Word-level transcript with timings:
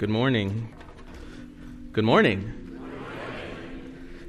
Good 0.00 0.08
morning. 0.08 0.72
Good 1.92 2.06
morning. 2.06 2.80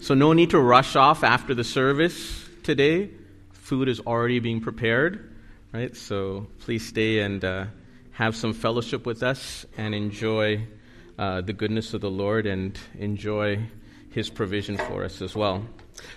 So, 0.02 0.14
no 0.14 0.34
need 0.34 0.50
to 0.50 0.60
rush 0.60 0.98
off 0.98 1.24
after 1.24 1.56
the 1.56 1.64
service 1.64 2.46
today. 2.62 3.10
Food 3.54 3.88
is 3.88 4.02
already 4.02 4.40
being 4.40 4.60
prepared, 4.60 5.34
right? 5.72 5.96
So, 5.96 6.48
please 6.60 6.86
stay 6.86 7.20
and 7.20 7.46
uh, 7.46 7.68
have 8.12 8.36
some 8.36 8.52
fellowship 8.52 9.06
with 9.06 9.24
us 9.24 9.66
and 9.78 9.96
enjoy 9.96 10.68
uh, 11.18 11.40
the 11.40 11.54
goodness 11.54 11.94
of 11.94 12.02
the 12.02 12.12
Lord 12.12 12.48
and 12.48 12.78
enjoy 13.00 13.60
His 14.10 14.30
provision 14.30 14.76
for 14.76 15.06
us 15.06 15.22
as 15.22 15.38
well. 15.38 15.66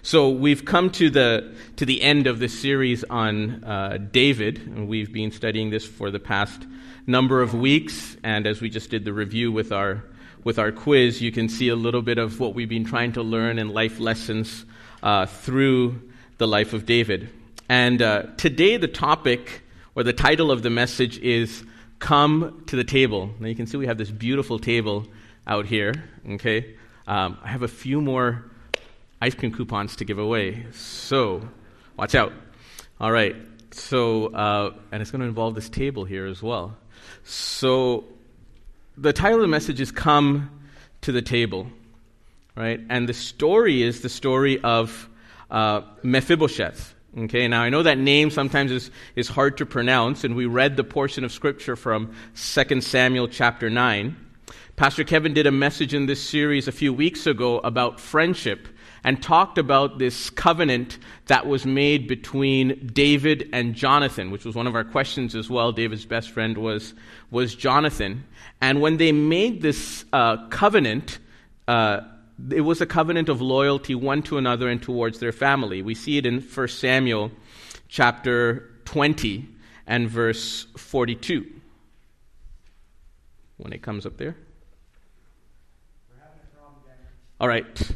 So 0.02 0.30
we've 0.30 0.64
come 0.64 0.90
to 0.90 1.08
the 1.08 1.54
to 1.76 1.86
the 1.86 2.02
end 2.02 2.26
of 2.26 2.38
this 2.38 2.58
series 2.58 3.04
on 3.04 3.64
uh, 3.64 3.98
David, 4.12 4.58
and 4.58 4.86
we've 4.86 5.12
been 5.12 5.30
studying 5.30 5.70
this 5.70 5.86
for 5.86 6.10
the 6.10 6.20
past 6.20 6.66
number 7.06 7.40
of 7.40 7.54
weeks. 7.54 8.16
And 8.22 8.46
as 8.46 8.60
we 8.60 8.68
just 8.68 8.90
did 8.90 9.04
the 9.04 9.12
review 9.12 9.50
with 9.50 9.72
our 9.72 10.04
with 10.44 10.58
our 10.58 10.72
quiz, 10.72 11.22
you 11.22 11.32
can 11.32 11.48
see 11.48 11.68
a 11.68 11.76
little 11.76 12.02
bit 12.02 12.18
of 12.18 12.39
what 12.39 12.54
we've 12.54 12.68
been 12.68 12.84
trying 12.84 13.12
to 13.12 13.22
learn 13.22 13.58
and 13.58 13.70
life 13.70 13.98
lessons 13.98 14.66
uh, 15.02 15.26
through 15.26 16.00
the 16.36 16.46
life 16.46 16.72
of 16.72 16.84
David. 16.84 17.30
And 17.68 18.03
uh, 18.03 18.25
today, 18.36 18.76
the 18.76 18.89
topic 18.89 19.62
or 19.94 20.03
the 20.03 20.12
title 20.12 20.50
of 20.50 20.62
the 20.62 20.70
message 20.70 21.18
is 21.18 21.64
"Come 21.98 22.62
to 22.66 22.76
the 22.76 22.84
Table." 22.84 23.30
Now 23.40 23.48
you 23.48 23.54
can 23.54 23.66
see 23.66 23.78
we 23.78 23.86
have 23.86 23.98
this 23.98 24.11
beautiful 24.11 24.58
table 24.58 25.06
out 25.46 25.66
here. 25.66 25.94
Okay, 26.28 26.75
um, 27.06 27.39
I 27.42 27.48
have 27.48 27.62
a 27.62 27.68
few 27.68 28.03
more 28.03 28.44
ice 29.24 29.34
cream 29.34 29.50
coupons 29.50 29.96
to 29.96 30.04
give 30.04 30.18
away. 30.18 30.66
So, 30.72 31.48
watch 31.96 32.14
out. 32.14 32.34
All 33.00 33.10
right. 33.10 33.34
So, 33.70 34.27
uh, 34.27 34.74
and 34.92 35.00
it's 35.00 35.10
going 35.10 35.22
to 35.22 35.27
involve 35.27 35.55
this 35.55 35.70
table 35.70 36.05
here 36.05 36.27
as 36.27 36.42
well. 36.42 36.77
So, 37.22 38.05
the 38.98 39.14
title 39.14 39.38
of 39.38 39.41
the 39.41 39.48
message 39.48 39.80
is 39.80 39.91
Come 39.91 40.50
to 41.00 41.10
the 41.10 41.22
Table, 41.22 41.69
right? 42.55 42.78
And 42.91 43.08
the 43.08 43.14
story 43.14 43.83
is 43.83 44.03
the 44.03 44.11
story 44.11 44.61
of 44.61 45.08
uh, 45.50 45.81
Mephibosheth. 46.03 46.94
Okay, 47.16 47.48
now 47.48 47.62
I 47.62 47.70
know 47.70 47.83
that 47.83 47.97
name 47.97 48.28
sometimes 48.28 48.70
is, 48.70 48.91
is 49.16 49.28
hard 49.28 49.56
to 49.56 49.64
pronounce, 49.64 50.25
and 50.25 50.36
we 50.36 50.44
read 50.44 50.77
the 50.77 50.84
portion 50.84 51.25
of 51.25 51.33
scripture 51.33 51.77
from 51.77 52.14
2 52.36 52.83
Samuel 52.83 53.28
chapter 53.28 53.70
9. 53.70 54.23
Pastor 54.77 55.05
Kevin 55.05 55.33
did 55.33 55.47
a 55.47 55.53
message 55.53 55.94
in 55.94 56.06
this 56.06 56.20
series 56.20 56.67
a 56.67 56.72
few 56.72 56.92
weeks 56.92 57.28
ago 57.28 57.58
about 57.58 58.00
friendship 58.00 58.67
and 59.05 59.22
talked 59.22 59.56
about 59.56 60.00
this 60.00 60.31
covenant 60.31 60.98
that 61.27 61.47
was 61.47 61.64
made 61.64 62.08
between 62.08 62.91
David 62.92 63.48
and 63.53 63.77
Jonathan, 63.77 64.33
which 64.33 64.44
was 64.44 64.56
one 64.56 64.66
of 64.66 64.75
our 64.75 64.83
questions 64.83 65.36
as 65.36 65.48
well. 65.48 65.70
David's 65.70 66.06
best 66.06 66.33
friend 66.33 66.58
was, 66.58 66.92
was 67.31 67.55
Jonathan. 67.55 68.25
And 68.61 68.81
when 68.81 68.97
they 68.97 69.12
made 69.12 69.62
this 69.62 70.05
uh, 70.12 70.48
covenant, 70.48 71.20
uh, 71.69 72.00
it 72.50 72.62
was 72.62 72.81
a 72.81 72.86
covenant 72.86 73.28
of 73.28 73.41
loyalty 73.41 73.94
one 73.94 74.22
to 74.25 74.38
another 74.38 74.69
and 74.69 74.83
towards 74.83 75.20
their 75.20 75.31
family. 75.31 75.83
We 75.83 75.94
see 75.94 76.19
it 76.19 76.27
in 76.27 76.41
1 76.41 76.69
Samuel 76.69 77.31
chapter 77.86 78.70
20 78.86 79.48
and 79.86 80.09
verse 80.09 80.66
42. 80.77 81.47
When 83.59 83.72
it 83.72 83.81
comes 83.81 84.05
up 84.05 84.16
there. 84.16 84.34
All 87.41 87.49
right. 87.49 87.91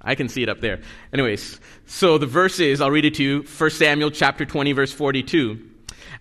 I 0.00 0.14
can 0.14 0.28
see 0.28 0.42
it 0.42 0.48
up 0.48 0.60
there. 0.60 0.80
Anyways, 1.12 1.60
so 1.86 2.18
the 2.18 2.26
verse 2.26 2.60
is, 2.60 2.80
I'll 2.80 2.90
read 2.90 3.06
it 3.06 3.14
to 3.14 3.22
you, 3.22 3.42
1 3.42 3.70
Samuel 3.70 4.10
chapter 4.10 4.44
20, 4.44 4.72
verse 4.72 4.92
42. 4.92 5.70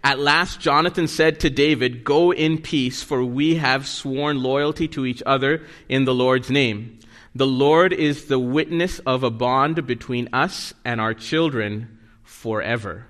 At 0.04 0.20
last 0.20 0.60
Jonathan 0.60 1.08
said 1.08 1.42
to 1.42 1.50
David, 1.50 2.04
Go 2.04 2.32
in 2.32 2.62
peace, 2.62 3.04
for 3.04 3.24
we 3.24 3.56
have 3.56 3.88
sworn 3.88 4.42
loyalty 4.42 4.88
to 4.90 5.06
each 5.06 5.24
other 5.26 5.66
in 5.90 6.06
the 6.06 6.14
Lord's 6.14 6.50
name. 6.50 7.00
The 7.36 7.48
Lord 7.48 7.94
is 7.94 8.26
the 8.26 8.40
witness 8.40 9.00
of 9.00 9.24
a 9.24 9.32
bond 9.32 9.86
between 9.88 10.30
us 10.34 10.74
and 10.86 11.02
our 11.02 11.14
children 11.14 12.00
forever 12.24 13.08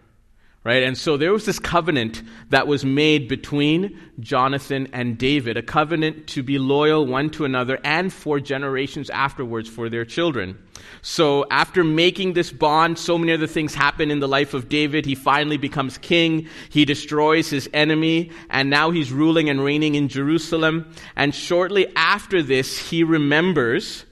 right? 0.63 0.83
And 0.83 0.97
so 0.97 1.17
there 1.17 1.33
was 1.33 1.45
this 1.45 1.59
covenant 1.59 2.23
that 2.49 2.67
was 2.67 2.85
made 2.85 3.27
between 3.27 3.99
Jonathan 4.19 4.87
and 4.93 5.17
David, 5.17 5.57
a 5.57 5.61
covenant 5.61 6.27
to 6.27 6.43
be 6.43 6.57
loyal 6.57 7.05
one 7.05 7.29
to 7.31 7.43
another 7.43 7.79
and 7.83 8.13
for 8.13 8.39
generations 8.39 9.09
afterwards 9.09 9.67
for 9.67 9.89
their 9.89 10.05
children. 10.05 10.57
So 11.01 11.45
after 11.51 11.83
making 11.83 12.33
this 12.33 12.51
bond, 12.51 12.97
so 12.97 13.17
many 13.17 13.33
other 13.33 13.47
things 13.47 13.75
happen 13.75 14.09
in 14.09 14.19
the 14.19 14.27
life 14.27 14.53
of 14.53 14.69
David. 14.69 15.05
He 15.05 15.15
finally 15.15 15.57
becomes 15.57 15.97
king. 15.97 16.47
He 16.69 16.85
destroys 16.85 17.49
his 17.49 17.69
enemy, 17.73 18.31
and 18.49 18.69
now 18.69 18.91
he's 18.91 19.11
ruling 19.11 19.49
and 19.49 19.63
reigning 19.63 19.95
in 19.95 20.07
Jerusalem. 20.07 20.93
And 21.17 21.35
shortly 21.35 21.87
after 21.95 22.41
this, 22.41 22.77
he 22.77 23.03
remembers 23.03 24.05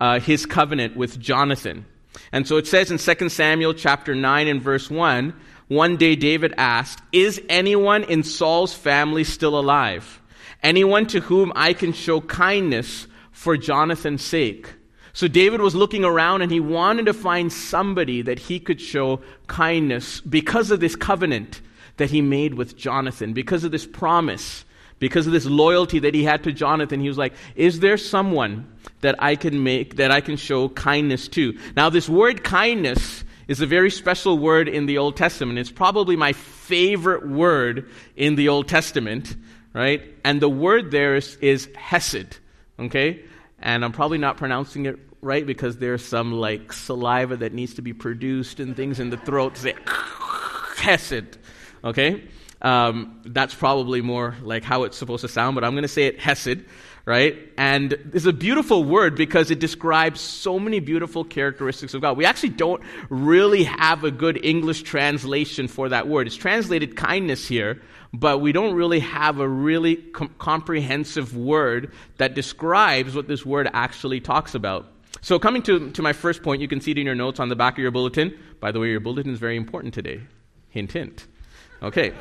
uh, 0.00 0.20
his 0.20 0.46
covenant 0.46 0.96
with 0.96 1.20
Jonathan. 1.20 1.84
And 2.32 2.48
so 2.48 2.56
it 2.56 2.66
says 2.66 2.90
in 2.90 2.98
2 2.98 3.28
Samuel 3.28 3.74
chapter 3.74 4.14
9 4.14 4.48
and 4.48 4.62
verse 4.62 4.90
1, 4.90 5.34
one 5.68 5.96
day 5.96 6.16
David 6.16 6.54
asked, 6.56 7.00
Is 7.12 7.40
anyone 7.48 8.04
in 8.04 8.22
Saul's 8.22 8.74
family 8.74 9.24
still 9.24 9.58
alive? 9.58 10.20
Anyone 10.62 11.06
to 11.08 11.20
whom 11.20 11.52
I 11.54 11.72
can 11.72 11.92
show 11.92 12.20
kindness 12.20 13.06
for 13.30 13.56
Jonathan's 13.56 14.24
sake? 14.24 14.74
So 15.12 15.28
David 15.28 15.60
was 15.60 15.74
looking 15.74 16.04
around 16.04 16.42
and 16.42 16.50
he 16.50 16.60
wanted 16.60 17.06
to 17.06 17.14
find 17.14 17.52
somebody 17.52 18.22
that 18.22 18.38
he 18.38 18.58
could 18.58 18.80
show 18.80 19.20
kindness 19.46 20.20
because 20.20 20.70
of 20.70 20.80
this 20.80 20.96
covenant 20.96 21.60
that 21.96 22.10
he 22.10 22.22
made 22.22 22.54
with 22.54 22.76
Jonathan, 22.76 23.32
because 23.32 23.64
of 23.64 23.72
this 23.72 23.86
promise, 23.86 24.64
because 25.00 25.26
of 25.26 25.32
this 25.32 25.46
loyalty 25.46 25.98
that 25.98 26.14
he 26.14 26.24
had 26.24 26.44
to 26.44 26.52
Jonathan. 26.52 27.00
He 27.00 27.08
was 27.08 27.18
like, 27.18 27.34
Is 27.56 27.80
there 27.80 27.98
someone 27.98 28.72
that 29.00 29.16
I 29.18 29.36
can 29.36 29.62
make, 29.62 29.96
that 29.96 30.10
I 30.10 30.20
can 30.20 30.36
show 30.36 30.70
kindness 30.70 31.28
to? 31.28 31.58
Now, 31.76 31.90
this 31.90 32.08
word 32.08 32.42
kindness 32.42 33.24
is 33.48 33.62
a 33.62 33.66
very 33.66 33.90
special 33.90 34.38
word 34.38 34.68
in 34.68 34.86
the 34.86 34.98
Old 34.98 35.16
Testament. 35.16 35.58
It's 35.58 35.72
probably 35.72 36.14
my 36.14 36.34
favorite 36.34 37.26
word 37.26 37.90
in 38.14 38.36
the 38.36 38.50
Old 38.50 38.68
Testament, 38.68 39.34
right? 39.72 40.02
And 40.22 40.40
the 40.40 40.50
word 40.50 40.90
there 40.90 41.16
is, 41.16 41.36
is 41.36 41.68
hesed, 41.74 42.38
okay? 42.78 43.24
And 43.58 43.84
I'm 43.84 43.92
probably 43.92 44.18
not 44.18 44.36
pronouncing 44.36 44.86
it 44.86 44.98
right 45.22 45.44
because 45.44 45.78
there's 45.78 46.04
some 46.04 46.32
like 46.32 46.72
saliva 46.72 47.38
that 47.38 47.52
needs 47.52 47.74
to 47.74 47.82
be 47.82 47.92
produced 47.92 48.60
and 48.60 48.76
things 48.76 49.00
in 49.00 49.10
the 49.10 49.16
throat 49.16 49.54
to 49.56 49.60
say 49.62 49.74
hesed, 50.76 51.38
okay? 51.82 52.22
Um, 52.60 53.20
that's 53.24 53.54
probably 53.54 54.02
more 54.02 54.36
like 54.42 54.62
how 54.62 54.82
it's 54.82 54.96
supposed 54.96 55.22
to 55.22 55.28
sound, 55.28 55.54
but 55.54 55.64
I'm 55.64 55.72
going 55.72 55.82
to 55.82 55.88
say 55.88 56.04
it 56.04 56.20
hesed 56.20 56.64
right? 57.08 57.38
And 57.56 57.94
it's 58.12 58.26
a 58.26 58.34
beautiful 58.34 58.84
word 58.84 59.16
because 59.16 59.50
it 59.50 59.58
describes 59.58 60.20
so 60.20 60.58
many 60.58 60.78
beautiful 60.78 61.24
characteristics 61.24 61.94
of 61.94 62.02
God. 62.02 62.18
We 62.18 62.26
actually 62.26 62.50
don't 62.50 62.82
really 63.08 63.64
have 63.64 64.04
a 64.04 64.10
good 64.10 64.44
English 64.44 64.82
translation 64.82 65.68
for 65.68 65.88
that 65.88 66.06
word. 66.06 66.26
It's 66.26 66.36
translated 66.36 66.96
kindness 66.96 67.48
here, 67.48 67.80
but 68.12 68.42
we 68.42 68.52
don't 68.52 68.74
really 68.74 69.00
have 69.00 69.40
a 69.40 69.48
really 69.48 69.96
com- 69.96 70.34
comprehensive 70.36 71.34
word 71.34 71.92
that 72.18 72.34
describes 72.34 73.14
what 73.16 73.26
this 73.26 73.46
word 73.46 73.70
actually 73.72 74.20
talks 74.20 74.54
about. 74.54 74.92
So, 75.22 75.38
coming 75.38 75.62
to, 75.62 75.90
to 75.92 76.02
my 76.02 76.12
first 76.12 76.42
point, 76.42 76.60
you 76.60 76.68
can 76.68 76.82
see 76.82 76.90
it 76.90 76.98
in 76.98 77.06
your 77.06 77.14
notes 77.14 77.40
on 77.40 77.48
the 77.48 77.56
back 77.56 77.72
of 77.72 77.78
your 77.78 77.90
bulletin. 77.90 78.38
By 78.60 78.70
the 78.70 78.80
way, 78.80 78.90
your 78.90 79.00
bulletin 79.00 79.32
is 79.32 79.38
very 79.38 79.56
important 79.56 79.94
today. 79.94 80.20
Hint, 80.68 80.92
hint. 80.92 81.26
Okay. 81.82 82.12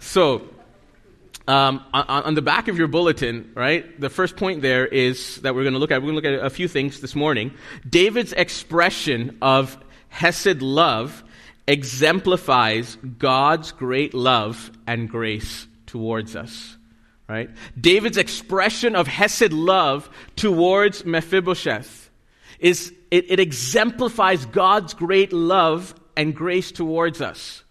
So, 0.00 0.51
um, 1.48 1.84
on, 1.92 2.04
on, 2.08 2.34
the 2.34 2.42
back 2.42 2.68
of 2.68 2.78
your 2.78 2.86
bulletin, 2.86 3.50
right, 3.54 4.00
the 4.00 4.10
first 4.10 4.36
point 4.36 4.62
there 4.62 4.86
is 4.86 5.36
that 5.38 5.54
we're 5.54 5.62
going 5.62 5.74
to 5.74 5.80
look 5.80 5.90
at. 5.90 6.00
We're 6.00 6.12
going 6.12 6.22
to 6.22 6.30
look 6.30 6.40
at 6.40 6.46
a 6.46 6.50
few 6.50 6.68
things 6.68 7.00
this 7.00 7.16
morning. 7.16 7.52
David's 7.88 8.32
expression 8.32 9.38
of 9.42 9.76
Hesed 10.08 10.62
love 10.62 11.24
exemplifies 11.66 12.96
God's 13.18 13.72
great 13.72 14.14
love 14.14 14.70
and 14.86 15.08
grace 15.08 15.66
towards 15.86 16.36
us. 16.36 16.76
Right? 17.28 17.50
David's 17.80 18.18
expression 18.18 18.94
of 18.94 19.08
Hesed 19.08 19.52
love 19.52 20.10
towards 20.36 21.04
Mephibosheth 21.04 22.10
is 22.58 22.92
it, 23.10 23.30
it 23.30 23.40
exemplifies 23.40 24.46
God's 24.46 24.94
great 24.94 25.32
love 25.32 25.94
and 26.16 26.34
grace 26.34 26.70
towards 26.70 27.20
us. 27.20 27.64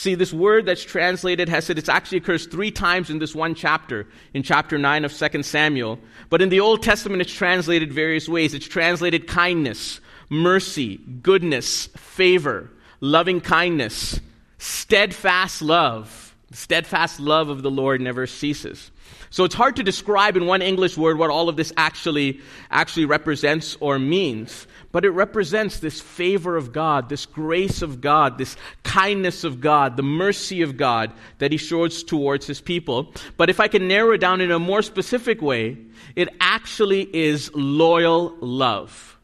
See, 0.00 0.14
this 0.14 0.32
word 0.32 0.64
that's 0.64 0.82
translated 0.82 1.50
Hesed, 1.50 1.76
it 1.76 1.86
actually 1.86 2.16
occurs 2.16 2.46
three 2.46 2.70
times 2.70 3.10
in 3.10 3.18
this 3.18 3.34
one 3.34 3.54
chapter, 3.54 4.06
in 4.32 4.42
chapter 4.42 4.78
9 4.78 5.04
of 5.04 5.12
2 5.12 5.42
Samuel. 5.42 5.98
But 6.30 6.40
in 6.40 6.48
the 6.48 6.60
Old 6.60 6.82
Testament, 6.82 7.20
it's 7.20 7.34
translated 7.34 7.92
various 7.92 8.26
ways. 8.26 8.54
It's 8.54 8.66
translated 8.66 9.26
kindness, 9.26 10.00
mercy, 10.30 10.96
goodness, 11.20 11.88
favor, 11.98 12.70
loving 13.00 13.42
kindness, 13.42 14.18
steadfast 14.56 15.60
love. 15.60 16.34
Steadfast 16.50 17.20
love 17.20 17.50
of 17.50 17.60
the 17.60 17.70
Lord 17.70 18.00
never 18.00 18.26
ceases. 18.26 18.90
So 19.32 19.44
it's 19.44 19.54
hard 19.54 19.76
to 19.76 19.84
describe 19.84 20.36
in 20.36 20.46
one 20.46 20.60
English 20.60 20.96
word 20.96 21.16
what 21.16 21.30
all 21.30 21.48
of 21.48 21.56
this 21.56 21.72
actually, 21.76 22.40
actually 22.68 23.04
represents 23.04 23.76
or 23.78 23.96
means. 23.96 24.66
But 24.90 25.04
it 25.04 25.10
represents 25.10 25.78
this 25.78 26.00
favor 26.00 26.56
of 26.56 26.72
God, 26.72 27.08
this 27.08 27.26
grace 27.26 27.80
of 27.80 28.00
God, 28.00 28.38
this 28.38 28.56
kindness 28.82 29.44
of 29.44 29.60
God, 29.60 29.96
the 29.96 30.02
mercy 30.02 30.62
of 30.62 30.76
God 30.76 31.12
that 31.38 31.52
He 31.52 31.58
shows 31.58 32.02
towards 32.02 32.48
His 32.48 32.60
people. 32.60 33.14
But 33.36 33.50
if 33.50 33.60
I 33.60 33.68
can 33.68 33.86
narrow 33.86 34.12
it 34.12 34.18
down 34.18 34.40
in 34.40 34.50
a 34.50 34.58
more 34.58 34.82
specific 34.82 35.40
way, 35.40 35.78
it 36.16 36.28
actually 36.40 37.02
is 37.14 37.52
loyal 37.54 38.36
love 38.40 39.16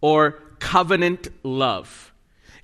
or 0.00 0.42
covenant 0.60 1.28
love. 1.42 2.11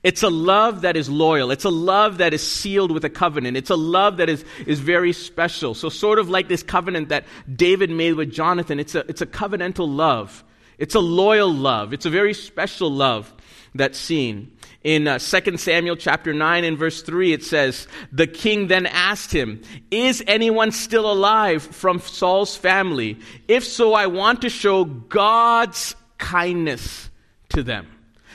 It's 0.02 0.22
a 0.22 0.30
love 0.30 0.82
that 0.82 0.96
is 0.96 1.10
loyal. 1.10 1.50
It's 1.50 1.64
a 1.64 1.70
love 1.70 2.18
that 2.18 2.32
is 2.32 2.46
sealed 2.46 2.92
with 2.92 3.04
a 3.04 3.10
covenant. 3.10 3.56
It's 3.56 3.70
a 3.70 3.76
love 3.76 4.18
that 4.18 4.28
is, 4.28 4.44
is 4.64 4.78
very 4.78 5.12
special. 5.12 5.74
So, 5.74 5.88
sort 5.88 6.20
of 6.20 6.30
like 6.30 6.46
this 6.48 6.62
covenant 6.62 7.08
that 7.08 7.24
David 7.52 7.90
made 7.90 8.14
with 8.14 8.30
Jonathan, 8.30 8.78
it's 8.78 8.94
a, 8.94 9.00
it's 9.08 9.20
a 9.20 9.26
covenantal 9.26 9.92
love. 9.92 10.44
It's 10.78 10.94
a 10.94 11.00
loyal 11.00 11.52
love. 11.52 11.92
It's 11.92 12.06
a 12.06 12.10
very 12.10 12.32
special 12.32 12.90
love 12.90 13.32
that's 13.74 13.98
seen. 13.98 14.52
In 14.84 15.08
uh, 15.08 15.18
2 15.18 15.56
Samuel 15.56 15.96
chapter 15.96 16.32
9 16.32 16.62
and 16.62 16.78
verse 16.78 17.02
3, 17.02 17.32
it 17.32 17.42
says, 17.42 17.88
The 18.12 18.28
king 18.28 18.68
then 18.68 18.86
asked 18.86 19.32
him, 19.32 19.62
Is 19.90 20.22
anyone 20.28 20.70
still 20.70 21.10
alive 21.10 21.64
from 21.64 21.98
Saul's 21.98 22.56
family? 22.56 23.18
If 23.48 23.64
so, 23.64 23.94
I 23.94 24.06
want 24.06 24.42
to 24.42 24.48
show 24.48 24.84
God's 24.84 25.96
kindness 26.18 27.10
to 27.50 27.64
them. 27.64 27.88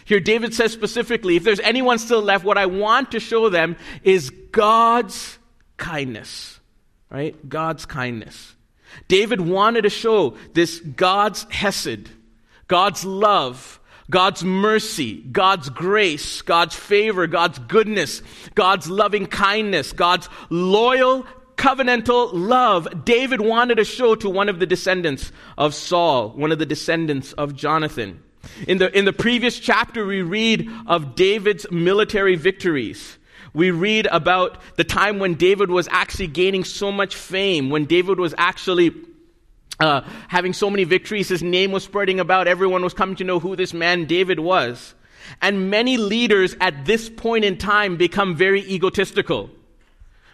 Here, 0.06 0.20
David 0.20 0.54
says 0.54 0.74
specifically, 0.74 1.36
if 1.36 1.44
there's 1.44 1.60
anyone 1.62 2.00
still 2.00 2.22
left, 2.22 2.44
what 2.44 2.58
I 2.58 2.66
want 2.66 3.12
to 3.12 3.20
show 3.20 3.50
them 3.50 3.76
is 4.04 4.30
God's 4.52 5.38
kindness. 5.78 6.60
Right? 7.10 7.48
God's 7.48 7.86
kindness. 7.86 8.56
David 9.08 9.42
wanted 9.42 9.84
to 9.84 9.90
show 9.90 10.36
this 10.54 10.80
God's 10.80 11.44
hesed, 11.52 12.10
God's 12.68 13.06
love, 13.06 13.80
God's 14.10 14.44
mercy, 14.44 15.22
God's 15.32 15.70
grace, 15.70 16.42
God's 16.42 16.76
favor, 16.76 17.28
God's 17.28 17.60
goodness, 17.60 18.22
God's 18.56 18.90
loving 18.90 19.28
kindness, 19.28 19.94
God's 19.94 20.28
loyal 20.50 21.26
covenantal 21.56 22.32
love 22.34 23.06
David 23.06 23.40
wanted 23.40 23.76
to 23.76 23.86
show 23.86 24.16
to 24.16 24.30
one 24.30 24.50
of 24.50 24.60
the 24.60 24.66
descendants 24.66 25.32
of 25.58 25.74
Saul, 25.74 26.30
one 26.32 26.52
of 26.52 26.60
the 26.60 26.66
descendants 26.66 27.32
of 27.34 27.56
Jonathan. 27.56 28.22
In 28.68 28.78
the, 28.78 28.96
in 28.98 29.06
the 29.06 29.14
previous 29.14 29.60
chapter, 29.60 30.06
we 30.06 30.22
read 30.22 30.70
of 30.88 31.16
David's 31.16 31.66
military 31.72 32.36
victories. 32.36 33.18
We 33.54 33.72
read 33.72 34.08
about 34.08 34.58
the 34.78 34.84
time 34.84 35.20
when 35.20 35.36
David 35.36 35.70
was 35.70 35.88
actually 35.92 36.28
gaining 36.28 36.64
so 36.64 36.92
much 36.92 37.16
fame, 37.16 37.70
when 37.70 37.86
David 37.86 38.20
was 38.20 38.34
actually 38.38 38.94
uh, 39.80 40.02
having 40.28 40.54
so 40.54 40.70
many 40.70 40.84
victories, 40.84 41.30
his 41.30 41.44
name 41.44 41.72
was 41.72 41.84
spreading 41.84 42.20
about, 42.20 42.48
everyone 42.48 42.84
was 42.84 42.94
coming 42.94 43.16
to 43.18 43.24
know 43.24 43.40
who 43.40 43.56
this 43.56 43.74
man 43.74 44.06
David 44.06 44.40
was. 44.40 44.96
And 45.42 45.70
many 45.70 45.98
leaders 45.98 46.56
at 46.60 46.86
this 46.86 47.10
point 47.10 47.46
in 47.46 47.58
time 47.58 47.98
become 47.98 48.36
very 48.36 48.62
egotistical. 48.62 49.50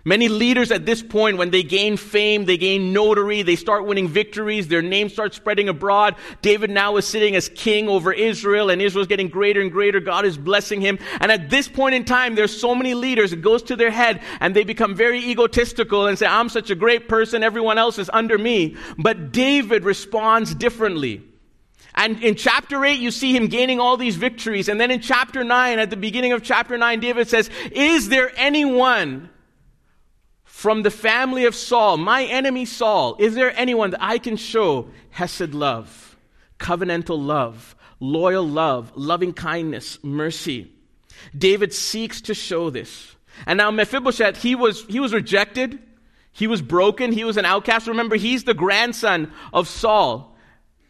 Many 0.10 0.28
leaders 0.28 0.72
at 0.72 0.88
this 0.88 1.04
point, 1.04 1.38
when 1.38 1.52
they 1.52 1.62
gain 1.62 1.96
fame, 1.96 2.46
they 2.46 2.58
gain 2.58 2.94
notary, 2.94 3.44
they 3.44 3.56
start 3.56 3.86
winning 3.86 4.08
victories, 4.08 4.68
their 4.68 4.82
name 4.82 5.08
starts 5.08 5.36
spreading 5.36 5.70
abroad. 5.70 6.16
David 6.42 6.72
now 6.72 6.98
is 6.98 7.06
sitting 7.06 7.36
as 7.36 7.48
king 7.48 7.88
over 7.88 8.12
Israel, 8.12 8.72
and 8.72 8.82
Israel 8.82 9.04
is 9.04 9.08
getting 9.08 9.30
greater 9.30 9.62
and 9.62 9.72
greater. 9.72 10.00
God 10.00 10.26
is 10.26 10.36
blessing 10.36 10.82
him. 10.82 10.98
And 11.22 11.32
at 11.32 11.52
this 11.52 11.68
point 11.68 11.94
in 11.94 12.06
time, 12.06 12.34
there's 12.34 12.60
so 12.60 12.74
many 12.74 12.96
leaders, 12.96 13.34
it 13.34 13.44
goes 13.44 13.62
to 13.62 13.76
their 13.76 13.92
head, 13.92 14.24
and 14.40 14.56
they 14.56 14.64
become 14.64 14.96
very 14.96 15.20
egotistical 15.20 16.08
and 16.08 16.18
say, 16.18 16.26
I'm 16.26 16.50
such 16.50 16.72
a 16.72 16.76
great 16.76 17.08
person, 17.08 17.44
everyone 17.44 17.78
else 17.78 18.00
is 18.00 18.10
under 18.12 18.40
me. 18.40 18.78
But 18.98 19.32
David 19.32 19.84
responds 19.84 20.56
differently. 20.56 21.22
And 21.94 22.24
in 22.24 22.34
chapter 22.34 22.84
8, 22.84 23.00
you 23.00 23.12
see 23.12 23.36
him 23.38 23.46
gaining 23.46 23.80
all 23.80 23.96
these 23.96 24.16
victories. 24.16 24.70
And 24.70 24.82
then 24.82 24.90
in 24.90 25.02
chapter 25.02 25.44
9, 25.44 25.78
at 25.78 25.92
the 25.92 25.98
beginning 25.98 26.32
of 26.32 26.42
chapter 26.42 26.80
9, 26.80 27.00
David 27.00 27.28
says, 27.28 27.52
Is 27.72 28.10
there 28.10 28.32
anyone 28.38 29.30
from 30.60 30.84
the 30.84 30.92
family 30.92 31.46
of 31.46 31.56
Saul, 31.56 31.96
my 31.96 32.26
enemy 32.26 32.66
Saul, 32.66 33.16
is 33.18 33.34
there 33.34 33.58
anyone 33.58 33.92
that 33.92 34.04
I 34.04 34.18
can 34.18 34.36
show 34.36 34.90
Hesed 35.10 35.54
love, 35.54 36.18
covenantal 36.60 37.18
love, 37.18 37.78
loyal 38.02 38.46
love, 38.46 38.92
loving 38.94 39.32
kindness, 39.32 40.04
mercy? 40.04 40.70
David 41.34 41.74
seeks 41.74 42.20
to 42.24 42.34
show 42.34 42.70
this. 42.70 43.16
And 43.46 43.56
now 43.56 43.72
Mephibosheth, 43.72 44.42
he 44.42 44.54
was, 44.54 44.84
he 44.88 45.00
was 45.00 45.14
rejected. 45.14 45.80
He 46.34 46.46
was 46.46 46.62
broken. 46.62 47.14
He 47.14 47.24
was 47.24 47.38
an 47.38 47.46
outcast. 47.46 47.88
Remember, 47.88 48.18
he's 48.18 48.44
the 48.44 48.54
grandson 48.54 49.32
of 49.54 49.66
Saul. 49.66 50.36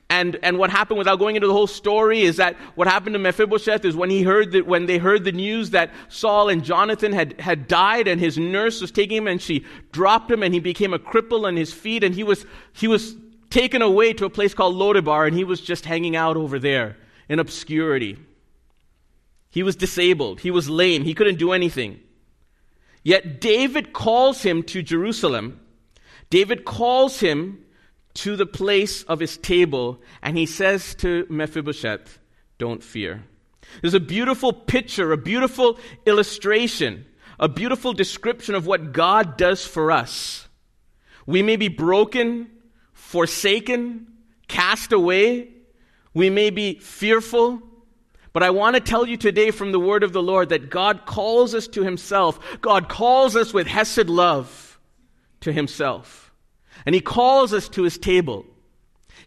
And, 0.10 0.40
and 0.42 0.58
what 0.58 0.72
happened 0.72 0.98
without 0.98 1.20
going 1.20 1.36
into 1.36 1.48
the 1.48 1.54
whole 1.54 1.68
story 1.68 2.22
is 2.22 2.38
that 2.38 2.56
what 2.74 2.88
happened 2.88 3.14
to 3.14 3.20
Mephibosheth 3.20 3.86
is 3.86 3.96
when 3.96 4.10
he 4.10 4.24
heard 4.24 4.52
that, 4.54 4.66
when 4.66 4.88
they 4.88 4.98
heard 4.98 5.24
the 5.24 5.32
news 5.32 5.70
that 5.70 5.92
Saul 6.08 6.50
and 6.50 6.64
Jonathan 6.64 7.14
had, 7.14 7.40
had 7.40 7.68
died 7.68 8.08
and 8.08 8.20
his 8.20 8.36
nurse 8.36 8.82
was 8.82 8.90
taking 8.90 9.18
him 9.18 9.28
and 9.28 9.40
she 9.40 9.66
dropped 9.92 10.32
him 10.32 10.42
and 10.42 10.52
he 10.52 10.60
became 10.60 10.96
a 10.96 11.00
cripple 11.00 11.46
on 11.46 11.56
his 11.56 11.72
feet 11.72 12.04
and 12.04 12.16
he 12.16 12.24
was, 12.24 12.44
he 12.74 12.88
was 12.88 13.16
taken 13.52 13.84
away 13.84 14.14
to 14.14 14.26
a 14.26 14.32
place 14.32 14.56
called 14.56 14.76
Lodebar 14.76 15.28
and 15.28 15.38
he 15.38 15.44
was 15.44 15.62
just 15.62 15.86
hanging 15.86 16.16
out 16.16 16.38
over 16.38 16.58
there 16.58 16.98
in 17.28 17.38
obscurity. 17.38 18.18
He 19.52 19.62
was 19.62 19.76
disabled. 19.76 20.42
He 20.42 20.50
was 20.50 20.70
lame. 20.70 21.04
He 21.04 21.14
couldn't 21.14 21.38
do 21.38 21.52
anything. 21.52 22.00
Yet 23.04 23.40
David 23.40 23.94
calls 23.94 24.42
him 24.42 24.64
to 24.64 24.82
Jerusalem. 24.82 25.60
David 26.32 26.66
calls 26.66 27.20
him 27.20 27.64
to 28.20 28.36
the 28.36 28.46
place 28.46 29.04
of 29.04 29.20
his 29.20 29.38
table, 29.38 30.02
and 30.22 30.38
he 30.38 30.46
says 30.46 30.94
to 30.96 31.26
Mephibosheth, 31.30 32.20
Don't 32.58 32.84
fear. 32.84 33.24
There's 33.82 33.94
a 33.94 34.00
beautiful 34.00 34.52
picture, 34.52 35.12
a 35.12 35.18
beautiful 35.18 35.80
illustration, 36.06 37.06
a 37.40 37.48
beautiful 37.48 37.94
description 37.94 38.56
of 38.56 38.66
what 38.66 38.92
God 38.92 39.38
does 39.38 39.66
for 39.66 39.92
us. 39.92 40.50
We 41.26 41.44
may 41.44 41.56
be 41.56 41.70
broken, 41.70 42.50
forsaken, 42.92 44.08
cast 44.48 44.92
away. 44.92 45.50
We 46.14 46.30
may 46.30 46.50
be 46.50 46.80
fearful. 46.80 47.62
But 48.34 48.44
I 48.44 48.50
want 48.50 48.76
to 48.76 48.82
tell 48.82 49.08
you 49.08 49.16
today 49.16 49.52
from 49.52 49.72
the 49.72 49.80
word 49.80 50.04
of 50.04 50.12
the 50.12 50.22
Lord 50.22 50.50
that 50.50 50.70
God 50.70 51.06
calls 51.06 51.56
us 51.56 51.68
to 51.70 51.84
himself. 51.84 52.60
God 52.60 52.90
calls 52.90 53.36
us 53.36 53.54
with 53.54 53.68
Hesed 53.68 54.10
love 54.10 54.78
to 55.42 55.54
himself. 55.54 56.29
And 56.86 56.96
he 56.96 57.02
calls 57.02 57.54
us 57.54 57.70
to 57.70 57.84
his 57.84 57.98
table. 57.98 58.46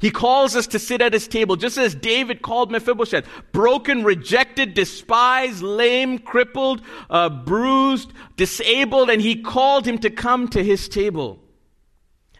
He 0.01 0.11
calls 0.11 0.57
us 0.57 0.67
to 0.69 0.79
sit 0.79 1.01
at 1.01 1.13
his 1.13 1.29
table, 1.29 1.55
just 1.55 1.79
as 1.79 1.95
David 1.95 2.43
called 2.43 2.73
Mephibosheth 2.73 3.25
broken, 3.53 4.03
rejected, 4.03 4.75
despised, 4.75 5.63
lame, 5.63 6.19
crippled, 6.19 6.83
uh, 7.09 7.29
bruised, 7.29 8.13
disabled, 8.37 9.11
and 9.11 9.23
he 9.23 9.43
called 9.43 9.87
him 9.87 9.99
to 9.99 10.11
come 10.11 10.49
to 10.49 10.65
his 10.65 10.89
table. 10.89 11.39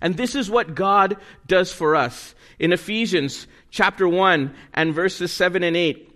And 0.01 0.17
this 0.17 0.35
is 0.35 0.51
what 0.51 0.75
God 0.75 1.17
does 1.47 1.73
for 1.73 1.95
us. 1.95 2.35
In 2.59 2.73
Ephesians 2.73 3.47
chapter 3.71 4.09
1 4.09 4.55
and 4.75 4.93
verses 4.93 5.33
7 5.33 5.63
and 5.63 5.77
8, 5.77 6.13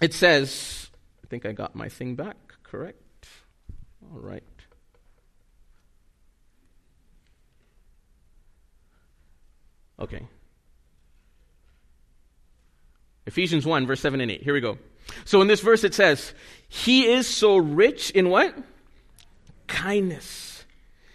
it 0.00 0.14
says, 0.14 0.90
I 1.22 1.26
think 1.28 1.44
I 1.44 1.52
got 1.52 1.74
my 1.74 1.90
thing 1.90 2.14
back, 2.14 2.36
correct? 2.62 2.98
All 4.10 4.20
right. 4.20 4.42
Okay. 9.98 10.26
Ephesians 13.26 13.64
1, 13.64 13.86
verse 13.86 14.00
7 14.00 14.20
and 14.20 14.30
8. 14.30 14.42
Here 14.42 14.54
we 14.54 14.60
go. 14.60 14.78
So 15.24 15.40
in 15.40 15.48
this 15.48 15.60
verse 15.60 15.84
it 15.84 15.94
says, 15.94 16.34
He 16.68 17.06
is 17.06 17.26
so 17.26 17.56
rich 17.56 18.10
in 18.10 18.30
what? 18.30 18.56
Kindness. 19.66 20.64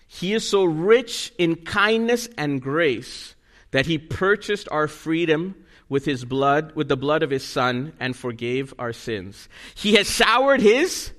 He 0.07 0.34
is 0.34 0.48
so 0.48 0.63
rich 0.63 1.34
in 1.38 1.55
kindness 1.55 2.29
and 2.38 2.62
grace 2.62 3.36
that 3.72 3.86
He 3.86 3.98
purchased 3.98 4.67
our 4.72 4.88
freedom 4.88 5.55
with 5.89 6.05
His 6.05 6.25
blood, 6.25 6.75
with 6.75 6.88
the 6.88 6.98
blood 6.98 7.24
of 7.24 7.29
His 7.29 7.43
Son, 7.43 7.93
and 8.00 8.15
forgave 8.15 8.74
our 8.79 8.93
sins. 8.93 9.50
He 9.75 9.96
has 9.96 10.10
showered 10.10 10.62
His 10.62 11.12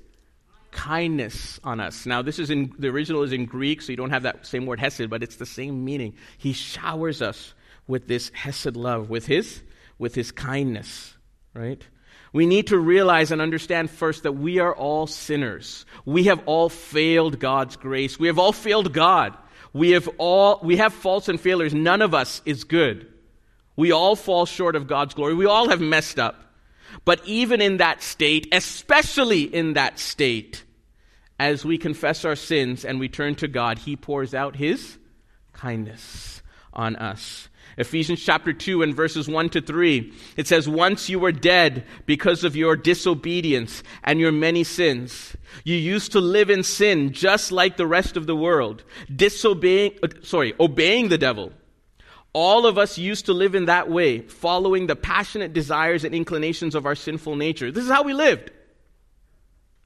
kindness 0.71 1.59
on 1.63 1.79
us. 1.79 2.05
Now, 2.05 2.21
this 2.21 2.39
is 2.39 2.49
in 2.49 2.73
the 2.77 2.87
original 2.89 3.23
is 3.23 3.31
in 3.31 3.45
Greek, 3.45 3.81
so 3.81 3.91
you 3.91 3.97
don't 3.97 4.09
have 4.11 4.23
that 4.23 4.45
same 4.45 4.65
word 4.65 4.79
hesed, 4.79 5.09
but 5.09 5.23
it's 5.23 5.37
the 5.37 5.45
same 5.45 5.85
meaning. 5.85 6.15
He 6.37 6.53
showers 6.53 7.21
us 7.21 7.53
with 7.87 8.07
this 8.07 8.29
hesed 8.33 8.75
love, 8.75 9.09
with 9.09 9.25
his 9.25 9.61
with 9.97 10.15
his 10.15 10.31
kindness, 10.31 11.15
right? 11.53 11.85
We 12.31 12.45
need 12.45 12.67
to 12.67 12.77
realize 12.77 13.31
and 13.31 13.41
understand 13.41 13.89
first 13.89 14.23
that 14.23 14.33
we 14.33 14.59
are 14.59 14.73
all 14.73 15.07
sinners. 15.07 15.85
We 16.05 16.25
have 16.25 16.41
all 16.45 16.69
failed 16.69 17.39
God's 17.39 17.75
grace. 17.75 18.19
We 18.19 18.27
have 18.27 18.39
all 18.39 18.53
failed 18.53 18.93
God. 18.93 19.35
We 19.73 19.91
have 19.91 20.09
all 20.17 20.59
we 20.63 20.77
have 20.77 20.93
faults 20.93 21.29
and 21.29 21.39
failures. 21.39 21.73
None 21.73 22.01
of 22.01 22.13
us 22.13 22.41
is 22.45 22.63
good. 22.63 23.07
We 23.75 23.91
all 23.91 24.15
fall 24.15 24.45
short 24.45 24.75
of 24.75 24.87
God's 24.87 25.13
glory. 25.13 25.35
We 25.35 25.45
all 25.45 25.69
have 25.69 25.81
messed 25.81 26.19
up. 26.19 26.48
But 27.05 27.21
even 27.25 27.61
in 27.61 27.77
that 27.77 28.01
state, 28.01 28.47
especially 28.51 29.43
in 29.43 29.73
that 29.73 29.99
state, 29.99 30.63
as 31.39 31.63
we 31.63 31.77
confess 31.77 32.25
our 32.25 32.35
sins 32.35 32.83
and 32.83 32.99
we 32.99 33.07
turn 33.07 33.35
to 33.35 33.47
God, 33.47 33.79
He 33.79 33.95
pours 33.95 34.33
out 34.33 34.57
His 34.57 34.97
kindness 35.53 36.41
on 36.73 36.95
us. 36.95 37.49
Ephesians 37.77 38.21
chapter 38.21 38.51
2 38.51 38.83
and 38.83 38.93
verses 38.93 39.29
1 39.29 39.49
to 39.51 39.61
3. 39.61 40.13
It 40.35 40.47
says, 40.47 40.67
Once 40.67 41.09
you 41.09 41.17
were 41.17 41.31
dead 41.31 41.85
because 42.05 42.43
of 42.43 42.55
your 42.55 42.75
disobedience 42.75 43.83
and 44.03 44.19
your 44.19 44.33
many 44.33 44.65
sins. 44.65 45.35
You 45.63 45.75
used 45.75 46.11
to 46.11 46.19
live 46.19 46.49
in 46.49 46.63
sin 46.63 47.13
just 47.13 47.53
like 47.53 47.77
the 47.77 47.87
rest 47.87 48.17
of 48.17 48.27
the 48.27 48.35
world, 48.35 48.83
disobeying, 49.13 49.97
uh, 50.03 50.09
sorry, 50.23 50.53
obeying 50.59 51.07
the 51.07 51.17
devil. 51.17 51.53
All 52.33 52.67
of 52.67 52.77
us 52.77 52.97
used 52.97 53.25
to 53.25 53.33
live 53.33 53.55
in 53.55 53.65
that 53.65 53.89
way, 53.89 54.19
following 54.21 54.87
the 54.87 54.95
passionate 54.95 55.53
desires 55.53 56.03
and 56.03 56.13
inclinations 56.13 56.75
of 56.75 56.85
our 56.85 56.95
sinful 56.95 57.35
nature. 57.35 57.71
This 57.71 57.85
is 57.85 57.89
how 57.89 58.03
we 58.03 58.13
lived. 58.13 58.51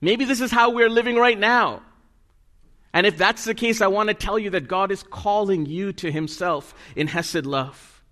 Maybe 0.01 0.25
this 0.25 0.41
is 0.41 0.51
how 0.51 0.71
we're 0.71 0.89
living 0.89 1.15
right 1.15 1.39
now. 1.39 1.81
And 2.93 3.07
if 3.07 3.17
that's 3.17 3.45
the 3.45 3.55
case, 3.55 3.81
I 3.81 3.87
want 3.87 4.09
to 4.09 4.13
tell 4.13 4.37
you 4.37 4.49
that 4.51 4.67
God 4.67 4.91
is 4.91 5.01
calling 5.03 5.65
you 5.65 5.93
to 5.93 6.11
Himself 6.11 6.75
in 6.95 7.07
Hesed 7.07 7.45
love. 7.45 8.03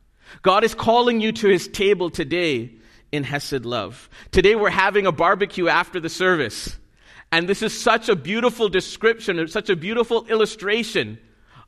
God 0.42 0.64
is 0.64 0.74
calling 0.74 1.20
you 1.20 1.34
to 1.34 1.50
His 1.50 1.68
table 1.68 2.10
today 2.10 2.72
in 3.12 3.24
Hesed 3.24 3.66
love. 3.66 4.10
Today 4.32 4.56
we're 4.56 4.70
having 4.70 5.06
a 5.06 5.12
barbecue 5.12 5.68
after 5.68 6.00
the 6.00 6.10
service. 6.10 6.78
And 7.34 7.48
this 7.48 7.62
is 7.62 7.80
such 7.80 8.08
a 8.08 8.16
beautiful 8.16 8.70
description, 8.70 9.46
such 9.50 9.70
a 9.70 9.76
beautiful 9.76 10.26
illustration 10.28 11.20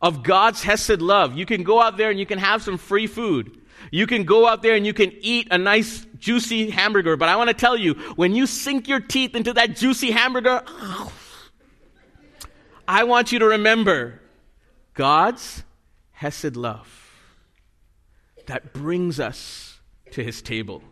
of 0.04 0.22
God's 0.22 0.62
Hesed 0.62 1.02
love. 1.02 1.36
You 1.36 1.46
can 1.46 1.64
go 1.64 1.82
out 1.82 1.96
there 1.96 2.12
and 2.12 2.20
you 2.20 2.26
can 2.26 2.38
have 2.38 2.62
some 2.62 2.78
free 2.78 3.08
food. 3.08 3.58
You 3.90 4.06
can 4.06 4.26
go 4.26 4.46
out 4.46 4.62
there 4.62 4.76
and 4.76 4.86
you 4.86 4.94
can 4.94 5.14
eat 5.22 5.48
a 5.50 5.58
nice 5.58 6.06
juicy 6.20 6.70
hamburger. 6.70 7.16
But 7.16 7.30
I 7.30 7.38
want 7.38 7.48
to 7.48 7.54
tell 7.54 7.78
you, 7.78 7.94
when 8.16 8.36
you 8.36 8.46
sink 8.46 8.88
your 8.90 9.00
teeth 9.00 9.34
into 9.34 9.54
that 9.54 9.78
juicy 9.78 10.12
hamburger, 10.12 10.62
I 12.86 13.06
want 13.06 13.32
you 13.32 13.40
to 13.40 13.46
remember 13.46 14.20
God's 14.94 15.64
Hesed 16.12 16.58
love 16.58 16.88
that 18.46 18.74
brings 18.74 19.22
us 19.22 19.80
to 20.12 20.24
his 20.24 20.42
table, 20.42 20.84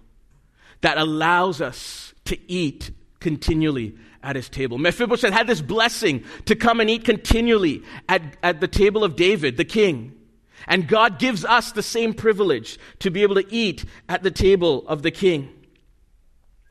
that 0.80 0.98
allows 0.98 1.60
us 1.60 2.13
to 2.25 2.39
eat 2.50 2.91
continually 3.20 3.98
at 4.23 4.35
his 4.35 4.49
table. 4.49 4.77
Mephibosheth 4.77 5.33
had 5.33 5.47
this 5.47 5.61
blessing 5.61 6.23
to 6.45 6.55
come 6.55 6.79
and 6.79 6.89
eat 6.89 7.03
continually 7.03 7.83
at, 8.07 8.21
at 8.43 8.61
the 8.61 8.67
table 8.67 9.03
of 9.03 9.15
David, 9.15 9.57
the 9.57 9.65
king. 9.65 10.15
And 10.67 10.87
God 10.87 11.19
gives 11.19 11.43
us 11.43 11.71
the 11.71 11.83
same 11.83 12.13
privilege 12.13 12.77
to 12.99 13.09
be 13.09 13.23
able 13.23 13.35
to 13.35 13.53
eat 13.53 13.85
at 14.07 14.23
the 14.23 14.31
table 14.31 14.87
of 14.87 15.01
the 15.01 15.11
king. 15.11 15.49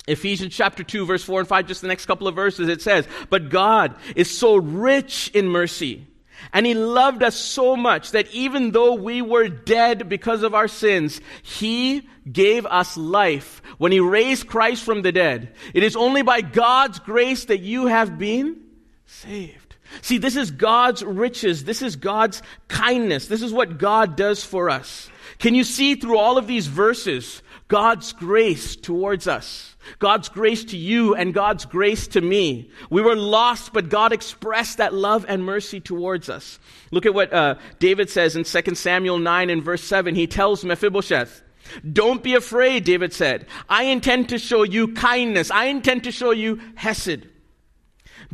Ephesians 0.06 0.54
chapter 0.54 0.82
2, 0.82 1.06
verse 1.06 1.22
4 1.22 1.40
and 1.40 1.48
5, 1.48 1.66
just 1.66 1.82
the 1.82 1.88
next 1.88 2.06
couple 2.06 2.26
of 2.26 2.34
verses, 2.34 2.68
it 2.68 2.82
says, 2.82 3.06
But 3.28 3.48
God 3.48 3.94
is 4.16 4.36
so 4.36 4.56
rich 4.56 5.30
in 5.34 5.48
mercy, 5.48 6.06
and 6.52 6.66
He 6.66 6.74
loved 6.74 7.22
us 7.22 7.36
so 7.36 7.76
much 7.76 8.12
that 8.12 8.30
even 8.32 8.72
though 8.72 8.94
we 8.94 9.22
were 9.22 9.48
dead 9.48 10.08
because 10.08 10.42
of 10.42 10.54
our 10.54 10.68
sins, 10.68 11.20
He 11.42 12.08
gave 12.30 12.66
us 12.66 12.96
life 12.96 13.62
when 13.78 13.92
He 13.92 14.00
raised 14.00 14.46
Christ 14.46 14.84
from 14.84 15.02
the 15.02 15.12
dead. 15.12 15.54
It 15.74 15.82
is 15.82 15.96
only 15.96 16.22
by 16.22 16.40
God's 16.40 16.98
grace 16.98 17.46
that 17.46 17.60
you 17.60 17.86
have 17.86 18.18
been 18.18 18.60
saved. 19.06 19.76
See, 20.02 20.18
this 20.18 20.36
is 20.36 20.50
God's 20.50 21.02
riches. 21.02 21.64
This 21.64 21.82
is 21.82 21.96
God's 21.96 22.42
kindness. 22.68 23.26
This 23.26 23.42
is 23.42 23.52
what 23.52 23.78
God 23.78 24.16
does 24.16 24.44
for 24.44 24.70
us. 24.70 25.10
Can 25.38 25.54
you 25.54 25.64
see 25.64 25.94
through 25.94 26.18
all 26.18 26.38
of 26.38 26.46
these 26.46 26.66
verses 26.66 27.42
God's 27.70 28.12
grace 28.12 28.74
towards 28.74 29.28
us? 29.28 29.76
God's 30.00 30.28
grace 30.28 30.64
to 30.64 30.76
you 30.76 31.14
and 31.14 31.32
God's 31.32 31.64
grace 31.64 32.08
to 32.08 32.20
me. 32.20 32.68
We 32.90 33.00
were 33.00 33.14
lost, 33.14 33.72
but 33.72 33.88
God 33.88 34.12
expressed 34.12 34.78
that 34.78 34.92
love 34.92 35.24
and 35.28 35.44
mercy 35.44 35.80
towards 35.80 36.28
us. 36.28 36.58
Look 36.90 37.06
at 37.06 37.14
what 37.14 37.32
uh, 37.32 37.54
David 37.78 38.10
says 38.10 38.34
in 38.34 38.42
2 38.42 38.74
Samuel 38.74 39.20
9 39.20 39.50
and 39.50 39.62
verse 39.62 39.84
7. 39.84 40.16
He 40.16 40.26
tells 40.26 40.64
Mephibosheth, 40.64 41.42
Don't 41.90 42.24
be 42.24 42.34
afraid, 42.34 42.82
David 42.82 43.12
said. 43.12 43.46
I 43.68 43.84
intend 43.84 44.30
to 44.30 44.38
show 44.38 44.64
you 44.64 44.88
kindness. 44.92 45.52
I 45.52 45.66
intend 45.66 46.04
to 46.04 46.12
show 46.12 46.32
you 46.32 46.60
Hesed. 46.74 47.28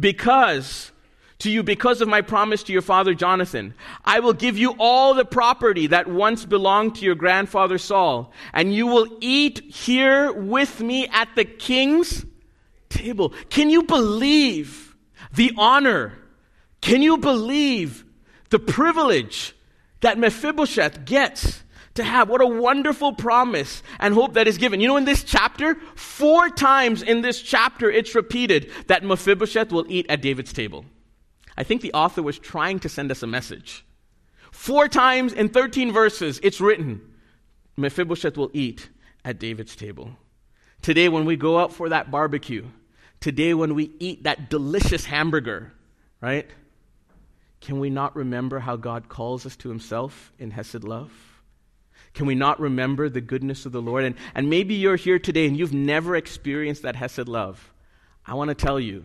Because 0.01 0.93
to 1.39 1.51
you 1.51 1.63
because 1.63 2.01
of 2.01 2.09
my 2.09 2.23
promise 2.23 2.63
to 2.65 2.73
your 2.73 2.83
father 2.83 3.15
Jonathan. 3.15 3.75
I 4.05 4.21
will 4.21 4.33
give 4.33 4.57
you 4.57 4.75
all 4.79 5.15
the 5.15 5.25
property 5.25 5.87
that 5.89 6.09
once 6.09 6.45
belonged 6.45 6.97
to 6.97 7.05
your 7.05 7.15
grandfather 7.15 7.79
Saul, 7.79 8.33
and 8.53 8.75
you 8.75 8.87
will 8.87 9.07
eat 9.21 9.61
here 9.73 10.33
with 10.33 10.81
me 10.81 11.09
at 11.09 11.29
the 11.37 11.45
king's 11.45 12.25
table. 12.89 13.35
Can 13.51 13.71
you 13.71 13.83
believe 13.83 14.97
the 15.35 15.53
honor? 15.59 16.15
Can 16.81 17.03
you 17.03 17.19
believe 17.19 18.05
the 18.51 18.59
privilege 18.59 19.55
that 20.01 20.19
Mephibosheth 20.19 21.05
gets? 21.05 21.63
to 21.97 22.05
have. 22.05 22.29
What 22.29 22.41
a 22.41 22.47
wonderful 22.47 23.15
promise 23.15 23.83
and 23.99 24.15
hope 24.15 24.35
that 24.35 24.47
is 24.47 24.59
given. 24.59 24.81
You 24.81 24.89
know, 24.89 24.97
in 24.99 25.07
this 25.07 25.25
chapter, 25.25 25.77
four 25.95 26.51
times 26.51 27.03
in 27.03 27.23
this 27.23 27.43
chapter, 27.43 27.91
it's 27.91 28.15
repeated 28.15 28.71
that 28.87 29.03
Mephibosheth 29.03 29.73
will 29.73 29.87
eat 29.89 30.07
at 30.09 30.21
David's 30.21 30.53
table. 30.53 30.85
I 31.57 31.63
think 31.63 31.81
the 31.81 31.93
author 31.93 32.23
was 32.23 32.39
trying 32.39 32.81
to 32.81 32.89
send 32.89 33.11
us 33.11 33.23
a 33.23 33.27
message. 33.27 33.85
Four 34.53 34.89
times 34.89 35.33
in 35.33 35.49
13 35.49 35.93
verses, 35.93 36.41
it's 36.43 36.61
written 36.61 37.01
Mephibosheth 37.77 38.37
will 38.37 38.51
eat 38.53 38.89
at 39.25 39.39
David's 39.39 39.77
table. 39.77 40.11
Today, 40.83 41.09
when 41.09 41.25
we 41.25 41.37
go 41.37 41.59
out 41.59 41.73
for 41.73 41.89
that 41.89 42.11
barbecue, 42.11 42.67
today, 43.21 43.55
when 43.55 43.75
we 43.75 43.93
eat 43.99 44.25
that 44.25 44.49
delicious 44.51 45.05
hamburger, 45.05 45.73
right? 46.21 46.49
Can 47.61 47.81
we 47.81 47.91
not 47.91 48.15
remember 48.15 48.61
how 48.61 48.77
God 48.77 49.09
calls 49.09 49.47
us 49.47 49.57
to 49.57 49.69
himself 49.69 50.33
in 50.39 50.51
Hesed 50.51 50.85
love? 50.85 51.13
Can 52.15 52.27
we 52.27 52.35
not 52.35 52.61
remember 52.61 53.09
the 53.09 53.21
goodness 53.21 53.67
of 53.67 53.73
the 53.73 53.83
Lord? 53.83 54.05
And, 54.05 54.15
and 54.35 54.49
maybe 54.49 54.75
you're 54.75 54.97
here 54.97 55.19
today 55.19 55.47
and 55.47 55.57
you've 55.57 55.75
never 55.75 56.17
experienced 56.17 56.83
that 56.83 56.97
Hesed 56.97 57.29
love. 57.29 57.73
I 58.25 58.35
want 58.35 58.49
to 58.49 58.55
tell 58.55 58.81
you, 58.81 59.05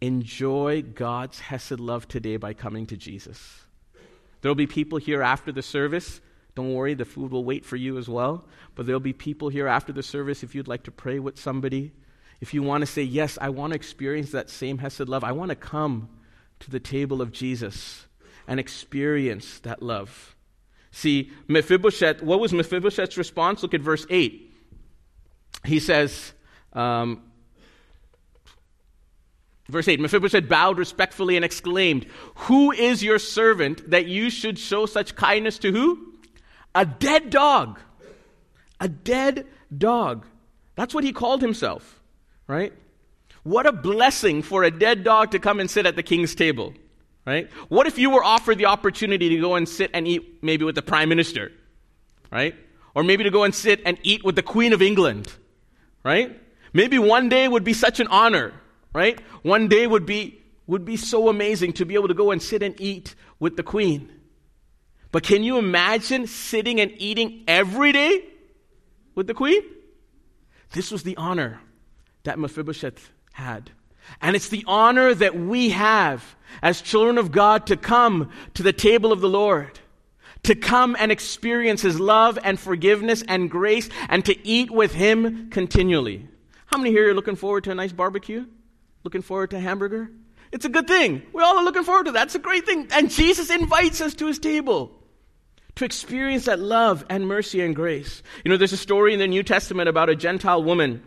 enjoy 0.00 0.82
God's 0.82 1.40
Hesed 1.40 1.80
love 1.80 2.08
today 2.08 2.36
by 2.36 2.54
coming 2.54 2.86
to 2.86 2.96
Jesus. 2.96 3.60
There 4.40 4.50
will 4.50 4.54
be 4.54 4.66
people 4.66 4.98
here 4.98 5.22
after 5.22 5.52
the 5.52 5.62
service. 5.62 6.20
Don't 6.54 6.74
worry, 6.74 6.94
the 6.94 7.04
food 7.04 7.32
will 7.32 7.44
wait 7.44 7.64
for 7.64 7.76
you 7.76 7.98
as 7.98 8.08
well. 8.08 8.46
But 8.74 8.86
there'll 8.86 9.00
be 9.00 9.12
people 9.12 9.48
here 9.48 9.66
after 9.66 9.92
the 9.92 10.02
service 10.02 10.42
if 10.42 10.54
you'd 10.54 10.68
like 10.68 10.84
to 10.84 10.90
pray 10.90 11.18
with 11.18 11.38
somebody. 11.38 11.92
If 12.40 12.54
you 12.54 12.62
want 12.62 12.82
to 12.82 12.86
say, 12.86 13.02
Yes, 13.02 13.38
I 13.40 13.48
want 13.48 13.72
to 13.72 13.76
experience 13.76 14.32
that 14.32 14.50
same 14.50 14.78
Hesed 14.78 15.08
love, 15.08 15.24
I 15.24 15.32
want 15.32 15.50
to 15.50 15.56
come 15.56 16.08
to 16.60 16.70
the 16.70 16.80
table 16.80 17.20
of 17.20 17.32
Jesus 17.32 18.06
and 18.46 18.60
experience 18.60 19.58
that 19.60 19.82
love. 19.82 20.36
See, 20.90 21.30
Mephibosheth, 21.48 22.22
what 22.22 22.40
was 22.40 22.52
Mephibosheth's 22.52 23.18
response? 23.18 23.62
Look 23.62 23.74
at 23.74 23.80
verse 23.80 24.06
8. 24.08 24.54
He 25.64 25.78
says, 25.78 26.32
um, 26.72 27.22
Verse 29.68 29.88
8 29.88 30.00
Mephibosheth 30.00 30.48
bowed 30.48 30.78
respectfully 30.78 31.36
and 31.36 31.44
exclaimed, 31.44 32.06
Who 32.34 32.72
is 32.72 33.02
your 33.02 33.18
servant 33.18 33.90
that 33.90 34.06
you 34.06 34.30
should 34.30 34.58
show 34.58 34.86
such 34.86 35.16
kindness 35.16 35.58
to 35.58 35.72
who? 35.72 36.14
A 36.74 36.84
dead 36.84 37.30
dog. 37.30 37.80
A 38.80 38.88
dead 38.88 39.46
dog. 39.76 40.26
That's 40.76 40.94
what 40.94 41.04
he 41.04 41.12
called 41.12 41.40
himself, 41.40 42.00
right? 42.46 42.72
What 43.42 43.66
a 43.66 43.72
blessing 43.72 44.42
for 44.42 44.62
a 44.64 44.70
dead 44.70 45.02
dog 45.04 45.30
to 45.30 45.38
come 45.38 45.60
and 45.60 45.70
sit 45.70 45.86
at 45.86 45.96
the 45.96 46.02
king's 46.02 46.34
table, 46.34 46.74
right? 47.24 47.50
What 47.68 47.86
if 47.86 47.98
you 47.98 48.10
were 48.10 48.22
offered 48.22 48.58
the 48.58 48.66
opportunity 48.66 49.30
to 49.30 49.38
go 49.38 49.54
and 49.54 49.68
sit 49.68 49.90
and 49.94 50.06
eat 50.06 50.42
maybe 50.42 50.64
with 50.64 50.74
the 50.74 50.82
prime 50.82 51.08
minister, 51.08 51.50
right? 52.30 52.54
Or 52.94 53.02
maybe 53.02 53.24
to 53.24 53.30
go 53.30 53.44
and 53.44 53.54
sit 53.54 53.80
and 53.86 53.98
eat 54.02 54.24
with 54.24 54.36
the 54.36 54.42
queen 54.42 54.72
of 54.72 54.82
England, 54.82 55.32
right? 56.04 56.38
Maybe 56.72 56.98
one 56.98 57.28
day 57.28 57.48
would 57.48 57.64
be 57.64 57.72
such 57.72 58.00
an 58.00 58.08
honor 58.08 58.52
right? 58.96 59.20
One 59.42 59.68
day 59.68 59.86
would 59.86 60.06
be, 60.06 60.40
would 60.66 60.86
be 60.86 60.96
so 60.96 61.28
amazing 61.28 61.74
to 61.74 61.84
be 61.84 61.96
able 61.96 62.08
to 62.08 62.14
go 62.14 62.30
and 62.30 62.42
sit 62.42 62.62
and 62.62 62.74
eat 62.80 63.14
with 63.38 63.58
the 63.58 63.62
queen. 63.62 64.10
But 65.12 65.22
can 65.22 65.44
you 65.44 65.58
imagine 65.58 66.26
sitting 66.26 66.80
and 66.80 66.90
eating 66.96 67.44
every 67.46 67.92
day 67.92 68.24
with 69.14 69.26
the 69.26 69.34
queen? 69.34 69.62
This 70.72 70.90
was 70.90 71.02
the 71.02 71.14
honor 71.18 71.60
that 72.24 72.38
Mephibosheth 72.38 73.10
had. 73.34 73.70
And 74.22 74.34
it's 74.34 74.48
the 74.48 74.64
honor 74.66 75.12
that 75.12 75.38
we 75.38 75.70
have 75.70 76.34
as 76.62 76.80
children 76.80 77.18
of 77.18 77.30
God 77.30 77.66
to 77.66 77.76
come 77.76 78.30
to 78.54 78.62
the 78.62 78.72
table 78.72 79.12
of 79.12 79.20
the 79.20 79.28
Lord, 79.28 79.78
to 80.44 80.54
come 80.54 80.96
and 80.98 81.12
experience 81.12 81.82
His 81.82 82.00
love 82.00 82.38
and 82.42 82.58
forgiveness 82.58 83.22
and 83.28 83.50
grace, 83.50 83.90
and 84.08 84.24
to 84.24 84.48
eat 84.48 84.70
with 84.70 84.94
Him 84.94 85.50
continually. 85.50 86.28
How 86.64 86.78
many 86.78 86.92
here 86.92 87.10
are 87.10 87.14
looking 87.14 87.36
forward 87.36 87.64
to 87.64 87.72
a 87.72 87.74
nice 87.74 87.92
barbecue? 87.92 88.46
Looking 89.06 89.22
forward 89.22 89.50
to 89.50 89.60
hamburger? 89.60 90.10
It's 90.50 90.64
a 90.64 90.68
good 90.68 90.88
thing. 90.88 91.22
We 91.32 91.40
all 91.40 91.58
are 91.58 91.62
looking 91.62 91.84
forward 91.84 92.06
to 92.06 92.12
that. 92.12 92.26
It's 92.26 92.34
a 92.34 92.40
great 92.40 92.66
thing. 92.66 92.88
And 92.90 93.08
Jesus 93.08 93.50
invites 93.50 94.00
us 94.00 94.14
to 94.14 94.26
his 94.26 94.40
table 94.40 94.90
to 95.76 95.84
experience 95.84 96.46
that 96.46 96.58
love 96.58 97.06
and 97.08 97.28
mercy 97.28 97.60
and 97.60 97.76
grace. 97.76 98.24
You 98.44 98.50
know, 98.50 98.56
there's 98.56 98.72
a 98.72 98.76
story 98.76 99.12
in 99.12 99.20
the 99.20 99.28
New 99.28 99.44
Testament 99.44 99.88
about 99.88 100.08
a 100.08 100.16
Gentile 100.16 100.60
woman, 100.60 101.04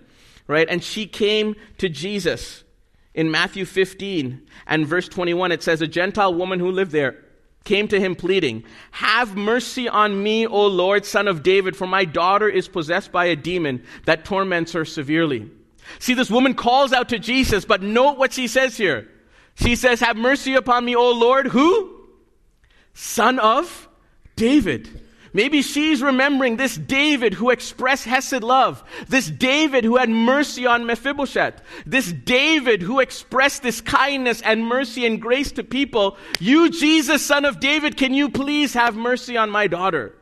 right? 0.47 0.65
And 0.69 0.81
she 0.81 1.07
came 1.07 1.57
to 1.79 1.89
Jesus 1.89 2.63
in 3.13 3.31
Matthew 3.31 3.65
15 3.65 4.47
and 4.65 4.87
verse 4.87 5.09
21. 5.09 5.51
It 5.51 5.61
says, 5.61 5.81
A 5.81 5.87
Gentile 5.87 6.33
woman 6.33 6.61
who 6.61 6.71
lived 6.71 6.93
there 6.93 7.17
came 7.65 7.89
to 7.89 7.99
him 7.99 8.15
pleading, 8.15 8.63
Have 8.91 9.35
mercy 9.35 9.89
on 9.89 10.23
me, 10.23 10.47
O 10.47 10.67
Lord, 10.67 11.05
son 11.05 11.27
of 11.27 11.43
David, 11.43 11.75
for 11.75 11.85
my 11.85 12.05
daughter 12.05 12.47
is 12.47 12.69
possessed 12.69 13.11
by 13.11 13.25
a 13.25 13.35
demon 13.35 13.83
that 14.05 14.23
torments 14.23 14.71
her 14.71 14.85
severely. 14.85 15.51
See, 15.97 16.13
this 16.13 16.29
woman 16.29 16.53
calls 16.53 16.93
out 16.93 17.09
to 17.09 17.19
Jesus, 17.19 17.65
but 17.65 17.81
note 17.81 18.17
what 18.17 18.33
she 18.33 18.47
says 18.47 18.77
here. 18.77 19.09
She 19.55 19.75
says, 19.75 19.99
Have 19.99 20.15
mercy 20.17 20.53
upon 20.53 20.85
me, 20.85 20.95
O 20.95 21.11
Lord. 21.11 21.47
Who? 21.47 21.97
Son 22.93 23.39
of 23.39 23.89
David. 24.35 25.01
Maybe 25.33 25.61
she's 25.61 26.01
remembering 26.01 26.57
this 26.57 26.75
David 26.75 27.35
who 27.35 27.49
expressed 27.49 28.05
Hesed 28.05 28.43
love. 28.43 28.83
This 29.07 29.29
David 29.29 29.83
who 29.83 29.97
had 29.97 30.09
mercy 30.09 30.65
on 30.65 30.85
Mephibosheth. 30.85 31.61
This 31.85 32.11
David 32.11 32.81
who 32.81 32.99
expressed 32.99 33.61
this 33.61 33.79
kindness 33.81 34.41
and 34.41 34.65
mercy 34.65 35.05
and 35.05 35.21
grace 35.21 35.51
to 35.53 35.63
people. 35.63 36.17
You, 36.39 36.69
Jesus, 36.71 37.23
son 37.23 37.45
of 37.45 37.59
David, 37.59 37.95
can 37.95 38.13
you 38.13 38.29
please 38.29 38.73
have 38.73 38.95
mercy 38.95 39.37
on 39.37 39.49
my 39.51 39.67
daughter? 39.67 40.15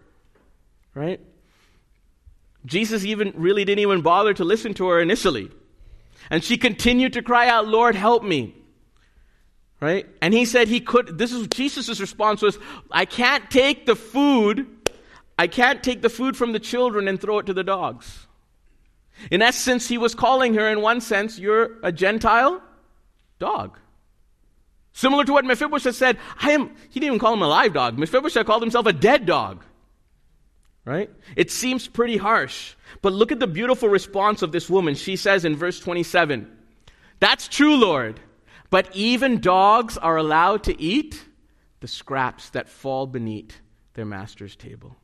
Right? 0.94 1.22
Jesus 2.66 3.06
even 3.06 3.34
really 3.36 3.66
didn't 3.66 3.80
even 3.80 4.02
bother 4.02 4.34
to 4.34 4.44
listen 4.44 4.74
to 4.76 4.88
her 4.88 5.00
initially. 5.02 5.50
And 6.30 6.44
she 6.44 6.58
continued 6.58 7.14
to 7.14 7.22
cry 7.22 7.48
out, 7.48 7.68
Lord, 7.68 7.96
help 7.96 8.24
me. 8.24 8.56
Right? 9.80 10.08
And 10.22 10.34
he 10.34 10.46
said 10.46 10.68
he 10.68 10.80
could, 10.80 11.18
this 11.18 11.32
is 11.32 11.48
Jesus' 11.48 12.00
response 12.00 12.42
was, 12.42 12.58
I 12.90 13.06
can't 13.06 13.50
take 13.52 13.86
the 13.86 13.96
food, 13.96 14.68
I 15.38 15.48
can't 15.48 15.84
take 15.84 16.02
the 16.02 16.10
food 16.10 16.36
from 16.36 16.52
the 16.52 16.60
children 16.60 17.08
and 17.08 17.22
throw 17.22 17.40
it 17.40 17.46
to 17.46 17.54
the 17.54 17.64
dogs. 17.64 18.26
In 19.30 19.42
essence, 19.42 19.88
he 19.88 19.98
was 19.98 20.16
calling 20.16 20.56
her, 20.56 20.68
in 20.68 20.82
one 20.82 21.00
sense, 21.00 21.38
you're 21.38 21.78
a 21.84 21.92
Gentile 21.92 22.62
dog. 23.40 23.78
Similar 24.94 25.26
to 25.26 25.34
what 25.34 25.46
Mephibosheth 25.46 25.96
said, 25.96 26.18
I 26.42 26.52
am, 26.52 26.70
he 26.90 27.00
didn't 27.00 27.04
even 27.04 27.20
call 27.20 27.34
him 27.34 27.44
a 27.44 27.48
live 27.48 27.74
dog. 27.74 28.00
Mephibosheth 28.00 28.48
called 28.48 28.64
himself 28.64 28.88
a 28.88 28.94
dead 28.94 29.28
dog. 29.28 29.64
Right? 30.88 31.10
It 31.36 31.52
seems 31.52 31.86
pretty 31.86 32.16
harsh. 32.16 32.74
But 33.02 33.12
look 33.12 33.34
at 33.34 33.42
the 33.42 33.46
beautiful 33.46 33.90
response 33.90 34.42
of 34.42 34.54
this 34.54 34.70
woman. 34.70 34.96
She 34.96 35.18
says 35.18 35.44
in 35.44 35.58
verse 35.58 35.82
27, 35.82 36.50
That's 37.20 37.50
true, 37.50 37.76
Lord. 37.76 38.22
But 38.70 38.96
even 38.96 39.42
dogs 39.42 39.98
are 39.98 40.16
allowed 40.16 40.64
to 40.64 40.82
eat 40.82 41.22
the 41.82 41.90
scraps 41.90 42.52
that 42.52 42.70
fall 42.70 43.06
beneath 43.06 43.60
their 43.96 44.06
master's 44.06 44.56
table. 44.56 44.96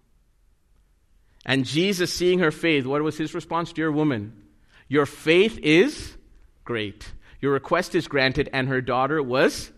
And 1.45 1.65
Jesus, 1.65 2.13
seeing 2.13 2.39
her 2.39 2.51
faith, 2.51 2.85
what 2.85 3.01
was 3.01 3.17
his 3.17 3.33
response? 3.33 3.73
Dear 3.73 3.91
woman, 3.91 4.41
your 4.87 5.05
faith 5.05 5.59
is 5.61 6.15
great. 6.63 7.11
Your 7.41 7.51
request 7.51 7.93
is 7.93 8.07
granted, 8.07 8.49
and 8.53 8.69
her 8.69 8.79
daughter 8.79 9.21
was 9.21 9.69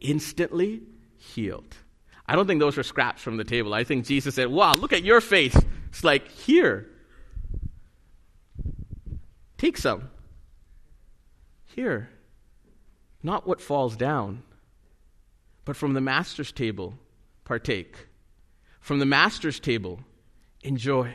instantly 0.00 0.80
healed. 1.18 1.76
I 2.26 2.36
don't 2.36 2.46
think 2.46 2.60
those 2.60 2.76
were 2.76 2.82
scraps 2.82 3.22
from 3.22 3.36
the 3.36 3.44
table. 3.44 3.74
I 3.74 3.84
think 3.84 4.06
Jesus 4.06 4.34
said, 4.34 4.48
Wow, 4.48 4.72
look 4.72 4.92
at 4.92 5.04
your 5.04 5.20
faith. 5.20 5.66
It's 5.88 6.04
like, 6.04 6.28
here. 6.28 6.88
Take 9.58 9.76
some. 9.76 10.10
Here 11.64 12.08
not 13.24 13.46
what 13.46 13.60
falls 13.60 13.96
down, 13.96 14.42
but 15.64 15.76
from 15.76 15.94
the 15.94 16.00
master's 16.00 16.52
table, 16.52 16.94
partake. 17.44 17.96
From 18.80 18.98
the 18.98 19.06
master's 19.06 19.58
table, 19.58 20.00
enjoy. 20.62 21.14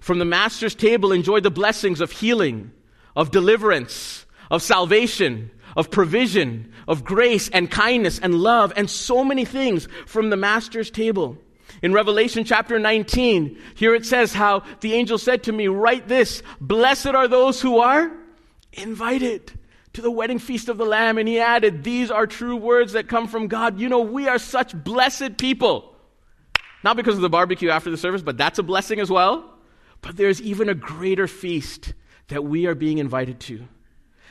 From 0.00 0.18
the 0.18 0.24
master's 0.24 0.74
table, 0.74 1.12
enjoy 1.12 1.40
the 1.40 1.50
blessings 1.50 2.00
of 2.00 2.10
healing, 2.10 2.72
of 3.14 3.30
deliverance, 3.30 4.24
of 4.50 4.62
salvation, 4.62 5.50
of 5.76 5.90
provision, 5.90 6.72
of 6.88 7.04
grace 7.04 7.48
and 7.50 7.70
kindness 7.70 8.18
and 8.18 8.34
love, 8.34 8.72
and 8.76 8.90
so 8.90 9.22
many 9.22 9.44
things 9.44 9.86
from 10.06 10.30
the 10.30 10.36
master's 10.36 10.90
table. 10.90 11.38
In 11.82 11.92
Revelation 11.92 12.44
chapter 12.44 12.78
19, 12.78 13.58
here 13.74 13.94
it 13.94 14.06
says 14.06 14.32
how 14.32 14.62
the 14.80 14.94
angel 14.94 15.18
said 15.18 15.44
to 15.44 15.52
me, 15.52 15.68
Write 15.68 16.08
this 16.08 16.42
Blessed 16.60 17.08
are 17.08 17.28
those 17.28 17.60
who 17.60 17.78
are 17.78 18.10
invited 18.72 19.52
to 19.92 20.02
the 20.02 20.10
wedding 20.10 20.38
feast 20.38 20.68
of 20.68 20.78
the 20.78 20.86
Lamb. 20.86 21.18
And 21.18 21.28
he 21.28 21.38
added, 21.38 21.84
These 21.84 22.10
are 22.10 22.26
true 22.26 22.56
words 22.56 22.94
that 22.94 23.08
come 23.08 23.28
from 23.28 23.48
God. 23.48 23.78
You 23.78 23.88
know, 23.88 24.00
we 24.00 24.28
are 24.28 24.38
such 24.38 24.74
blessed 24.74 25.36
people. 25.38 25.94
Not 26.82 26.96
because 26.96 27.16
of 27.16 27.20
the 27.20 27.28
barbecue 27.28 27.68
after 27.68 27.90
the 27.90 27.96
service, 27.96 28.22
but 28.22 28.38
that's 28.38 28.58
a 28.58 28.62
blessing 28.62 29.00
as 29.00 29.10
well. 29.10 29.52
But 30.00 30.16
there's 30.16 30.40
even 30.40 30.68
a 30.68 30.74
greater 30.74 31.26
feast 31.26 31.94
that 32.28 32.44
we 32.44 32.66
are 32.66 32.74
being 32.74 32.98
invited 32.98 33.40
to. 33.40 33.66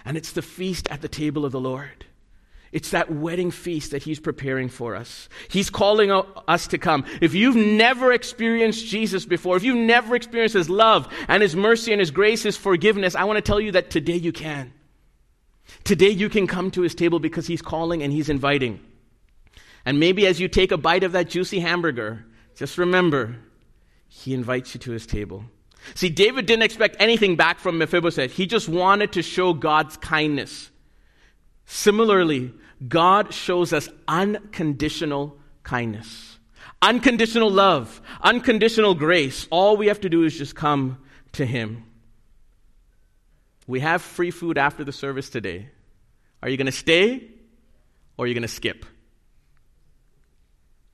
And 0.06 0.16
it's 0.16 0.32
the 0.32 0.42
feast 0.42 0.88
at 0.90 1.02
the 1.02 1.08
table 1.08 1.44
of 1.44 1.52
the 1.52 1.60
Lord. 1.60 2.06
It's 2.72 2.92
that 2.92 3.12
wedding 3.12 3.52
feast 3.52 3.92
that 3.92 4.04
He's 4.04 4.20
preparing 4.20 4.70
for 4.70 4.96
us. 4.96 5.30
He's 5.50 5.70
calling 5.70 6.12
us 6.12 6.68
to 6.68 6.78
come. 6.78 7.06
If 7.22 7.34
you've 7.34 7.56
never 7.56 8.12
experienced 8.12 8.86
Jesus 8.86 9.26
before, 9.26 9.58
if 9.58 9.64
you've 9.64 9.78
never 9.78 10.16
experienced 10.16 10.56
His 10.56 10.70
love 10.70 11.08
and 11.28 11.42
His 11.42 11.56
mercy 11.56 11.92
and 11.92 12.00
His 12.00 12.12
grace, 12.12 12.44
His 12.44 12.58
forgiveness, 12.58 13.16
I 13.16 13.24
want 13.24 13.38
to 13.38 13.42
tell 13.42 13.60
you 13.60 13.72
that 13.72 13.90
today 13.90 14.18
you 14.18 14.32
can. 14.32 14.74
Today 15.84 16.10
you 16.10 16.30
can 16.30 16.48
come 16.48 16.72
to 16.72 16.82
his 16.82 16.96
table 16.96 17.20
because 17.20 17.48
he's 17.48 17.62
calling 17.62 18.04
and 18.04 18.12
he's 18.12 18.30
inviting. 18.30 18.80
And 19.86 20.00
maybe 20.00 20.26
as 20.28 20.40
you 20.40 20.48
take 20.48 20.72
a 20.72 20.78
bite 20.78 21.04
of 21.04 21.12
that 21.14 21.30
juicy 21.30 21.60
hamburger, 21.60 22.26
just 22.56 22.78
remember, 22.78 23.38
he 24.08 24.34
invites 24.34 24.74
you 24.74 24.80
to 24.82 24.92
his 24.92 25.06
table. 25.06 25.46
See, 25.94 26.10
David 26.10 26.46
didn't 26.46 26.64
expect 26.64 26.98
anything 27.00 27.36
back 27.36 27.60
from 27.60 27.78
Mephibosheth. 27.78 28.32
He 28.32 28.48
just 28.48 28.68
wanted 28.68 29.14
to 29.14 29.22
show 29.22 29.54
God's 29.54 29.98
kindness. 29.98 30.72
Similarly, 31.66 32.54
God 32.88 33.34
shows 33.34 33.72
us 33.74 33.90
unconditional 34.08 35.38
kindness, 35.64 36.38
unconditional 36.82 37.50
love, 37.50 38.02
unconditional 38.22 38.96
grace. 38.96 39.48
All 39.52 39.78
we 39.78 39.88
have 39.88 40.02
to 40.02 40.10
do 40.10 40.24
is 40.24 40.38
just 40.38 40.56
come 40.56 40.98
to 41.34 41.46
him. 41.46 41.84
We 43.68 43.80
have 43.80 44.02
free 44.02 44.32
food 44.32 44.58
after 44.58 44.84
the 44.84 44.92
service 44.92 45.30
today. 45.30 45.70
Are 46.44 46.50
you 46.50 46.58
going 46.58 46.66
to 46.66 46.72
stay 46.72 47.28
or 48.18 48.26
are 48.26 48.28
you 48.28 48.34
going 48.34 48.44
to 48.44 48.48
skip? 48.48 48.86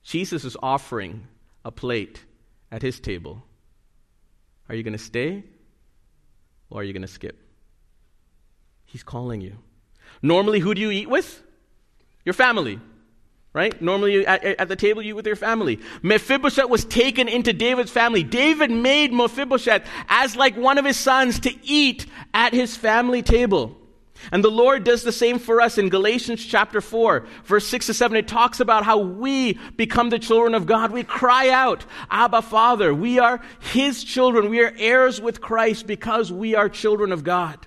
Jesus 0.02 0.44
is 0.44 0.56
offering 0.62 1.28
a 1.64 1.70
plate 1.70 2.24
at 2.70 2.82
his 2.82 2.98
table. 2.98 3.42
Are 4.72 4.74
you 4.74 4.82
going 4.82 4.96
to 4.96 4.98
stay 4.98 5.44
or 6.70 6.80
are 6.80 6.84
you 6.84 6.94
going 6.94 7.02
to 7.02 7.08
skip? 7.08 7.38
He's 8.86 9.02
calling 9.02 9.42
you. 9.42 9.58
Normally, 10.22 10.60
who 10.60 10.74
do 10.74 10.80
you 10.80 10.90
eat 10.90 11.10
with? 11.10 11.42
Your 12.24 12.32
family 12.32 12.80
right? 13.54 13.82
Normally 13.82 14.26
at, 14.26 14.42
at, 14.42 14.68
the 14.68 14.76
table 14.76 15.02
you 15.02 15.10
eat 15.10 15.12
with 15.12 15.26
your 15.26 15.36
family. 15.36 15.78
Mephibosheth 16.00 16.70
was 16.70 16.86
taken 16.86 17.28
into 17.28 17.52
David's 17.52 17.90
family. 17.90 18.22
David 18.22 18.70
made 18.70 19.12
Mephibosheth 19.12 19.86
as 20.08 20.36
like 20.36 20.56
one 20.56 20.78
of 20.78 20.86
his 20.86 20.96
sons 20.96 21.40
to 21.40 21.54
eat 21.62 22.06
at 22.32 22.54
his 22.54 22.78
family 22.78 23.20
table. 23.20 23.76
And 24.30 24.44
the 24.44 24.50
Lord 24.50 24.84
does 24.84 25.02
the 25.02 25.12
same 25.12 25.38
for 25.38 25.60
us 25.60 25.78
in 25.78 25.88
Galatians 25.88 26.44
chapter 26.44 26.80
4, 26.80 27.26
verse 27.44 27.66
6 27.66 27.86
to 27.86 27.94
7. 27.94 28.16
It 28.16 28.28
talks 28.28 28.60
about 28.60 28.84
how 28.84 28.98
we 28.98 29.54
become 29.76 30.10
the 30.10 30.18
children 30.18 30.54
of 30.54 30.66
God. 30.66 30.92
We 30.92 31.02
cry 31.02 31.48
out, 31.48 31.84
Abba, 32.10 32.42
Father. 32.42 32.94
We 32.94 33.18
are 33.18 33.40
His 33.60 34.04
children. 34.04 34.50
We 34.50 34.62
are 34.62 34.72
heirs 34.76 35.20
with 35.20 35.40
Christ 35.40 35.86
because 35.86 36.30
we 36.30 36.54
are 36.54 36.68
children 36.68 37.10
of 37.10 37.24
God. 37.24 37.66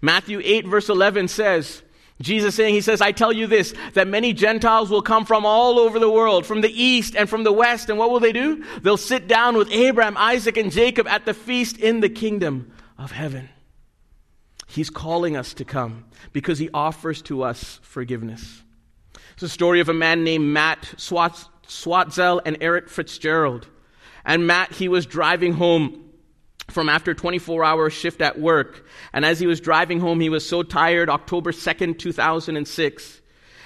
Matthew 0.00 0.40
8, 0.42 0.66
verse 0.66 0.88
11 0.88 1.28
says, 1.28 1.82
Jesus 2.20 2.54
saying, 2.54 2.74
He 2.74 2.80
says, 2.80 3.00
I 3.00 3.12
tell 3.12 3.32
you 3.32 3.46
this, 3.46 3.74
that 3.94 4.08
many 4.08 4.32
Gentiles 4.32 4.88
will 4.88 5.02
come 5.02 5.26
from 5.26 5.44
all 5.44 5.78
over 5.78 5.98
the 5.98 6.10
world, 6.10 6.46
from 6.46 6.62
the 6.62 6.82
east 6.82 7.14
and 7.14 7.28
from 7.28 7.44
the 7.44 7.52
west, 7.52 7.90
and 7.90 7.98
what 7.98 8.10
will 8.10 8.20
they 8.20 8.32
do? 8.32 8.64
They'll 8.82 8.96
sit 8.96 9.28
down 9.28 9.56
with 9.56 9.70
Abraham, 9.70 10.16
Isaac, 10.16 10.56
and 10.56 10.72
Jacob 10.72 11.06
at 11.08 11.26
the 11.26 11.34
feast 11.34 11.76
in 11.76 12.00
the 12.00 12.08
kingdom 12.08 12.72
of 12.96 13.12
heaven. 13.12 13.50
He's 14.76 14.90
calling 14.90 15.38
us 15.38 15.54
to 15.54 15.64
come 15.64 16.04
because 16.34 16.58
He 16.58 16.68
offers 16.72 17.22
to 17.22 17.42
us 17.42 17.80
forgiveness. 17.82 18.62
It's 19.32 19.42
a 19.42 19.48
story 19.48 19.80
of 19.80 19.88
a 19.88 19.94
man 19.94 20.22
named 20.22 20.44
Matt 20.44 20.82
Swatzell 20.98 22.40
and 22.44 22.58
Eric 22.60 22.90
Fitzgerald. 22.90 23.66
And 24.26 24.46
Matt, 24.46 24.72
he 24.74 24.88
was 24.88 25.06
driving 25.06 25.54
home 25.54 26.10
from 26.68 26.90
after 26.90 27.14
24 27.14 27.64
hour 27.64 27.88
shift 27.88 28.20
at 28.20 28.38
work. 28.38 28.86
And 29.14 29.24
as 29.24 29.40
he 29.40 29.46
was 29.46 29.60
driving 29.60 29.98
home, 29.98 30.20
he 30.20 30.28
was 30.28 30.46
so 30.46 30.62
tired, 30.62 31.08
October 31.08 31.52
2nd, 31.52 31.98
2006. 31.98 33.22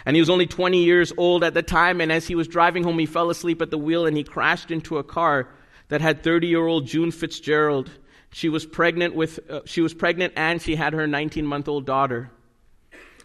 And 0.07 0.17
he 0.17 0.21
was 0.21 0.31
only 0.31 0.47
20 0.47 0.85
years 0.85 1.13
old 1.17 1.43
at 1.43 1.55
the 1.55 1.63
time. 1.63 2.01
And 2.01 2.13
as 2.13 2.29
he 2.29 2.37
was 2.37 2.47
driving 2.47 2.85
home, 2.85 3.01
he 3.01 3.07
fell 3.07 3.31
asleep 3.31 3.61
at 3.61 3.73
the 3.73 3.79
wheel 3.79 4.07
and 4.07 4.17
he 4.17 4.23
crashed 4.23 4.71
into 4.71 4.99
a 4.99 5.05
car 5.05 5.49
that 5.89 6.01
had 6.01 6.23
30 6.23 6.47
year 6.47 6.65
old 6.65 6.87
June 6.87 7.11
Fitzgerald. 7.11 7.91
She 8.31 8.49
was 8.49 8.65
pregnant 8.65 9.15
with, 9.15 9.41
uh, 9.51 9.61
she 9.65 9.81
was 9.81 9.93
pregnant 9.93 10.35
and 10.37 10.63
she 10.63 10.77
had 10.77 10.93
her 10.93 11.07
19 11.07 11.45
month 11.45 11.69
old 11.69 11.85
daughter. 11.85 12.31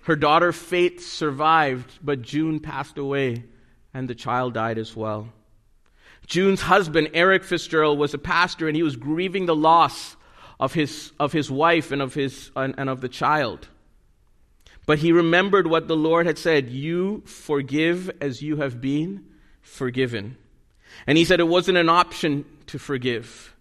Her 0.04 0.16
daughter 0.16 0.52
Faith 0.52 1.06
survived, 1.06 2.00
but 2.04 2.22
June 2.22 2.60
passed 2.60 2.98
away 2.98 3.44
and 3.94 4.08
the 4.08 4.16
child 4.16 4.54
died 4.54 4.78
as 4.78 4.96
well. 4.96 5.30
June's 6.28 6.62
husband, 6.62 7.10
Eric 7.14 7.44
Fitzgerald, 7.44 8.00
was 8.00 8.14
a 8.14 8.20
pastor 8.20 8.68
and 8.68 8.76
he 8.76 8.84
was 8.84 8.96
grieving 8.96 9.46
the 9.46 9.56
loss 9.56 10.16
of 10.60 10.74
his, 10.74 11.12
of 11.20 11.32
his 11.32 11.52
wife 11.52 11.92
and 11.92 12.02
of, 12.02 12.14
his, 12.14 12.52
and, 12.56 12.74
and 12.78 12.90
of 12.90 13.02
the 13.02 13.10
child. 13.10 13.68
But 14.86 15.00
he 15.00 15.12
remembered 15.12 15.68
what 15.68 15.88
the 15.88 15.96
Lord 15.96 16.26
had 16.26 16.38
said 16.38 16.70
You 16.70 17.22
forgive 17.26 18.12
as 18.22 18.42
you 18.42 18.58
have 18.58 18.82
been 18.82 19.26
forgiven. 19.62 20.38
And 21.08 21.18
he 21.18 21.26
said 21.26 21.40
it 21.40 21.48
wasn't 21.48 21.78
an 21.78 21.90
option 21.90 22.46
to 22.68 22.80
forgive. 22.80 23.55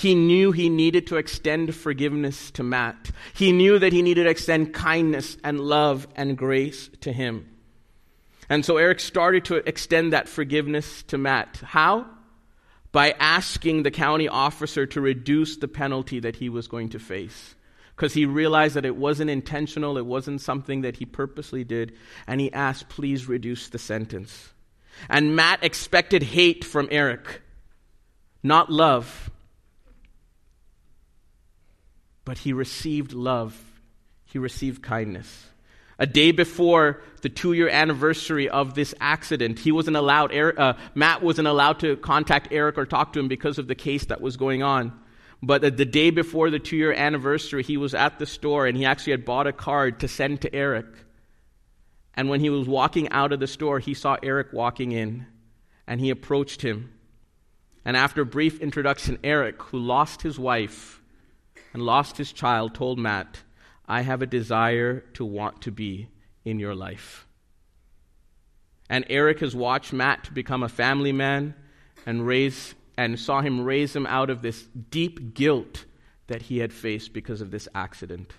He 0.00 0.14
knew 0.14 0.50
he 0.50 0.70
needed 0.70 1.08
to 1.08 1.16
extend 1.16 1.74
forgiveness 1.74 2.50
to 2.52 2.62
Matt. 2.62 3.10
He 3.34 3.52
knew 3.52 3.78
that 3.78 3.92
he 3.92 4.00
needed 4.00 4.24
to 4.24 4.30
extend 4.30 4.72
kindness 4.72 5.36
and 5.44 5.60
love 5.60 6.08
and 6.16 6.38
grace 6.38 6.88
to 7.02 7.12
him. 7.12 7.46
And 8.48 8.64
so 8.64 8.78
Eric 8.78 9.00
started 9.00 9.44
to 9.44 9.56
extend 9.56 10.14
that 10.14 10.26
forgiveness 10.26 11.02
to 11.08 11.18
Matt. 11.18 11.60
How? 11.62 12.06
By 12.92 13.10
asking 13.10 13.82
the 13.82 13.90
county 13.90 14.26
officer 14.26 14.86
to 14.86 15.02
reduce 15.02 15.58
the 15.58 15.68
penalty 15.68 16.18
that 16.20 16.36
he 16.36 16.48
was 16.48 16.66
going 16.66 16.88
to 16.88 16.98
face. 16.98 17.54
Because 17.94 18.14
he 18.14 18.24
realized 18.24 18.76
that 18.76 18.86
it 18.86 18.96
wasn't 18.96 19.28
intentional, 19.28 19.98
it 19.98 20.06
wasn't 20.06 20.40
something 20.40 20.80
that 20.80 20.96
he 20.96 21.04
purposely 21.04 21.62
did, 21.62 21.92
and 22.26 22.40
he 22.40 22.50
asked, 22.54 22.88
please 22.88 23.28
reduce 23.28 23.68
the 23.68 23.78
sentence. 23.78 24.48
And 25.10 25.36
Matt 25.36 25.62
expected 25.62 26.22
hate 26.22 26.64
from 26.64 26.88
Eric, 26.90 27.42
not 28.42 28.72
love. 28.72 29.30
But 32.30 32.38
he 32.38 32.52
received 32.52 33.12
love, 33.12 33.60
he 34.24 34.38
received 34.38 34.84
kindness. 34.84 35.48
A 35.98 36.06
day 36.06 36.30
before 36.30 37.02
the 37.22 37.28
two 37.28 37.54
year 37.54 37.68
anniversary 37.68 38.48
of 38.48 38.74
this 38.74 38.94
accident, 39.00 39.58
he 39.58 39.72
wasn't 39.72 39.96
allowed, 39.96 40.32
uh, 40.32 40.74
Matt 40.94 41.24
wasn't 41.24 41.48
allowed 41.48 41.80
to 41.80 41.96
contact 41.96 42.52
Eric 42.52 42.78
or 42.78 42.86
talk 42.86 43.14
to 43.14 43.18
him 43.18 43.26
because 43.26 43.58
of 43.58 43.66
the 43.66 43.74
case 43.74 44.04
that 44.04 44.20
was 44.20 44.36
going 44.36 44.62
on. 44.62 44.96
But 45.42 45.76
the 45.76 45.84
day 45.84 46.10
before 46.10 46.50
the 46.50 46.60
two 46.60 46.76
year 46.76 46.92
anniversary, 46.92 47.64
he 47.64 47.76
was 47.76 47.94
at 47.94 48.20
the 48.20 48.26
store 48.26 48.68
and 48.68 48.76
he 48.76 48.84
actually 48.84 49.14
had 49.14 49.24
bought 49.24 49.48
a 49.48 49.52
card 49.52 49.98
to 49.98 50.06
send 50.06 50.42
to 50.42 50.54
Eric. 50.54 50.86
And 52.14 52.28
when 52.28 52.38
he 52.38 52.48
was 52.48 52.68
walking 52.68 53.08
out 53.08 53.32
of 53.32 53.40
the 53.40 53.48
store, 53.48 53.80
he 53.80 53.94
saw 53.94 54.18
Eric 54.22 54.52
walking 54.52 54.92
in 54.92 55.26
and 55.84 56.00
he 56.00 56.10
approached 56.10 56.62
him. 56.62 56.92
And 57.84 57.96
after 57.96 58.22
a 58.22 58.24
brief 58.24 58.60
introduction, 58.60 59.18
Eric, 59.24 59.60
who 59.60 59.80
lost 59.80 60.22
his 60.22 60.38
wife 60.38 60.99
and 61.72 61.82
lost 61.82 62.16
his 62.16 62.32
child, 62.32 62.74
told 62.74 62.98
Matt, 62.98 63.42
I 63.86 64.02
have 64.02 64.22
a 64.22 64.26
desire 64.26 65.00
to 65.14 65.24
want 65.24 65.62
to 65.62 65.70
be 65.70 66.08
in 66.44 66.58
your 66.58 66.74
life. 66.74 67.26
And 68.88 69.04
Eric 69.08 69.40
has 69.40 69.54
watched 69.54 69.92
Matt 69.92 70.34
become 70.34 70.62
a 70.62 70.68
family 70.68 71.12
man 71.12 71.54
and 72.06 72.26
raise 72.26 72.74
and 72.96 73.18
saw 73.18 73.40
him 73.40 73.62
raise 73.62 73.94
him 73.94 74.06
out 74.06 74.30
of 74.30 74.42
this 74.42 74.62
deep 74.90 75.32
guilt 75.32 75.84
that 76.26 76.42
he 76.42 76.58
had 76.58 76.72
faced 76.72 77.12
because 77.12 77.40
of 77.40 77.50
this 77.50 77.68
accident. 77.74 78.32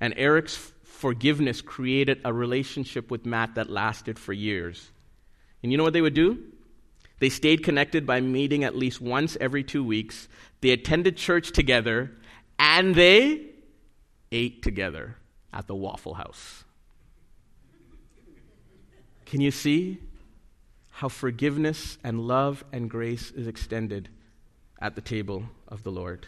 And 0.00 0.14
Eric's 0.16 0.72
forgiveness 0.84 1.60
created 1.60 2.20
a 2.24 2.32
relationship 2.32 3.10
with 3.10 3.26
Matt 3.26 3.56
that 3.56 3.70
lasted 3.70 4.18
for 4.18 4.32
years. 4.32 4.90
And 5.62 5.70
you 5.70 5.78
know 5.78 5.84
what 5.84 5.92
they 5.92 6.00
would 6.00 6.14
do? 6.14 6.38
They 7.18 7.28
stayed 7.28 7.62
connected 7.62 8.06
by 8.06 8.20
meeting 8.20 8.64
at 8.64 8.76
least 8.76 9.00
once 9.00 9.36
every 9.40 9.64
two 9.64 9.84
weeks. 9.84 10.28
They 10.60 10.70
attended 10.70 11.16
church 11.16 11.52
together, 11.52 12.10
and 12.58 12.94
they 12.94 13.46
ate 14.32 14.62
together 14.62 15.16
at 15.52 15.66
the 15.66 15.74
Waffle 15.74 16.14
House. 16.14 16.64
Can 19.26 19.40
you 19.40 19.50
see 19.50 19.98
how 20.90 21.08
forgiveness 21.08 21.98
and 22.04 22.20
love 22.20 22.64
and 22.72 22.88
grace 22.88 23.30
is 23.30 23.46
extended 23.46 24.08
at 24.80 24.94
the 24.94 25.00
table 25.00 25.44
of 25.68 25.82
the 25.82 25.90
Lord? 25.90 26.26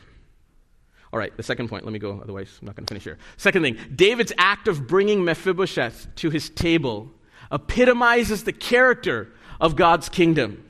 All 1.12 1.18
right, 1.18 1.36
the 1.36 1.42
second 1.42 1.68
point. 1.68 1.84
Let 1.84 1.92
me 1.92 1.98
go, 1.98 2.20
otherwise, 2.22 2.58
I'm 2.60 2.66
not 2.66 2.76
going 2.76 2.86
to 2.86 2.90
finish 2.90 3.04
here. 3.04 3.18
Second 3.36 3.62
thing 3.62 3.78
David's 3.94 4.32
act 4.38 4.68
of 4.68 4.86
bringing 4.86 5.24
Mephibosheth 5.24 6.14
to 6.16 6.30
his 6.30 6.50
table 6.50 7.10
epitomizes 7.52 8.44
the 8.44 8.52
character 8.52 9.28
of 9.60 9.76
God's 9.76 10.08
kingdom, 10.08 10.68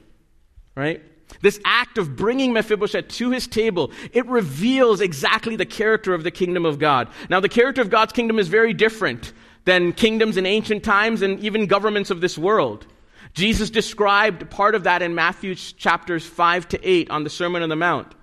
right? 0.74 1.02
This 1.42 1.60
act 1.64 1.98
of 1.98 2.16
bringing 2.16 2.52
Mephibosheth 2.52 3.08
to 3.08 3.30
his 3.30 3.46
table, 3.46 3.90
it 4.12 4.26
reveals 4.26 5.00
exactly 5.00 5.56
the 5.56 5.66
character 5.66 6.14
of 6.14 6.22
the 6.22 6.30
kingdom 6.30 6.64
of 6.64 6.78
God. 6.78 7.08
Now, 7.28 7.40
the 7.40 7.48
character 7.48 7.82
of 7.82 7.90
God's 7.90 8.12
kingdom 8.12 8.38
is 8.38 8.48
very 8.48 8.72
different 8.72 9.32
than 9.64 9.92
kingdoms 9.92 10.36
in 10.36 10.46
ancient 10.46 10.84
times 10.84 11.22
and 11.22 11.40
even 11.40 11.66
governments 11.66 12.10
of 12.10 12.20
this 12.20 12.38
world. 12.38 12.86
Jesus 13.34 13.68
described 13.68 14.48
part 14.50 14.74
of 14.74 14.84
that 14.84 15.02
in 15.02 15.14
Matthew 15.14 15.54
chapters 15.54 16.24
5 16.24 16.68
to 16.68 16.88
8 16.88 17.10
on 17.10 17.24
the 17.24 17.30
Sermon 17.30 17.62
on 17.62 17.68
the 17.68 17.76
Mount. 17.76 18.14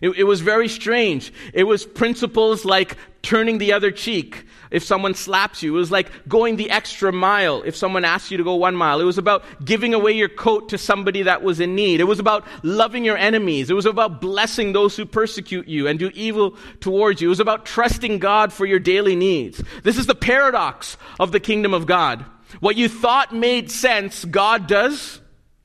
It, 0.00 0.10
it, 0.10 0.24
was 0.24 0.40
very 0.40 0.68
strange. 0.68 1.32
It 1.52 1.64
was 1.64 1.86
principles 1.86 2.64
like 2.64 2.96
turning 3.22 3.58
the 3.58 3.72
other 3.72 3.90
cheek 3.90 4.44
if 4.70 4.84
someone 4.84 5.14
slaps 5.14 5.62
you. 5.62 5.74
It 5.74 5.78
was 5.78 5.90
like 5.90 6.10
going 6.28 6.56
the 6.56 6.70
extra 6.70 7.12
mile 7.12 7.62
if 7.62 7.76
someone 7.76 8.04
asks 8.04 8.30
you 8.30 8.36
to 8.36 8.44
go 8.44 8.54
one 8.54 8.76
mile. 8.76 9.00
It 9.00 9.04
was 9.04 9.18
about 9.18 9.44
giving 9.64 9.94
away 9.94 10.12
your 10.12 10.28
coat 10.28 10.70
to 10.70 10.78
somebody 10.78 11.22
that 11.22 11.42
was 11.42 11.60
in 11.60 11.74
need. 11.74 12.00
It 12.00 12.04
was 12.04 12.18
about 12.18 12.44
loving 12.62 13.04
your 13.04 13.16
enemies. 13.16 13.70
It 13.70 13.74
was 13.74 13.86
about 13.86 14.20
blessing 14.20 14.72
those 14.72 14.96
who 14.96 15.06
persecute 15.06 15.68
you 15.68 15.86
and 15.86 15.98
do 15.98 16.10
evil 16.14 16.56
towards 16.80 17.20
you. 17.20 17.28
It 17.28 17.30
was 17.30 17.40
about 17.40 17.64
trusting 17.64 18.18
God 18.18 18.52
for 18.52 18.66
your 18.66 18.80
daily 18.80 19.16
needs. 19.16 19.62
This 19.84 19.96
is 19.96 20.06
the 20.06 20.14
paradox 20.14 20.96
of 21.18 21.32
the 21.32 21.40
kingdom 21.40 21.72
of 21.72 21.86
God. 21.86 22.24
What 22.60 22.76
you 22.76 22.88
thought 22.88 23.34
made 23.34 23.70
sense, 23.70 24.24
God 24.24 24.66
does 24.66 25.20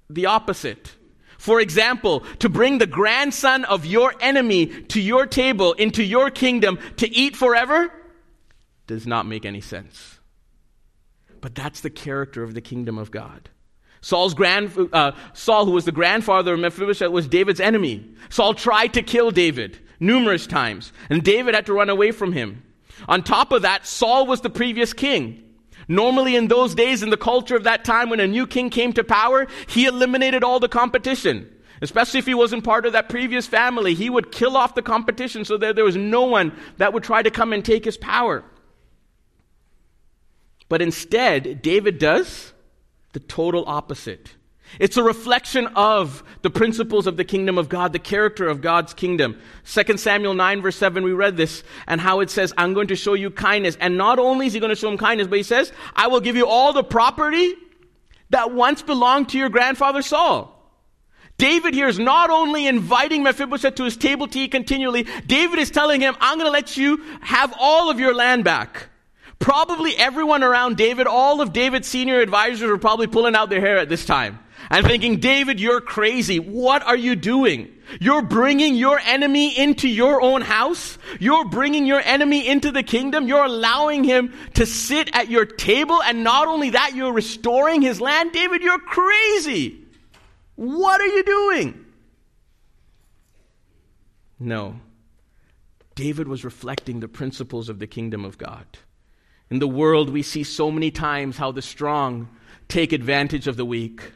the 0.10 0.28
opposite. 0.28 0.96
For 1.40 1.62
example, 1.62 2.20
to 2.40 2.50
bring 2.50 2.78
the 2.78 2.86
grandson 2.86 3.64
of 3.64 3.86
your 3.86 4.14
enemy 4.20 4.66
to 4.68 5.00
your 5.00 5.26
table, 5.26 5.72
into 5.72 6.04
your 6.04 6.30
kingdom, 6.30 6.78
to 6.98 7.10
eat 7.10 7.38
forever, 7.38 7.92
does 8.88 9.08
not 9.08 9.26
make 9.26 9.46
any 9.46 9.62
sense. 9.62 10.20
But 11.40 11.56
that's 11.56 11.80
the 11.80 11.90
character 11.90 12.44
of 12.44 12.54
the 12.54 12.62
kingdom 12.62 12.98
of 12.98 13.10
God. 13.10 13.50
Saul's 14.02 14.34
grand, 14.34 14.90
uh, 14.92 15.14
Saul, 15.32 15.66
who 15.66 15.72
was 15.72 15.86
the 15.86 15.94
grandfather 15.94 16.56
of 16.56 16.60
Mephibosheth, 16.60 17.10
was 17.10 17.26
David's 17.26 17.62
enemy. 17.62 18.06
Saul 18.30 18.54
tried 18.54 18.94
to 18.96 19.02
kill 19.02 19.32
David 19.32 19.80
numerous 19.98 20.46
times, 20.46 20.92
and 21.10 21.24
David 21.24 21.56
had 21.56 21.68
to 21.68 21.74
run 21.74 21.90
away 21.90 22.12
from 22.12 22.34
him. 22.34 22.64
On 23.08 23.24
top 23.24 23.54
of 23.54 23.62
that, 23.62 23.88
Saul 23.88 24.28
was 24.28 24.42
the 24.42 24.50
previous 24.50 24.92
king. 24.92 25.42
Normally, 25.92 26.36
in 26.36 26.48
those 26.48 26.76
days, 26.76 27.02
in 27.02 27.10
the 27.10 27.18
culture 27.18 27.56
of 27.56 27.64
that 27.64 27.84
time, 27.84 28.12
when 28.12 28.20
a 28.20 28.28
new 28.28 28.46
king 28.46 28.70
came 28.70 28.94
to 28.94 29.04
power, 29.04 29.48
he 29.68 29.86
eliminated 29.86 30.44
all 30.44 30.60
the 30.60 30.70
competition. 30.70 31.52
Especially 31.82 32.20
if 32.20 32.28
he 32.28 32.36
wasn't 32.36 32.64
part 32.64 32.86
of 32.86 32.94
that 32.94 33.10
previous 33.10 33.48
family, 33.48 33.96
he 33.96 34.10
would 34.10 34.32
kill 34.32 34.56
off 34.56 34.76
the 34.76 34.84
competition 34.84 35.44
so 35.44 35.58
that 35.58 35.76
there 35.76 35.84
was 35.84 35.96
no 35.96 36.24
one 36.24 36.56
that 36.78 36.94
would 36.94 37.04
try 37.04 37.24
to 37.24 37.32
come 37.32 37.54
and 37.54 37.66
take 37.66 37.86
his 37.86 37.98
power. 37.98 38.44
But 40.68 40.84
instead, 40.84 41.64
David 41.64 41.98
does 41.98 42.54
the 43.14 43.20
total 43.20 43.64
opposite. 43.66 44.36
It's 44.78 44.98
a 44.98 45.04
reflection 45.04 45.68
of 45.68 46.24
the 46.42 46.50
principles 46.50 47.08
of 47.08 47.18
the 47.18 47.24
kingdom 47.24 47.58
of 47.58 47.70
God, 47.70 47.92
the 47.92 48.00
character 48.00 48.48
of 48.48 48.62
God's 48.62 48.94
kingdom. 48.94 49.40
2 49.66 49.98
Samuel 49.98 50.36
9 50.36 50.62
verse 50.62 50.76
7, 50.76 51.04
we 51.04 51.12
read 51.12 51.38
this 51.38 51.64
and 51.88 52.00
how 52.00 52.20
it 52.20 52.30
says, 52.30 52.54
I'm 52.58 52.74
going 52.74 52.88
to 52.88 52.96
show 52.96 53.14
you 53.14 53.32
kindness. 53.32 53.78
And 53.82 53.98
not 53.98 54.20
only 54.20 54.46
is 54.46 54.54
he 54.54 54.60
going 54.60 54.70
to 54.70 54.76
show 54.76 54.90
him 54.90 54.98
kindness, 54.98 55.28
but 55.28 55.38
he 55.38 55.44
says, 55.44 55.72
I 55.96 56.08
will 56.08 56.20
give 56.20 56.36
you 56.36 56.46
all 56.46 56.72
the 56.72 56.84
property 56.84 57.56
that 58.30 58.52
once 58.52 58.82
belonged 58.82 59.30
to 59.30 59.40
your 59.40 59.50
grandfather 59.50 60.02
Saul. 60.02 60.56
David 61.38 61.74
here 61.74 61.88
is 61.88 61.98
not 61.98 62.30
only 62.30 62.68
inviting 62.68 63.24
Mephibosheth 63.24 63.76
to 63.76 63.86
his 63.86 63.96
table 63.96 64.28
to 64.28 64.40
eat 64.40 64.52
continually, 64.52 65.08
David 65.26 65.58
is 65.58 65.72
telling 65.72 66.02
him, 66.02 66.16
I'm 66.20 66.38
going 66.38 66.48
to 66.48 66.52
let 66.52 66.76
you 66.76 67.02
have 67.22 67.54
all 67.58 67.90
of 67.90 68.00
your 68.00 68.14
land 68.14 68.44
back. 68.44 68.90
Probably 69.40 69.96
everyone 69.96 70.44
around 70.44 70.76
David, 70.76 71.08
all 71.08 71.40
of 71.40 71.54
David's 71.54 71.88
senior 71.88 72.20
advisors 72.20 72.70
were 72.70 72.78
probably 72.78 73.08
pulling 73.08 73.36
out 73.36 73.50
their 73.50 73.62
hair 73.62 73.78
at 73.78 73.88
this 73.88 74.06
time 74.06 74.40
and 74.70 74.86
thinking, 74.86 75.20
David, 75.20 75.60
you're 75.60 75.82
crazy. 75.82 76.40
What 76.40 76.84
are 76.84 76.96
you 76.96 77.16
doing? 77.16 77.74
You're 78.00 78.22
bringing 78.22 78.76
your 78.76 79.00
enemy 79.00 79.58
into 79.58 79.88
your 79.88 80.22
own 80.22 80.42
house. 80.42 80.98
You're 81.20 81.46
bringing 81.46 81.86
your 81.86 82.02
enemy 82.02 82.48
into 82.48 82.72
the 82.72 82.84
kingdom. 82.84 83.28
You're 83.28 83.46
allowing 83.46 84.04
him 84.04 84.34
to 84.56 84.66
sit 84.66 85.10
at 85.14 85.30
your 85.30 85.46
table. 85.46 86.02
And 86.04 86.24
not 86.24 86.48
only 86.48 86.72
that, 86.72 86.94
you're 86.96 87.14
restoring 87.14 87.82
his 87.82 88.00
land. 88.00 88.32
David, 88.32 88.62
you're 88.62 88.80
crazy. 88.80 89.86
What 90.56 91.02
are 91.02 91.08
you 91.08 91.24
doing? 91.24 91.86
No. 94.40 94.80
David 95.96 96.28
was 96.28 96.46
reflecting 96.46 97.00
the 97.00 97.08
principles 97.08 97.70
of 97.70 97.80
the 97.80 97.88
kingdom 97.88 98.24
of 98.24 98.38
God. 98.38 98.66
In 99.50 99.60
the 99.60 99.68
world, 99.68 100.10
we 100.10 100.22
see 100.22 100.44
so 100.44 100.70
many 100.70 100.92
times 100.92 101.38
how 101.38 101.52
the 101.52 101.62
strong 101.62 102.30
take 102.68 102.94
advantage 102.94 103.48
of 103.48 103.58
the 103.58 103.66
weak. 103.66 104.12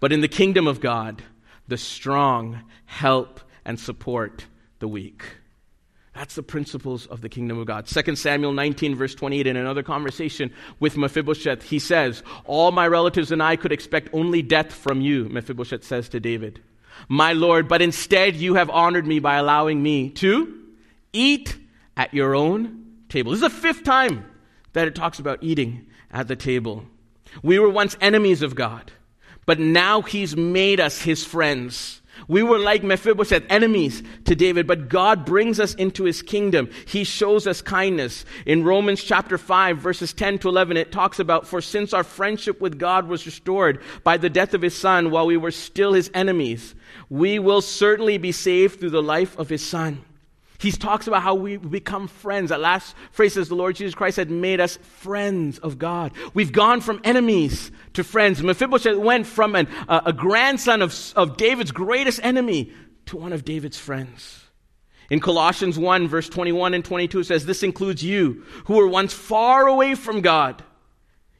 But 0.00 0.12
in 0.12 0.20
the 0.20 0.28
kingdom 0.28 0.66
of 0.66 0.80
God, 0.80 1.22
the 1.66 1.76
strong 1.76 2.62
help 2.86 3.40
and 3.64 3.78
support 3.78 4.46
the 4.78 4.88
weak. 4.88 5.22
That's 6.14 6.34
the 6.34 6.42
principles 6.42 7.06
of 7.06 7.20
the 7.20 7.28
kingdom 7.28 7.58
of 7.58 7.66
God. 7.66 7.86
2 7.86 8.16
Samuel 8.16 8.52
19, 8.52 8.96
verse 8.96 9.14
28, 9.14 9.46
in 9.46 9.56
another 9.56 9.84
conversation 9.84 10.52
with 10.80 10.96
Mephibosheth, 10.96 11.62
he 11.62 11.78
says, 11.78 12.24
All 12.44 12.72
my 12.72 12.88
relatives 12.88 13.30
and 13.30 13.40
I 13.40 13.54
could 13.54 13.70
expect 13.70 14.08
only 14.12 14.42
death 14.42 14.72
from 14.72 15.00
you, 15.00 15.28
Mephibosheth 15.28 15.84
says 15.84 16.08
to 16.08 16.18
David. 16.18 16.60
My 17.08 17.34
Lord, 17.34 17.68
but 17.68 17.82
instead 17.82 18.34
you 18.34 18.54
have 18.54 18.68
honored 18.70 19.06
me 19.06 19.20
by 19.20 19.36
allowing 19.36 19.80
me 19.80 20.10
to 20.10 20.58
eat 21.12 21.56
at 21.96 22.12
your 22.12 22.34
own 22.34 22.86
table. 23.08 23.30
This 23.30 23.38
is 23.38 23.52
the 23.52 23.60
fifth 23.60 23.84
time 23.84 24.28
that 24.72 24.88
it 24.88 24.96
talks 24.96 25.20
about 25.20 25.38
eating 25.42 25.86
at 26.10 26.26
the 26.26 26.36
table. 26.36 26.84
We 27.42 27.60
were 27.60 27.70
once 27.70 27.96
enemies 28.00 28.42
of 28.42 28.56
God, 28.56 28.90
but 29.48 29.58
now 29.58 30.02
He's 30.02 30.36
made 30.36 30.78
us 30.78 31.00
His 31.00 31.24
friends. 31.24 32.02
We 32.26 32.42
were 32.42 32.58
like 32.58 32.82
Mephibosheth, 32.82 33.44
enemies 33.48 34.02
to 34.26 34.34
David, 34.34 34.66
but 34.66 34.90
God 34.90 35.24
brings 35.24 35.58
us 35.58 35.72
into 35.74 36.04
his 36.04 36.20
kingdom. 36.20 36.68
He 36.84 37.04
shows 37.04 37.46
us 37.46 37.62
kindness. 37.62 38.26
In 38.44 38.62
Romans 38.62 39.02
chapter 39.02 39.38
5, 39.38 39.78
verses 39.78 40.12
10 40.12 40.40
to 40.40 40.50
11, 40.50 40.76
it 40.76 40.92
talks 40.92 41.18
about, 41.18 41.46
For 41.46 41.62
since 41.62 41.94
our 41.94 42.04
friendship 42.04 42.60
with 42.60 42.78
God 42.78 43.08
was 43.08 43.24
restored 43.24 43.80
by 44.04 44.18
the 44.18 44.28
death 44.28 44.52
of 44.52 44.60
his 44.60 44.76
son 44.76 45.10
while 45.10 45.24
we 45.24 45.38
were 45.38 45.50
still 45.50 45.94
his 45.94 46.10
enemies, 46.12 46.74
we 47.08 47.38
will 47.38 47.62
certainly 47.62 48.18
be 48.18 48.32
saved 48.32 48.80
through 48.80 48.90
the 48.90 49.02
life 49.02 49.38
of 49.38 49.48
his 49.48 49.64
son. 49.64 50.04
He 50.58 50.72
talks 50.72 51.06
about 51.06 51.22
how 51.22 51.36
we 51.36 51.56
become 51.56 52.08
friends. 52.08 52.50
That 52.50 52.60
last 52.60 52.96
phrase 53.12 53.34
says 53.34 53.48
the 53.48 53.54
Lord 53.54 53.76
Jesus 53.76 53.94
Christ 53.94 54.16
had 54.16 54.28
made 54.28 54.60
us 54.60 54.76
friends 54.76 55.58
of 55.60 55.78
God. 55.78 56.12
We've 56.34 56.50
gone 56.50 56.80
from 56.80 57.00
enemies 57.04 57.70
to 57.92 58.02
friends. 58.02 58.42
Mephibosheth 58.42 58.96
went 58.96 59.26
from 59.28 59.54
an, 59.54 59.68
uh, 59.88 60.00
a 60.06 60.12
grandson 60.12 60.82
of, 60.82 60.96
of 61.14 61.36
David's 61.36 61.70
greatest 61.70 62.18
enemy 62.24 62.72
to 63.06 63.16
one 63.16 63.32
of 63.32 63.44
David's 63.44 63.78
friends. 63.78 64.42
In 65.10 65.20
Colossians 65.20 65.78
1, 65.78 66.08
verse 66.08 66.28
21 66.28 66.74
and 66.74 66.84
22, 66.84 67.20
it 67.20 67.24
says, 67.24 67.46
This 67.46 67.62
includes 67.62 68.02
you, 68.02 68.44
who 68.64 68.74
were 68.74 68.88
once 68.88 69.14
far 69.14 69.68
away 69.68 69.94
from 69.94 70.22
God. 70.22 70.64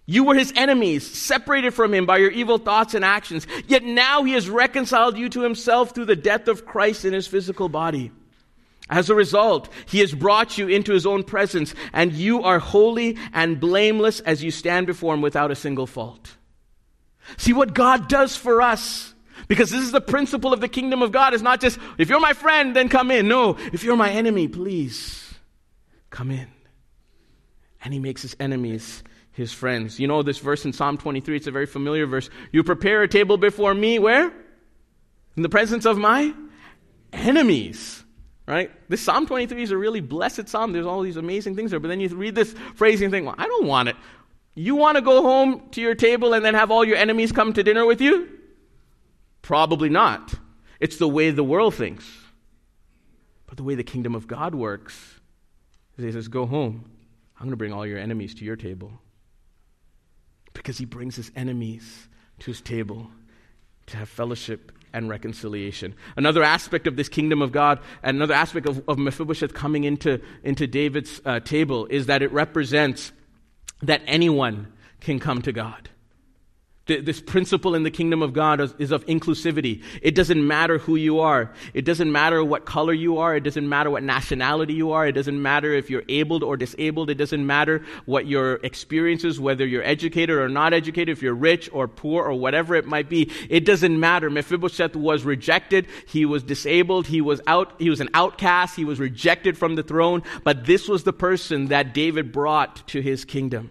You 0.07 0.25
were 0.25 0.37
his 0.37 0.53
enemies, 0.55 1.05
separated 1.07 1.75
from 1.75 1.93
him 1.93 2.07
by 2.07 2.19
your 2.19 2.31
evil 2.31 2.57
thoughts 2.57 2.95
and 2.95 3.05
actions. 3.05 3.49
Yet 3.67 3.83
now 3.83 4.23
he 4.23 4.35
has 4.35 4.49
reconciled 4.49 5.19
you 5.19 5.29
to 5.31 5.41
himself 5.41 5.91
through 5.91 6.07
the 6.07 6.17
death 6.17 6.47
of 6.47 6.65
Christ 6.65 7.05
in 7.05 7.13
his 7.13 7.27
physical 7.27 7.69
body 7.69 8.13
as 8.91 9.11
a 9.11 9.15
result, 9.15 9.69
he 9.87 10.01
has 10.01 10.15
brought 10.15 10.57
you 10.57 10.69
into 10.69 10.93
his 10.93 11.07
own 11.07 11.23
presence, 11.23 11.75
and 11.93 12.13
you 12.13 12.43
are 12.43 12.59
holy 12.59 13.17
and 13.33 13.61
blameless 13.61 14.21
as 14.21 14.43
you 14.43 14.51
stand 14.51 14.87
before 14.87 15.15
him 15.15 15.21
without 15.21 15.51
a 15.51 15.57
single 15.57 15.87
fault. 15.87 16.37
See 17.37 17.53
what 17.53 17.75
God 17.75 18.09
does 18.09 18.37
for 18.37 18.63
us. 18.63 19.15
Because 19.47 19.71
this 19.71 19.81
is 19.81 19.93
the 19.93 20.01
principle 20.01 20.53
of 20.53 20.61
the 20.61 20.69
kingdom 20.69 21.01
of 21.01 21.11
God. 21.11 21.33
It's 21.33 21.43
not 21.43 21.61
just, 21.61 21.79
if 21.97 22.11
you're 22.11 22.21
my 22.21 22.35
friend, 22.35 22.77
then 22.77 22.89
come 22.89 23.11
in. 23.11 23.29
No, 23.29 23.57
if 23.73 23.83
you're 23.83 23.97
my 23.97 24.11
enemy, 24.11 24.47
please 24.47 25.33
come 26.11 26.31
in. 26.31 26.49
And 27.83 27.95
he 27.95 28.01
makes 28.01 28.23
his 28.23 28.37
enemies 28.39 29.03
his 29.33 29.53
friends. 29.53 30.01
You 30.01 30.09
know 30.09 30.23
this 30.23 30.39
verse 30.39 30.65
in 30.65 30.73
Psalm 30.73 30.99
23, 30.99 31.37
it's 31.37 31.47
a 31.47 31.53
very 31.53 31.67
familiar 31.67 32.07
verse. 32.07 32.29
You 32.51 32.65
prepare 32.65 33.03
a 33.03 33.09
table 33.09 33.37
before 33.37 33.73
me, 33.73 33.99
where? 33.99 34.33
In 35.37 35.43
the 35.43 35.49
presence 35.49 35.87
of 35.87 35.97
my 35.97 36.35
enemies 37.13 37.98
right? 38.49 38.71
This 38.89 39.03
Psalm 39.03 39.27
23 39.27 39.63
is 39.63 39.71
a 39.71 39.77
really 39.77 40.01
blessed 40.01 40.49
psalm. 40.49 40.73
There's 40.73 40.87
all 40.87 41.03
these 41.03 41.17
amazing 41.17 41.55
things 41.55 41.71
there. 41.71 41.81
But 41.81 41.89
then 41.89 42.01
you 42.01 42.09
read 42.09 42.35
this 42.35 42.55
phrase 42.75 43.03
and 43.03 43.11
think, 43.11 43.27
well, 43.27 43.35
I 43.37 43.47
don't 43.47 43.67
want 43.67 43.91
it. 43.91 43.97
You 44.55 44.75
want 44.75 44.97
to 44.97 45.03
go 45.03 45.23
home 45.23 45.69
to 45.73 45.81
your 45.81 45.95
table 45.95 46.33
and 46.33 46.45
then 46.45 46.55
have 46.55 46.71
all 46.71 46.85
your 46.85 46.97
enemies 46.97 47.31
come 47.31 47.53
to 47.53 47.63
dinner 47.63 47.85
with 47.85 48.01
you? 48.01 48.29
Probably 49.43 49.89
not. 49.89 50.35
It's 50.81 50.97
the 50.97 51.09
way 51.09 51.31
the 51.31 51.45
world 51.45 51.75
thinks. 51.75 52.09
But 53.47 53.57
the 53.57 53.63
way 53.63 53.75
the 53.75 53.85
kingdom 53.85 54.15
of 54.15 54.27
God 54.27 54.55
works 54.55 55.21
is 55.97 56.05
he 56.05 56.13
says, 56.13 56.29
Go 56.29 56.47
home. 56.47 56.91
I'm 57.37 57.45
going 57.45 57.51
to 57.51 57.57
bring 57.57 57.73
all 57.73 57.87
your 57.87 57.99
enemies 57.99 58.35
to 58.37 58.45
your 58.45 58.57
table. 58.57 58.93
Because 60.55 60.79
he 60.79 60.85
brings 60.85 61.15
his 61.15 61.31
enemies 61.37 62.09
to 62.41 62.47
his 62.47 62.61
table 62.61 63.09
to 63.87 63.97
have 63.97 64.09
fellowship 64.09 64.73
and 64.93 65.09
reconciliation. 65.09 65.95
Another 66.17 66.43
aspect 66.43 66.87
of 66.87 66.97
this 66.97 67.09
kingdom 67.09 67.43
of 67.43 67.53
God, 67.53 67.81
and 68.03 68.17
another 68.17 68.35
aspect 68.35 68.67
of, 68.67 68.83
of 68.89 68.99
Mephibosheth 68.99 69.55
coming 69.55 69.85
into, 69.85 70.21
into 70.43 70.67
David's 70.67 71.21
uh, 71.25 71.41
table, 71.41 71.87
is 71.87 72.07
that 72.07 72.23
it 72.23 72.33
represents 72.33 73.13
that 73.83 74.03
anyone 74.07 74.73
can 75.01 75.19
come 75.21 75.43
to 75.43 75.53
God 75.53 75.89
this 76.89 77.21
principle 77.21 77.75
in 77.75 77.83
the 77.83 77.91
kingdom 77.91 78.23
of 78.23 78.33
God 78.33 78.61
is, 78.81 78.91
of 78.91 79.05
inclusivity. 79.07 79.83
It 80.03 80.15
doesn't 80.15 80.45
matter 80.45 80.79
who 80.79 80.97
you 80.97 81.21
are. 81.21 81.53
It 81.75 81.85
doesn't 81.85 82.11
matter 82.11 82.43
what 82.43 82.65
color 82.65 82.93
you 82.93 83.19
are. 83.19 83.37
It 83.37 83.45
doesn't 83.45 83.69
matter 83.69 83.91
what 83.91 84.03
nationality 84.03 84.73
you 84.73 84.93
are. 84.93 85.07
It 85.07 85.13
doesn't 85.13 85.41
matter 85.41 85.73
if 85.75 85.91
you're 85.91 86.05
able 86.09 86.43
or 86.43 86.57
disabled. 86.57 87.11
It 87.11 87.17
doesn't 87.17 87.47
matter 87.47 87.85
what 88.07 88.27
your 88.27 88.55
experiences, 88.63 89.39
whether 89.39 89.67
you're 89.67 89.85
educated 89.85 90.37
or 90.37 90.49
not 90.49 90.73
educated, 90.73 91.11
if 91.11 91.23
you're 91.23 91.35
rich 91.35 91.69
or 91.73 91.87
poor 91.87 92.25
or 92.25 92.35
whatever 92.35 92.75
it 92.75 92.87
might 92.87 93.09
be. 93.09 93.31
It 93.51 93.65
doesn't 93.65 94.01
matter. 94.01 94.31
Mephibosheth 94.31 94.97
was 94.97 95.25
rejected. 95.25 95.87
He 96.07 96.25
was 96.25 96.43
disabled. 96.43 97.07
He 97.07 97.21
was 97.21 97.41
out, 97.47 97.75
he 97.79 97.91
was 97.91 98.01
an 98.01 98.09
outcast. 98.15 98.77
He 98.77 98.85
was 98.85 98.99
rejected 98.99 99.59
from 99.59 99.75
the 99.75 99.83
throne. 99.83 100.23
But 100.43 100.65
this 100.65 100.89
was 100.89 101.05
the 101.05 101.13
person 101.13 101.67
that 101.67 101.93
David 101.93 102.33
brought 102.33 102.89
to 102.89 103.01
his 103.03 103.25
kingdom. 103.25 103.71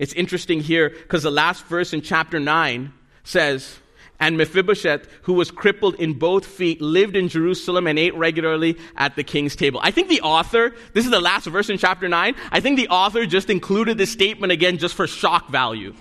It's 0.00 0.14
interesting 0.14 0.60
here 0.60 0.88
because 0.88 1.22
the 1.22 1.30
last 1.30 1.66
verse 1.66 1.92
in 1.92 2.00
chapter 2.00 2.40
9 2.40 2.90
says, 3.22 3.76
And 4.18 4.38
Mephibosheth, 4.38 5.06
who 5.24 5.34
was 5.34 5.50
crippled 5.50 5.96
in 5.96 6.14
both 6.14 6.46
feet, 6.46 6.80
lived 6.80 7.16
in 7.16 7.28
Jerusalem 7.28 7.86
and 7.86 7.98
ate 7.98 8.14
regularly 8.14 8.78
at 8.96 9.14
the 9.14 9.22
king's 9.22 9.54
table. 9.54 9.78
I 9.82 9.90
think 9.90 10.08
the 10.08 10.22
author, 10.22 10.74
this 10.94 11.04
is 11.04 11.10
the 11.10 11.20
last 11.20 11.44
verse 11.44 11.68
in 11.68 11.76
chapter 11.76 12.08
9, 12.08 12.34
I 12.50 12.60
think 12.60 12.78
the 12.78 12.88
author 12.88 13.26
just 13.26 13.50
included 13.50 13.98
this 13.98 14.10
statement 14.10 14.52
again 14.52 14.78
just 14.78 14.94
for 14.94 15.06
shock 15.06 15.50
value. 15.50 15.94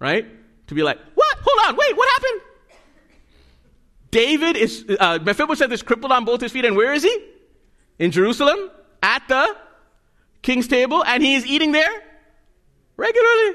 Right? 0.00 0.26
To 0.66 0.74
be 0.74 0.82
like, 0.82 0.98
what? 1.14 1.38
Hold 1.40 1.68
on, 1.68 1.76
wait, 1.76 1.96
what 1.96 2.08
happened? 2.10 2.40
David 4.10 4.56
is, 4.56 4.84
uh, 4.98 5.20
Mephibosheth 5.22 5.70
is 5.70 5.82
crippled 5.82 6.10
on 6.10 6.24
both 6.24 6.40
his 6.40 6.50
feet, 6.50 6.64
and 6.64 6.74
where 6.74 6.92
is 6.92 7.04
he? 7.04 7.16
In 8.00 8.10
Jerusalem, 8.10 8.72
at 9.04 9.22
the 9.28 9.56
king's 10.42 10.66
table, 10.66 11.04
and 11.04 11.22
he 11.22 11.36
is 11.36 11.46
eating 11.46 11.70
there 11.70 12.09
Regularly. 13.00 13.54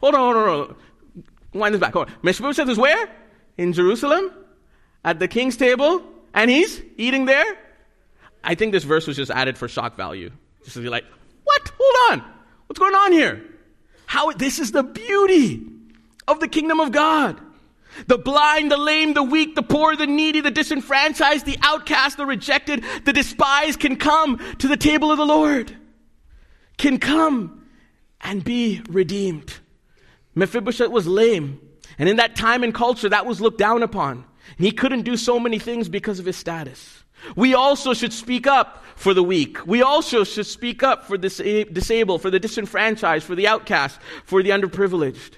Hold 0.00 0.14
on, 0.14 0.20
hold 0.20 0.36
on, 0.36 0.46
hold 0.46 0.68
on. 0.68 0.76
Wind 1.54 1.74
this 1.74 1.80
back. 1.80 1.94
Hold 1.94 2.08
on. 2.08 2.14
Mephibosheth 2.20 2.68
is 2.68 2.76
where? 2.76 3.08
In 3.56 3.72
Jerusalem, 3.72 4.30
at 5.02 5.18
the 5.18 5.26
king's 5.26 5.56
table, 5.56 6.04
and 6.34 6.50
he's 6.50 6.82
eating 6.98 7.24
there. 7.24 7.56
I 8.42 8.54
think 8.54 8.72
this 8.72 8.84
verse 8.84 9.06
was 9.06 9.16
just 9.16 9.30
added 9.30 9.56
for 9.56 9.68
shock 9.68 9.96
value. 9.96 10.30
Just 10.64 10.74
to 10.74 10.82
be 10.82 10.90
like, 10.90 11.04
what? 11.44 11.72
Hold 11.80 12.12
on. 12.20 12.32
What's 12.66 12.78
going 12.78 12.94
on 12.94 13.12
here? 13.12 13.42
How 14.04 14.30
this 14.32 14.58
is 14.58 14.72
the 14.72 14.82
beauty 14.82 15.62
of 16.28 16.40
the 16.40 16.48
kingdom 16.48 16.78
of 16.78 16.92
God. 16.92 17.40
The 18.06 18.18
blind, 18.18 18.70
the 18.70 18.76
lame, 18.76 19.14
the 19.14 19.22
weak, 19.22 19.54
the 19.54 19.62
poor, 19.62 19.96
the 19.96 20.06
needy, 20.06 20.42
the 20.42 20.50
disenfranchised, 20.50 21.46
the 21.46 21.58
outcast, 21.62 22.18
the 22.18 22.26
rejected, 22.26 22.84
the 23.06 23.14
despised 23.14 23.80
can 23.80 23.96
come 23.96 24.38
to 24.58 24.68
the 24.68 24.76
table 24.76 25.10
of 25.10 25.16
the 25.16 25.24
Lord. 25.24 25.74
Can 26.76 26.98
come 26.98 27.63
and 28.24 28.42
be 28.42 28.82
redeemed. 28.88 29.54
Mephibosheth 30.34 30.90
was 30.90 31.06
lame, 31.06 31.60
and 31.98 32.08
in 32.08 32.16
that 32.16 32.34
time 32.34 32.64
and 32.64 32.74
culture, 32.74 33.08
that 33.08 33.26
was 33.26 33.40
looked 33.40 33.58
down 33.58 33.82
upon. 33.82 34.24
He 34.58 34.72
couldn't 34.72 35.02
do 35.02 35.16
so 35.16 35.38
many 35.38 35.58
things 35.58 35.88
because 35.88 36.18
of 36.18 36.26
his 36.26 36.36
status. 36.36 37.04
We 37.36 37.54
also 37.54 37.94
should 37.94 38.12
speak 38.12 38.46
up 38.46 38.84
for 38.96 39.14
the 39.14 39.22
weak. 39.22 39.66
We 39.66 39.82
also 39.82 40.24
should 40.24 40.46
speak 40.46 40.82
up 40.82 41.04
for 41.06 41.16
the 41.16 41.66
disabled, 41.72 42.22
for 42.22 42.30
the 42.30 42.40
disenfranchised, 42.40 43.24
for 43.24 43.34
the 43.34 43.46
outcast, 43.46 43.98
for 44.24 44.42
the 44.42 44.50
underprivileged. 44.50 45.34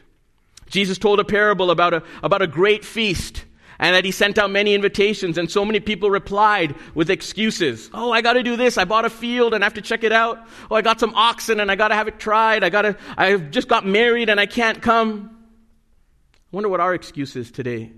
Jesus 0.69 0.99
told 0.99 1.21
a 1.21 1.25
parable 1.25 1.71
about 1.71 1.95
a, 1.95 2.03
about 2.23 2.43
a 2.43 2.47
great 2.47 2.85
feast 2.85 3.45
and 3.79 3.95
that 3.95 4.05
he 4.05 4.11
sent 4.11 4.39
out 4.39 4.51
many 4.51 4.75
invitations 4.75 5.39
and 5.39 5.51
so 5.51 5.65
many 5.65 5.81
people 5.81 6.11
replied 6.11 6.75
with 6.95 7.11
excuses. 7.11 7.91
Oh, 7.93 8.11
I 8.11 8.23
got 8.23 8.35
to 8.35 8.43
do 8.43 8.57
this. 8.57 8.79
I 8.79 8.85
bought 8.85 9.05
a 9.05 9.11
field 9.11 9.55
and 9.55 9.63
I 9.63 9.67
have 9.67 9.75
to 9.75 9.83
check 9.83 10.05
it 10.05 10.13
out. 10.13 10.47
Oh, 10.71 10.77
I 10.77 10.83
got 10.83 11.01
some 11.01 11.15
oxen 11.15 11.61
and 11.61 11.71
I 11.71 11.77
got 11.77 11.89
to 11.89 11.95
have 11.95 12.09
it 12.09 12.19
tried. 12.19 12.65
I 12.65 12.71
got 12.71 12.83
to 12.83 12.97
I've 13.17 13.51
just 13.51 13.69
got 13.69 13.87
married 13.87 14.29
and 14.29 14.41
I 14.41 14.47
can't 14.47 14.81
come. 14.81 15.31
I 16.35 16.57
wonder 16.57 16.69
what 16.69 16.81
our 16.81 16.95
excuse 16.95 17.37
is 17.37 17.51
today. 17.51 17.93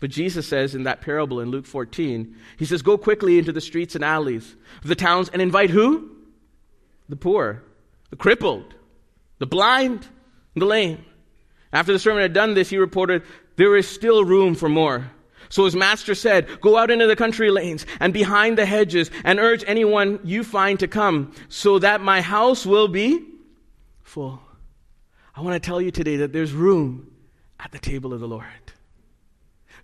But 0.00 0.10
Jesus 0.10 0.46
says 0.46 0.74
in 0.74 0.84
that 0.84 1.00
parable 1.00 1.40
in 1.40 1.50
Luke 1.50 1.66
14, 1.66 2.36
he 2.56 2.64
says, 2.64 2.82
Go 2.82 2.96
quickly 2.96 3.38
into 3.38 3.52
the 3.52 3.60
streets 3.60 3.94
and 3.94 4.04
alleys 4.04 4.56
of 4.82 4.88
the 4.88 4.94
towns 4.94 5.28
and 5.28 5.42
invite 5.42 5.70
who? 5.70 6.10
The 7.08 7.16
poor, 7.16 7.62
the 8.10 8.16
crippled, 8.16 8.74
the 9.38 9.46
blind, 9.46 10.06
the 10.54 10.66
lame. 10.66 11.04
After 11.72 11.92
the 11.92 11.98
servant 11.98 12.22
had 12.22 12.32
done 12.32 12.54
this, 12.54 12.70
he 12.70 12.78
reported, 12.78 13.22
there 13.58 13.76
is 13.76 13.86
still 13.86 14.24
room 14.24 14.54
for 14.54 14.68
more. 14.68 15.10
So 15.48 15.64
his 15.64 15.74
master 15.74 16.14
said, 16.14 16.60
Go 16.60 16.78
out 16.78 16.90
into 16.90 17.06
the 17.06 17.16
country 17.16 17.50
lanes 17.50 17.86
and 18.00 18.12
behind 18.12 18.56
the 18.56 18.64
hedges 18.64 19.10
and 19.24 19.38
urge 19.38 19.64
anyone 19.66 20.20
you 20.24 20.44
find 20.44 20.78
to 20.80 20.88
come, 20.88 21.32
so 21.48 21.78
that 21.80 22.00
my 22.00 22.20
house 22.20 22.64
will 22.64 22.88
be 22.88 23.26
full. 24.02 24.40
I 25.34 25.40
want 25.40 25.60
to 25.60 25.66
tell 25.66 25.80
you 25.80 25.90
today 25.90 26.16
that 26.18 26.32
there's 26.32 26.52
room 26.52 27.10
at 27.58 27.72
the 27.72 27.78
table 27.78 28.12
of 28.12 28.20
the 28.20 28.28
Lord. 28.28 28.46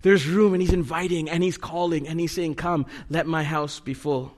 There's 0.01 0.27
room, 0.27 0.53
and 0.53 0.61
he's 0.61 0.73
inviting, 0.73 1.29
and 1.29 1.43
he's 1.43 1.57
calling, 1.57 2.07
and 2.07 2.19
he's 2.19 2.31
saying, 2.31 2.55
Come, 2.55 2.85
let 3.09 3.25
my 3.25 3.43
house 3.43 3.79
be 3.79 3.93
full. 3.93 4.34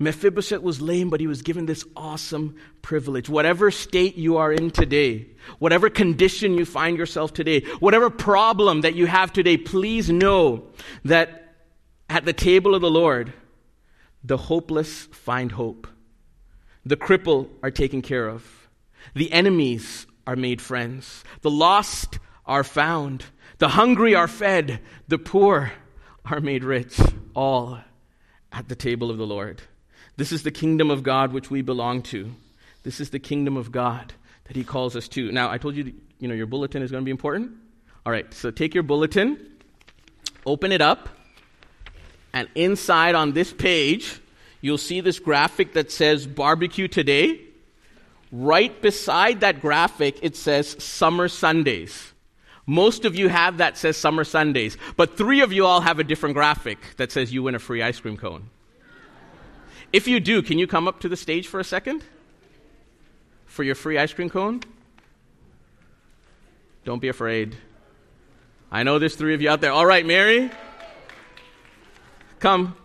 Mephibosheth 0.00 0.62
was 0.62 0.80
lame, 0.80 1.10
but 1.10 1.20
he 1.20 1.26
was 1.26 1.42
given 1.42 1.66
this 1.66 1.84
awesome 1.94 2.56
privilege. 2.80 3.28
Whatever 3.28 3.70
state 3.70 4.16
you 4.16 4.38
are 4.38 4.50
in 4.50 4.70
today, 4.70 5.28
whatever 5.58 5.90
condition 5.90 6.54
you 6.54 6.64
find 6.64 6.96
yourself 6.96 7.34
today, 7.34 7.60
whatever 7.80 8.08
problem 8.08 8.80
that 8.80 8.94
you 8.94 9.06
have 9.06 9.30
today, 9.30 9.58
please 9.58 10.08
know 10.08 10.64
that 11.04 11.54
at 12.08 12.24
the 12.24 12.32
table 12.32 12.74
of 12.74 12.80
the 12.80 12.90
Lord, 12.90 13.34
the 14.24 14.38
hopeless 14.38 15.02
find 15.12 15.52
hope. 15.52 15.86
The 16.86 16.96
cripple 16.96 17.50
are 17.62 17.70
taken 17.70 18.00
care 18.00 18.26
of. 18.26 18.68
The 19.12 19.30
enemies 19.30 20.06
are 20.26 20.34
made 20.34 20.62
friends. 20.62 21.24
The 21.42 21.50
lost 21.50 22.18
are 22.46 22.64
found. 22.64 23.26
The 23.58 23.68
hungry 23.68 24.14
are 24.14 24.28
fed. 24.28 24.80
The 25.08 25.18
poor 25.18 25.72
are 26.24 26.40
made 26.40 26.64
rich. 26.64 26.98
All 27.34 27.80
at 28.50 28.68
the 28.68 28.74
table 28.74 29.10
of 29.10 29.18
the 29.18 29.26
Lord. 29.26 29.60
This 30.20 30.32
is 30.32 30.42
the 30.42 30.50
kingdom 30.50 30.90
of 30.90 31.02
God 31.02 31.32
which 31.32 31.50
we 31.50 31.62
belong 31.62 32.02
to. 32.02 32.30
This 32.82 33.00
is 33.00 33.08
the 33.08 33.18
kingdom 33.18 33.56
of 33.56 33.72
God 33.72 34.12
that 34.44 34.54
he 34.54 34.64
calls 34.64 34.94
us 34.94 35.08
to. 35.08 35.32
Now, 35.32 35.50
I 35.50 35.56
told 35.56 35.76
you, 35.76 35.94
you 36.18 36.28
know, 36.28 36.34
your 36.34 36.44
bulletin 36.44 36.82
is 36.82 36.90
going 36.90 37.02
to 37.02 37.06
be 37.06 37.10
important. 37.10 37.52
All 38.04 38.12
right, 38.12 38.30
so 38.34 38.50
take 38.50 38.74
your 38.74 38.82
bulletin, 38.82 39.40
open 40.44 40.72
it 40.72 40.82
up, 40.82 41.08
and 42.34 42.50
inside 42.54 43.14
on 43.14 43.32
this 43.32 43.50
page, 43.50 44.20
you'll 44.60 44.76
see 44.76 45.00
this 45.00 45.18
graphic 45.18 45.72
that 45.72 45.90
says 45.90 46.26
barbecue 46.26 46.86
today. 46.86 47.40
Right 48.30 48.78
beside 48.82 49.40
that 49.40 49.62
graphic, 49.62 50.18
it 50.20 50.36
says 50.36 50.76
summer 50.84 51.28
Sundays. 51.28 52.12
Most 52.66 53.06
of 53.06 53.16
you 53.16 53.30
have 53.30 53.56
that 53.56 53.78
says 53.78 53.96
summer 53.96 54.24
Sundays, 54.24 54.76
but 54.98 55.16
three 55.16 55.40
of 55.40 55.50
you 55.50 55.64
all 55.64 55.80
have 55.80 55.98
a 55.98 56.04
different 56.04 56.34
graphic 56.34 56.76
that 56.98 57.10
says 57.10 57.32
you 57.32 57.44
win 57.44 57.54
a 57.54 57.58
free 57.58 57.82
ice 57.82 57.98
cream 57.98 58.18
cone. 58.18 58.50
If 59.92 60.06
you 60.06 60.20
do, 60.20 60.42
can 60.42 60.58
you 60.58 60.66
come 60.66 60.86
up 60.86 61.00
to 61.00 61.08
the 61.08 61.16
stage 61.16 61.48
for 61.48 61.60
a 61.60 61.64
second? 61.64 62.04
For 63.46 63.64
your 63.64 63.74
free 63.74 63.98
ice 63.98 64.12
cream 64.12 64.30
cone? 64.30 64.60
Don't 66.84 67.00
be 67.00 67.08
afraid. 67.08 67.56
I 68.70 68.84
know 68.84 68.98
there's 68.98 69.16
three 69.16 69.34
of 69.34 69.42
you 69.42 69.50
out 69.50 69.60
there. 69.60 69.72
All 69.72 69.86
right, 69.86 70.06
Mary. 70.06 70.50
Come. 72.38 72.76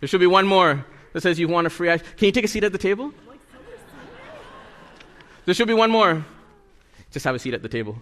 There 0.00 0.08
should 0.08 0.20
be 0.20 0.26
one 0.26 0.46
more 0.46 0.84
that 1.12 1.20
says 1.20 1.38
you 1.38 1.48
want 1.48 1.66
a 1.66 1.70
free 1.70 1.90
ice. 1.90 2.02
Can 2.16 2.26
you 2.26 2.32
take 2.32 2.44
a 2.44 2.48
seat 2.48 2.64
at 2.64 2.72
the 2.72 2.78
table? 2.78 3.12
There 5.44 5.54
should 5.54 5.68
be 5.68 5.74
one 5.74 5.90
more. 5.90 6.24
Just 7.10 7.24
have 7.24 7.34
a 7.34 7.38
seat 7.38 7.54
at 7.54 7.62
the 7.62 7.68
table. 7.68 7.98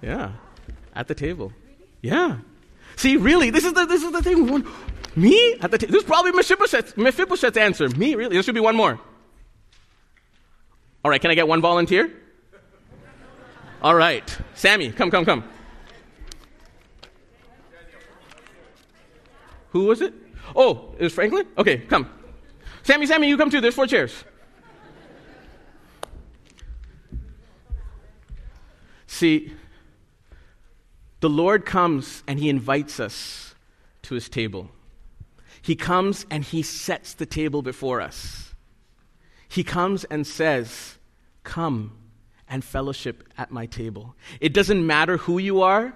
Yeah, 0.00 0.32
at 0.94 1.08
the 1.08 1.14
table. 1.14 1.52
Yeah. 2.00 2.38
See, 2.96 3.16
really, 3.16 3.50
this 3.50 3.64
is 3.64 3.72
the 3.72 3.84
this 3.86 4.02
is 4.02 4.12
the 4.12 4.22
thing. 4.22 4.64
Me 5.14 5.54
at 5.60 5.70
the 5.70 5.78
table. 5.78 5.92
This 5.92 6.02
is 6.02 6.06
probably 6.08 6.32
Mephibosheth's, 6.32 6.96
Mephibosheth's 6.96 7.56
answer. 7.56 7.88
Me, 7.90 8.14
really? 8.14 8.34
There 8.34 8.42
should 8.42 8.54
be 8.54 8.60
one 8.60 8.76
more. 8.76 8.98
All 11.04 11.10
right, 11.10 11.20
can 11.20 11.30
I 11.30 11.34
get 11.34 11.48
one 11.48 11.60
volunteer? 11.60 12.10
All 13.82 13.94
right, 13.94 14.38
Sammy, 14.54 14.92
come, 14.92 15.10
come, 15.10 15.24
come. 15.24 15.44
Who 19.70 19.86
was 19.86 20.00
it? 20.00 20.14
Oh, 20.54 20.94
it 20.98 21.02
was 21.02 21.12
Franklin? 21.12 21.46
Okay, 21.58 21.78
come. 21.78 22.08
Sammy, 22.82 23.06
Sammy, 23.06 23.28
you 23.28 23.36
come 23.36 23.50
too. 23.50 23.60
There's 23.60 23.74
four 23.74 23.86
chairs. 23.86 24.24
See, 29.06 29.52
the 31.20 31.28
Lord 31.28 31.64
comes 31.64 32.22
and 32.26 32.38
he 32.38 32.48
invites 32.48 33.00
us 33.00 33.54
to 34.02 34.14
his 34.14 34.28
table. 34.28 34.70
He 35.62 35.76
comes 35.76 36.26
and 36.28 36.44
he 36.44 36.62
sets 36.62 37.14
the 37.14 37.26
table 37.26 37.62
before 37.62 38.00
us. 38.00 38.54
He 39.48 39.62
comes 39.62 40.04
and 40.04 40.26
says, 40.26 40.98
Come 41.44 41.96
and 42.48 42.64
fellowship 42.64 43.28
at 43.38 43.50
my 43.50 43.66
table. 43.66 44.14
It 44.40 44.52
doesn't 44.52 44.86
matter 44.86 45.16
who 45.16 45.38
you 45.38 45.62
are, 45.62 45.94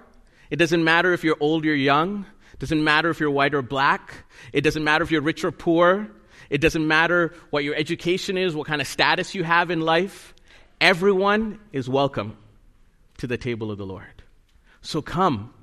it 0.49 0.55
doesn't 0.55 0.83
matter 0.83 1.13
if 1.13 1.23
you're 1.23 1.37
old 1.39 1.65
or 1.65 1.75
young, 1.75 2.25
it 2.53 2.59
doesn't 2.59 2.83
matter 2.83 3.09
if 3.09 3.19
you're 3.19 3.29
white 3.29 3.53
or 3.53 3.61
black, 3.61 4.25
it 4.53 4.61
doesn't 4.61 4.83
matter 4.83 5.03
if 5.03 5.11
you're 5.11 5.21
rich 5.21 5.43
or 5.43 5.51
poor, 5.51 6.07
it 6.49 6.59
doesn't 6.61 6.87
matter 6.87 7.33
what 7.49 7.63
your 7.63 7.75
education 7.75 8.37
is, 8.37 8.55
what 8.55 8.67
kind 8.67 8.81
of 8.81 8.87
status 8.87 9.35
you 9.35 9.43
have 9.43 9.69
in 9.69 9.81
life. 9.81 10.33
Everyone 10.79 11.59
is 11.73 11.89
welcome 11.89 12.37
to 13.17 13.27
the 13.27 13.37
table 13.37 13.69
of 13.69 13.77
the 13.77 13.85
Lord. 13.85 14.23
So 14.81 15.01
come 15.01 15.53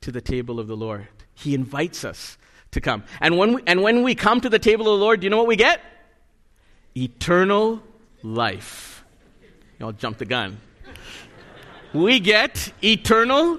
to 0.00 0.10
the 0.10 0.20
table 0.20 0.58
of 0.58 0.68
the 0.68 0.76
Lord. 0.76 1.08
He 1.34 1.54
invites 1.54 2.04
us 2.04 2.38
to 2.76 2.80
come. 2.80 3.02
And 3.20 3.36
when 3.36 3.54
we, 3.54 3.62
and 3.66 3.82
when 3.82 4.02
we 4.02 4.14
come 4.14 4.40
to 4.40 4.48
the 4.48 4.58
table 4.58 4.86
of 4.86 4.98
the 4.98 5.04
Lord, 5.04 5.20
do 5.20 5.24
you 5.24 5.30
know 5.30 5.38
what 5.38 5.48
we 5.48 5.56
get? 5.56 5.80
Eternal 6.96 7.82
life. 8.22 9.04
Y'all 9.78 9.92
jump 9.92 10.18
the 10.18 10.24
gun. 10.24 10.58
We 11.92 12.20
get 12.20 12.72
eternal 12.82 13.58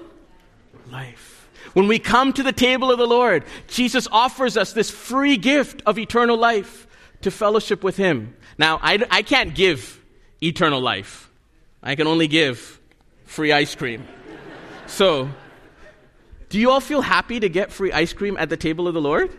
life. 0.90 1.48
When 1.74 1.86
we 1.86 1.98
come 1.98 2.32
to 2.32 2.42
the 2.42 2.52
table 2.52 2.90
of 2.90 2.98
the 2.98 3.06
Lord, 3.06 3.44
Jesus 3.66 4.08
offers 4.10 4.56
us 4.56 4.72
this 4.72 4.90
free 4.90 5.36
gift 5.36 5.82
of 5.86 5.98
eternal 5.98 6.36
life 6.36 6.86
to 7.22 7.30
fellowship 7.30 7.84
with 7.84 7.96
Him. 7.96 8.34
Now, 8.56 8.78
I, 8.82 9.04
I 9.10 9.22
can't 9.22 9.54
give 9.54 10.00
eternal 10.42 10.80
life, 10.80 11.30
I 11.82 11.94
can 11.94 12.06
only 12.06 12.28
give 12.28 12.80
free 13.26 13.52
ice 13.52 13.74
cream. 13.74 14.06
So, 14.86 15.28
do 16.48 16.58
you 16.58 16.70
all 16.70 16.80
feel 16.80 17.02
happy 17.02 17.40
to 17.40 17.48
get 17.48 17.72
free 17.72 17.92
ice 17.92 18.12
cream 18.12 18.36
at 18.38 18.48
the 18.48 18.56
table 18.56 18.88
of 18.88 18.94
the 18.94 19.00
Lord? 19.00 19.30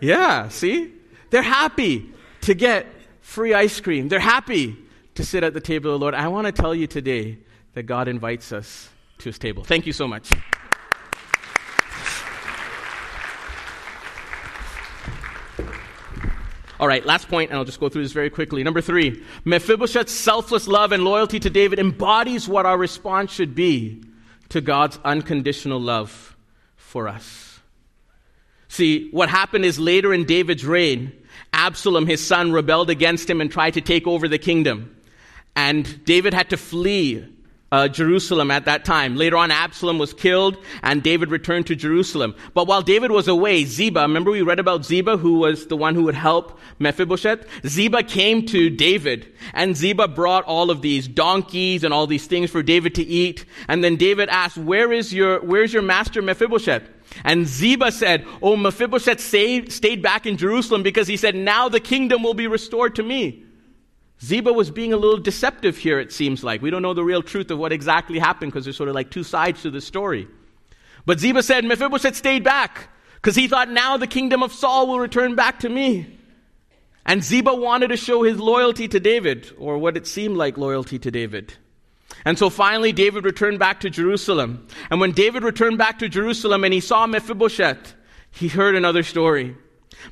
Yeah, 0.00 0.48
see? 0.48 0.92
They're 1.30 1.42
happy 1.42 2.10
to 2.42 2.54
get 2.54 2.86
free 3.20 3.54
ice 3.54 3.80
cream. 3.80 4.08
They're 4.08 4.18
happy 4.18 4.76
to 5.14 5.24
sit 5.24 5.44
at 5.44 5.54
the 5.54 5.60
table 5.60 5.92
of 5.92 6.00
the 6.00 6.04
Lord. 6.04 6.14
I 6.14 6.28
want 6.28 6.46
to 6.46 6.52
tell 6.52 6.74
you 6.74 6.86
today 6.86 7.38
that 7.74 7.84
God 7.84 8.08
invites 8.08 8.52
us 8.52 8.88
to 9.18 9.24
his 9.26 9.38
table. 9.38 9.64
Thank 9.64 9.86
you 9.86 9.92
so 9.92 10.08
much. 10.08 10.30
All 16.80 16.88
right, 16.88 17.06
last 17.06 17.28
point, 17.28 17.50
and 17.50 17.58
I'll 17.58 17.64
just 17.64 17.78
go 17.78 17.88
through 17.88 18.02
this 18.02 18.12
very 18.12 18.30
quickly. 18.30 18.64
Number 18.64 18.80
three, 18.80 19.24
Mephibosheth's 19.44 20.12
selfless 20.12 20.66
love 20.66 20.90
and 20.90 21.04
loyalty 21.04 21.38
to 21.38 21.48
David 21.48 21.78
embodies 21.78 22.48
what 22.48 22.66
our 22.66 22.76
response 22.76 23.32
should 23.32 23.54
be 23.54 24.02
to 24.50 24.60
God's 24.60 24.98
unconditional 25.04 25.80
love 25.80 26.36
for 26.76 27.08
us. 27.08 27.60
See, 28.68 29.08
what 29.10 29.28
happened 29.28 29.64
is 29.64 29.78
later 29.78 30.12
in 30.12 30.24
David's 30.24 30.64
reign, 30.64 31.12
Absalom, 31.52 32.06
his 32.06 32.24
son, 32.24 32.52
rebelled 32.52 32.90
against 32.90 33.30
him 33.30 33.40
and 33.40 33.50
tried 33.50 33.74
to 33.74 33.80
take 33.80 34.06
over 34.06 34.26
the 34.26 34.38
kingdom. 34.38 34.96
And 35.54 36.04
David 36.04 36.34
had 36.34 36.50
to 36.50 36.56
flee 36.56 37.24
uh, 37.74 37.88
Jerusalem 37.88 38.52
at 38.52 38.66
that 38.66 38.84
time. 38.84 39.16
Later 39.16 39.36
on, 39.36 39.50
Absalom 39.50 39.98
was 39.98 40.14
killed 40.14 40.56
and 40.84 41.02
David 41.02 41.30
returned 41.30 41.66
to 41.66 41.74
Jerusalem. 41.74 42.36
But 42.54 42.68
while 42.68 42.82
David 42.82 43.10
was 43.10 43.26
away, 43.26 43.64
Ziba, 43.64 44.02
remember 44.02 44.30
we 44.30 44.42
read 44.42 44.60
about 44.60 44.84
Ziba, 44.84 45.16
who 45.16 45.40
was 45.40 45.66
the 45.66 45.76
one 45.76 45.96
who 45.96 46.04
would 46.04 46.14
help 46.14 46.60
Mephibosheth? 46.78 47.44
Ziba 47.66 48.04
came 48.04 48.46
to 48.46 48.70
David 48.70 49.26
and 49.54 49.76
Ziba 49.76 50.06
brought 50.06 50.44
all 50.44 50.70
of 50.70 50.82
these 50.82 51.08
donkeys 51.08 51.82
and 51.82 51.92
all 51.92 52.06
these 52.06 52.28
things 52.28 52.48
for 52.48 52.62
David 52.62 52.94
to 52.94 53.02
eat. 53.02 53.44
And 53.66 53.82
then 53.82 53.96
David 53.96 54.28
asked, 54.28 54.56
where 54.56 54.92
is 54.92 55.12
your, 55.12 55.40
where's 55.40 55.72
your 55.72 55.82
master 55.82 56.22
Mephibosheth? 56.22 56.84
And 57.24 57.46
Ziba 57.46 57.90
said, 57.92 58.24
Oh, 58.40 58.56
Mephibosheth 58.56 59.20
stayed, 59.20 59.72
stayed 59.72 60.02
back 60.02 60.26
in 60.26 60.36
Jerusalem 60.36 60.82
because 60.82 61.06
he 61.06 61.16
said, 61.16 61.34
now 61.34 61.68
the 61.68 61.80
kingdom 61.80 62.22
will 62.22 62.34
be 62.34 62.46
restored 62.46 62.94
to 62.96 63.02
me. 63.02 63.43
Ziba 64.24 64.52
was 64.52 64.70
being 64.70 64.94
a 64.94 64.96
little 64.96 65.18
deceptive 65.18 65.76
here, 65.76 66.00
it 66.00 66.10
seems 66.10 66.42
like. 66.42 66.62
We 66.62 66.70
don't 66.70 66.80
know 66.80 66.94
the 66.94 67.04
real 67.04 67.22
truth 67.22 67.50
of 67.50 67.58
what 67.58 67.72
exactly 67.72 68.18
happened 68.18 68.52
because 68.52 68.64
there's 68.64 68.76
sort 68.76 68.88
of 68.88 68.94
like 68.94 69.10
two 69.10 69.22
sides 69.22 69.62
to 69.62 69.70
the 69.70 69.82
story. 69.82 70.26
But 71.04 71.20
Ziba 71.20 71.42
said, 71.42 71.64
Mephibosheth 71.64 72.16
stayed 72.16 72.42
back 72.42 72.88
because 73.16 73.36
he 73.36 73.48
thought 73.48 73.70
now 73.70 73.98
the 73.98 74.06
kingdom 74.06 74.42
of 74.42 74.52
Saul 74.52 74.86
will 74.86 74.98
return 74.98 75.34
back 75.34 75.60
to 75.60 75.68
me. 75.68 76.18
And 77.04 77.22
Ziba 77.22 77.54
wanted 77.54 77.88
to 77.88 77.98
show 77.98 78.22
his 78.22 78.38
loyalty 78.38 78.88
to 78.88 78.98
David, 78.98 79.52
or 79.58 79.76
what 79.76 79.96
it 79.96 80.06
seemed 80.06 80.38
like 80.38 80.56
loyalty 80.56 80.98
to 81.00 81.10
David. 81.10 81.52
And 82.24 82.38
so 82.38 82.48
finally, 82.48 82.92
David 82.92 83.26
returned 83.26 83.58
back 83.58 83.80
to 83.80 83.90
Jerusalem. 83.90 84.66
And 84.90 85.00
when 85.00 85.12
David 85.12 85.42
returned 85.42 85.76
back 85.76 85.98
to 85.98 86.08
Jerusalem 86.08 86.64
and 86.64 86.72
he 86.72 86.80
saw 86.80 87.06
Mephibosheth, 87.06 87.94
he 88.30 88.48
heard 88.48 88.74
another 88.74 89.02
story. 89.02 89.54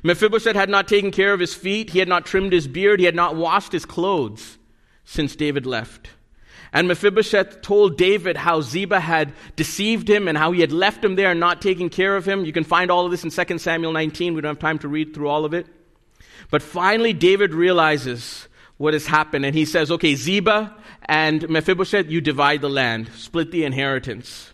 Mephibosheth 0.01 0.55
had 0.55 0.69
not 0.69 0.87
taken 0.87 1.11
care 1.11 1.33
of 1.33 1.39
his 1.39 1.53
feet, 1.53 1.91
he 1.91 1.99
had 1.99 2.07
not 2.07 2.25
trimmed 2.25 2.53
his 2.53 2.67
beard, 2.67 2.99
he 2.99 3.05
had 3.05 3.15
not 3.15 3.35
washed 3.35 3.71
his 3.71 3.85
clothes 3.85 4.57
since 5.05 5.35
David 5.35 5.65
left. 5.65 6.09
And 6.71 6.87
Mephibosheth 6.87 7.61
told 7.61 7.97
David 7.97 8.35
how 8.35 8.61
Ziba 8.61 8.99
had 8.99 9.33
deceived 9.55 10.09
him 10.09 10.27
and 10.27 10.35
how 10.35 10.51
he 10.51 10.61
had 10.61 10.71
left 10.71 11.03
him 11.05 11.15
there 11.15 11.29
and 11.29 11.39
not 11.39 11.61
taken 11.61 11.87
care 11.87 12.15
of 12.15 12.25
him. 12.27 12.45
You 12.45 12.51
can 12.51 12.63
find 12.63 12.89
all 12.89 13.05
of 13.05 13.11
this 13.11 13.23
in 13.23 13.29
2 13.29 13.59
Samuel 13.59 13.91
19. 13.91 14.33
We 14.33 14.41
don't 14.41 14.49
have 14.49 14.59
time 14.59 14.79
to 14.79 14.87
read 14.87 15.13
through 15.13 15.29
all 15.29 15.45
of 15.45 15.53
it. 15.53 15.67
But 16.49 16.63
finally, 16.63 17.13
David 17.13 17.53
realizes 17.53 18.47
what 18.77 18.93
has 18.93 19.05
happened 19.05 19.45
and 19.45 19.53
he 19.53 19.65
says, 19.65 19.91
Okay, 19.91 20.15
Ziba 20.15 20.75
and 21.05 21.47
Mephibosheth, 21.47 22.09
you 22.09 22.21
divide 22.21 22.61
the 22.61 22.69
land, 22.69 23.09
split 23.15 23.51
the 23.51 23.65
inheritance. 23.65 24.53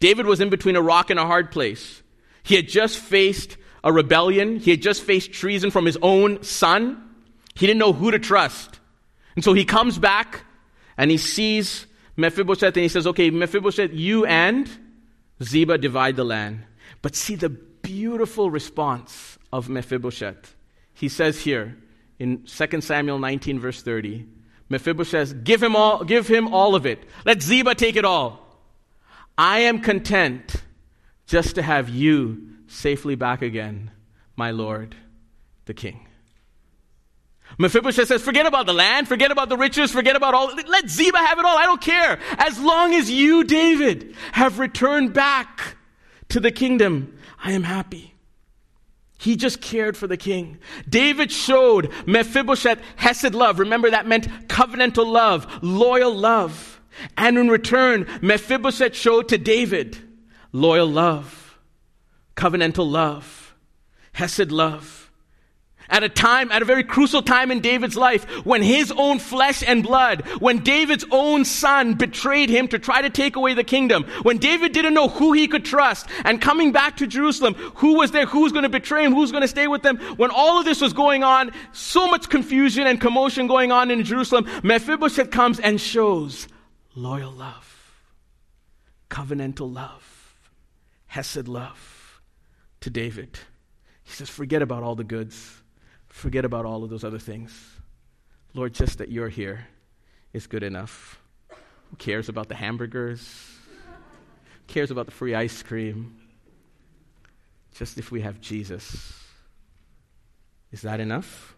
David 0.00 0.26
was 0.26 0.40
in 0.40 0.50
between 0.50 0.76
a 0.76 0.82
rock 0.82 1.08
and 1.10 1.18
a 1.18 1.26
hard 1.26 1.50
place. 1.50 1.99
He 2.42 2.56
had 2.56 2.68
just 2.68 2.98
faced 2.98 3.56
a 3.82 3.92
rebellion. 3.92 4.58
He 4.58 4.70
had 4.70 4.82
just 4.82 5.02
faced 5.02 5.32
treason 5.32 5.70
from 5.70 5.86
his 5.86 5.98
own 6.02 6.42
son. 6.42 7.02
He 7.54 7.66
didn't 7.66 7.78
know 7.78 7.92
who 7.92 8.10
to 8.10 8.18
trust. 8.18 8.80
And 9.34 9.44
so 9.44 9.52
he 9.52 9.64
comes 9.64 9.98
back 9.98 10.44
and 10.96 11.10
he 11.10 11.16
sees 11.16 11.86
Mephibosheth 12.16 12.76
and 12.76 12.82
he 12.82 12.88
says, 12.88 13.06
Okay, 13.06 13.30
Mephibosheth, 13.30 13.92
you 13.92 14.26
and 14.26 14.68
Ziba 15.42 15.78
divide 15.78 16.16
the 16.16 16.24
land. 16.24 16.64
But 17.02 17.16
see 17.16 17.34
the 17.34 17.48
beautiful 17.48 18.50
response 18.50 19.38
of 19.52 19.68
Mephibosheth. 19.68 20.54
he 20.94 21.08
says 21.08 21.40
here 21.40 21.76
in 22.18 22.44
2 22.44 22.80
Samuel 22.82 23.18
19, 23.18 23.58
verse 23.58 23.82
30, 23.82 24.26
Mephibosheth, 24.68 25.42
give 25.42 25.62
him 25.62 25.74
all, 25.74 26.04
give 26.04 26.28
him 26.28 26.52
all 26.52 26.74
of 26.74 26.86
it. 26.86 27.02
Let 27.24 27.42
Ziba 27.42 27.74
take 27.74 27.96
it 27.96 28.04
all. 28.04 28.46
I 29.36 29.60
am 29.60 29.80
content 29.80 30.62
just 31.30 31.54
to 31.54 31.62
have 31.62 31.88
you 31.88 32.48
safely 32.66 33.14
back 33.14 33.40
again, 33.40 33.92
my 34.34 34.50
Lord, 34.50 34.96
the 35.66 35.74
King. 35.74 36.08
Mephibosheth 37.56 38.08
says, 38.08 38.20
forget 38.20 38.46
about 38.46 38.66
the 38.66 38.72
land, 38.72 39.06
forget 39.06 39.30
about 39.30 39.48
the 39.48 39.56
riches, 39.56 39.92
forget 39.92 40.16
about 40.16 40.34
all. 40.34 40.52
Let 40.66 40.90
Ziba 40.90 41.18
have 41.18 41.38
it 41.38 41.44
all. 41.44 41.56
I 41.56 41.66
don't 41.66 41.80
care. 41.80 42.18
As 42.36 42.58
long 42.58 42.94
as 42.94 43.08
you, 43.08 43.44
David, 43.44 44.16
have 44.32 44.58
returned 44.58 45.12
back 45.12 45.76
to 46.30 46.40
the 46.40 46.50
kingdom, 46.50 47.16
I 47.38 47.52
am 47.52 47.62
happy. 47.62 48.14
He 49.16 49.36
just 49.36 49.60
cared 49.60 49.96
for 49.96 50.08
the 50.08 50.16
king. 50.16 50.58
David 50.88 51.30
showed 51.30 51.92
Mephibosheth 52.06 52.80
Hesed 52.96 53.36
love. 53.36 53.60
Remember 53.60 53.88
that 53.90 54.06
meant 54.06 54.48
covenantal 54.48 55.06
love, 55.06 55.62
loyal 55.62 56.12
love. 56.12 56.80
And 57.16 57.38
in 57.38 57.48
return, 57.48 58.08
Mephibosheth 58.20 58.96
showed 58.96 59.28
to 59.28 59.38
David 59.38 60.09
loyal 60.52 60.88
love, 60.88 61.58
covenantal 62.36 62.90
love, 62.90 63.54
Hesed 64.12 64.50
love. 64.52 65.10
At 65.88 66.04
a 66.04 66.08
time, 66.08 66.52
at 66.52 66.62
a 66.62 66.64
very 66.64 66.84
crucial 66.84 67.20
time 67.20 67.50
in 67.50 67.58
David's 67.60 67.96
life, 67.96 68.24
when 68.46 68.62
his 68.62 68.92
own 68.96 69.18
flesh 69.18 69.64
and 69.66 69.82
blood, 69.82 70.24
when 70.38 70.60
David's 70.60 71.04
own 71.10 71.44
son 71.44 71.94
betrayed 71.94 72.48
him 72.48 72.68
to 72.68 72.78
try 72.78 73.02
to 73.02 73.10
take 73.10 73.34
away 73.34 73.54
the 73.54 73.64
kingdom, 73.64 74.04
when 74.22 74.38
David 74.38 74.70
didn't 74.70 74.94
know 74.94 75.08
who 75.08 75.32
he 75.32 75.48
could 75.48 75.64
trust, 75.64 76.06
and 76.24 76.40
coming 76.40 76.70
back 76.70 76.98
to 76.98 77.08
Jerusalem, 77.08 77.54
who 77.54 77.96
was 77.96 78.12
there, 78.12 78.26
who 78.26 78.42
was 78.42 78.52
going 78.52 78.62
to 78.62 78.68
betray 78.68 79.04
him, 79.04 79.12
who's 79.12 79.32
going 79.32 79.42
to 79.42 79.48
stay 79.48 79.66
with 79.66 79.82
them, 79.82 79.96
when 80.16 80.30
all 80.30 80.60
of 80.60 80.64
this 80.64 80.80
was 80.80 80.92
going 80.92 81.24
on, 81.24 81.50
so 81.72 82.06
much 82.06 82.28
confusion 82.28 82.86
and 82.86 83.00
commotion 83.00 83.48
going 83.48 83.72
on 83.72 83.90
in 83.90 84.04
Jerusalem, 84.04 84.46
Mephibosheth 84.62 85.32
comes 85.32 85.58
and 85.58 85.80
shows 85.80 86.46
loyal 86.94 87.32
love, 87.32 88.04
covenantal 89.08 89.74
love, 89.74 90.09
Hesed 91.10 91.48
love 91.48 92.20
to 92.82 92.88
David. 92.88 93.36
He 94.04 94.12
says, 94.12 94.28
forget 94.28 94.62
about 94.62 94.84
all 94.84 94.94
the 94.94 95.02
goods. 95.02 95.60
Forget 96.06 96.44
about 96.44 96.64
all 96.64 96.84
of 96.84 96.90
those 96.90 97.02
other 97.02 97.18
things. 97.18 97.52
Lord, 98.54 98.74
just 98.74 98.98
that 98.98 99.10
you're 99.10 99.28
here 99.28 99.66
is 100.32 100.46
good 100.46 100.62
enough. 100.62 101.20
Who 101.48 101.96
cares 101.98 102.28
about 102.28 102.48
the 102.48 102.54
hamburgers? 102.54 103.20
Who 103.74 104.66
cares 104.68 104.92
about 104.92 105.06
the 105.06 105.10
free 105.10 105.34
ice 105.34 105.64
cream? 105.64 106.16
Just 107.74 107.98
if 107.98 108.12
we 108.12 108.20
have 108.20 108.40
Jesus. 108.40 109.12
Is 110.70 110.82
that 110.82 111.00
enough? 111.00 111.56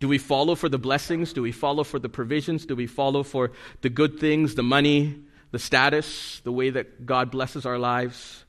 Do 0.00 0.08
we 0.08 0.18
follow 0.18 0.54
for 0.54 0.68
the 0.68 0.76
blessings? 0.76 1.32
Do 1.32 1.40
we 1.40 1.52
follow 1.52 1.82
for 1.82 1.98
the 1.98 2.10
provisions? 2.10 2.66
Do 2.66 2.76
we 2.76 2.86
follow 2.86 3.22
for 3.22 3.52
the 3.80 3.88
good 3.88 4.20
things, 4.20 4.54
the 4.54 4.62
money, 4.62 5.24
the 5.54 5.58
status, 5.60 6.40
the 6.42 6.50
way 6.50 6.68
that 6.68 7.06
God 7.06 7.30
blesses 7.30 7.64
our 7.64 7.78
lives? 7.78 8.44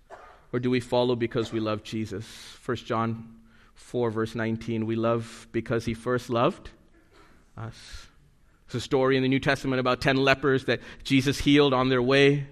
Or 0.51 0.59
do 0.59 0.71
we 0.71 0.79
follow 0.79 1.15
because 1.15 1.53
we 1.53 1.59
love 1.59 1.83
Jesus? 1.83 2.25
1 2.65 2.77
John 2.77 3.35
4, 3.75 4.09
verse 4.09 4.33
19. 4.33 4.87
We 4.87 4.95
love 4.95 5.47
because 5.51 5.85
he 5.85 5.93
first 5.93 6.31
loved 6.31 6.71
us. 7.55 8.07
It's 8.65 8.73
a 8.73 8.81
story 8.81 9.17
in 9.17 9.21
the 9.21 9.29
New 9.29 9.39
Testament 9.39 9.79
about 9.79 10.01
10 10.01 10.17
lepers 10.17 10.65
that 10.65 10.79
Jesus 11.03 11.37
healed 11.37 11.75
on 11.75 11.89
their 11.89 12.01
way. 12.01 12.47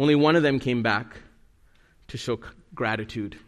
Only 0.00 0.16
one 0.16 0.34
of 0.34 0.42
them 0.42 0.58
came 0.58 0.82
back 0.82 1.18
to 2.08 2.18
show 2.18 2.40
gratitude. 2.74 3.38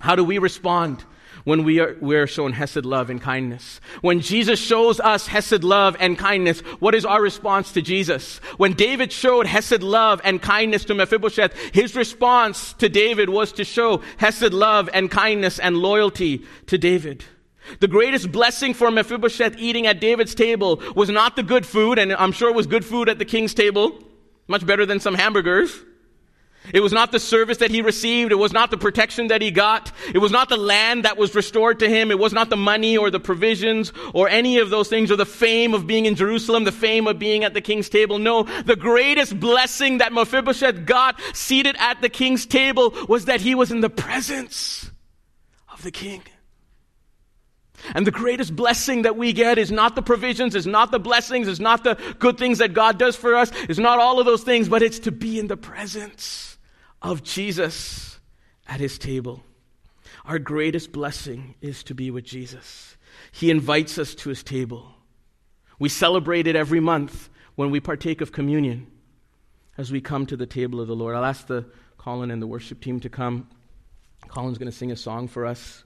How 0.00 0.16
do 0.16 0.24
we 0.24 0.38
respond 0.38 1.04
when 1.44 1.64
we 1.64 1.80
are, 1.80 1.96
we 2.00 2.16
are 2.16 2.26
shown 2.26 2.52
Hesed 2.52 2.84
love 2.84 3.10
and 3.10 3.20
kindness. 3.20 3.80
When 4.00 4.20
Jesus 4.20 4.60
shows 4.60 5.00
us 5.00 5.26
Hesed 5.26 5.64
love 5.64 5.96
and 5.98 6.18
kindness, 6.18 6.60
what 6.78 6.94
is 6.94 7.04
our 7.04 7.20
response 7.20 7.72
to 7.72 7.82
Jesus? 7.82 8.38
When 8.56 8.74
David 8.74 9.12
showed 9.12 9.46
Hesed 9.46 9.82
love 9.82 10.20
and 10.24 10.40
kindness 10.40 10.84
to 10.86 10.94
Mephibosheth, 10.94 11.56
his 11.72 11.96
response 11.96 12.72
to 12.74 12.88
David 12.88 13.28
was 13.28 13.52
to 13.52 13.64
show 13.64 14.02
Hesed 14.18 14.52
love 14.52 14.88
and 14.92 15.10
kindness 15.10 15.58
and 15.58 15.76
loyalty 15.76 16.44
to 16.66 16.78
David. 16.78 17.24
The 17.80 17.88
greatest 17.88 18.32
blessing 18.32 18.74
for 18.74 18.90
Mephibosheth 18.90 19.56
eating 19.58 19.86
at 19.86 20.00
David's 20.00 20.34
table 20.34 20.82
was 20.96 21.10
not 21.10 21.36
the 21.36 21.42
good 21.42 21.64
food, 21.64 21.98
and 21.98 22.12
I'm 22.12 22.32
sure 22.32 22.50
it 22.50 22.56
was 22.56 22.66
good 22.66 22.84
food 22.84 23.08
at 23.08 23.18
the 23.18 23.24
king's 23.24 23.54
table, 23.54 24.02
much 24.48 24.66
better 24.66 24.84
than 24.84 25.00
some 25.00 25.14
hamburgers. 25.14 25.78
It 26.72 26.80
was 26.80 26.92
not 26.92 27.10
the 27.10 27.18
service 27.18 27.58
that 27.58 27.72
he 27.72 27.82
received. 27.82 28.30
It 28.30 28.36
was 28.36 28.52
not 28.52 28.70
the 28.70 28.78
protection 28.78 29.28
that 29.28 29.42
he 29.42 29.50
got. 29.50 29.90
It 30.14 30.18
was 30.18 30.30
not 30.30 30.48
the 30.48 30.56
land 30.56 31.04
that 31.04 31.16
was 31.16 31.34
restored 31.34 31.80
to 31.80 31.88
him. 31.88 32.10
It 32.10 32.18
was 32.18 32.32
not 32.32 32.50
the 32.50 32.56
money 32.56 32.96
or 32.96 33.10
the 33.10 33.18
provisions 33.18 33.92
or 34.14 34.28
any 34.28 34.58
of 34.58 34.70
those 34.70 34.88
things 34.88 35.10
or 35.10 35.16
the 35.16 35.26
fame 35.26 35.74
of 35.74 35.88
being 35.88 36.06
in 36.06 36.14
Jerusalem, 36.14 36.62
the 36.62 36.72
fame 36.72 37.08
of 37.08 37.18
being 37.18 37.42
at 37.42 37.52
the 37.52 37.60
king's 37.60 37.88
table. 37.88 38.18
No, 38.18 38.44
the 38.44 38.76
greatest 38.76 39.38
blessing 39.40 39.98
that 39.98 40.12
Mephibosheth 40.12 40.86
got 40.86 41.20
seated 41.34 41.74
at 41.78 42.00
the 42.00 42.08
king's 42.08 42.46
table 42.46 42.94
was 43.08 43.24
that 43.24 43.40
he 43.40 43.56
was 43.56 43.72
in 43.72 43.80
the 43.80 43.90
presence 43.90 44.90
of 45.72 45.82
the 45.82 45.90
king. 45.90 46.22
And 47.96 48.06
the 48.06 48.12
greatest 48.12 48.54
blessing 48.54 49.02
that 49.02 49.16
we 49.16 49.32
get 49.32 49.58
is 49.58 49.72
not 49.72 49.96
the 49.96 50.02
provisions, 50.02 50.54
is 50.54 50.68
not 50.68 50.92
the 50.92 51.00
blessings, 51.00 51.48
is 51.48 51.58
not 51.58 51.82
the 51.82 51.98
good 52.20 52.38
things 52.38 52.58
that 52.58 52.72
God 52.72 52.96
does 52.96 53.16
for 53.16 53.34
us, 53.34 53.50
is 53.68 53.80
not 53.80 53.98
all 53.98 54.20
of 54.20 54.26
those 54.26 54.44
things, 54.44 54.68
but 54.68 54.82
it's 54.82 55.00
to 55.00 55.10
be 55.10 55.40
in 55.40 55.48
the 55.48 55.56
presence 55.56 56.51
of 57.02 57.22
Jesus 57.22 58.18
at 58.66 58.80
his 58.80 58.98
table. 58.98 59.42
Our 60.24 60.38
greatest 60.38 60.92
blessing 60.92 61.54
is 61.60 61.82
to 61.84 61.94
be 61.94 62.10
with 62.10 62.24
Jesus. 62.24 62.96
He 63.32 63.50
invites 63.50 63.98
us 63.98 64.14
to 64.16 64.28
his 64.28 64.42
table. 64.42 64.94
We 65.78 65.88
celebrate 65.88 66.46
it 66.46 66.56
every 66.56 66.80
month 66.80 67.28
when 67.56 67.70
we 67.70 67.80
partake 67.80 68.20
of 68.20 68.32
communion 68.32 68.86
as 69.76 69.90
we 69.90 70.00
come 70.00 70.26
to 70.26 70.36
the 70.36 70.46
table 70.46 70.80
of 70.80 70.88
the 70.88 70.96
Lord. 70.96 71.16
I'll 71.16 71.24
ask 71.24 71.46
the 71.46 71.66
Colin 71.98 72.30
and 72.30 72.40
the 72.40 72.46
worship 72.46 72.80
team 72.80 73.00
to 73.00 73.08
come. 73.08 73.48
Colin's 74.28 74.58
going 74.58 74.70
to 74.70 74.76
sing 74.76 74.92
a 74.92 74.96
song 74.96 75.28
for 75.28 75.44
us. 75.44 75.84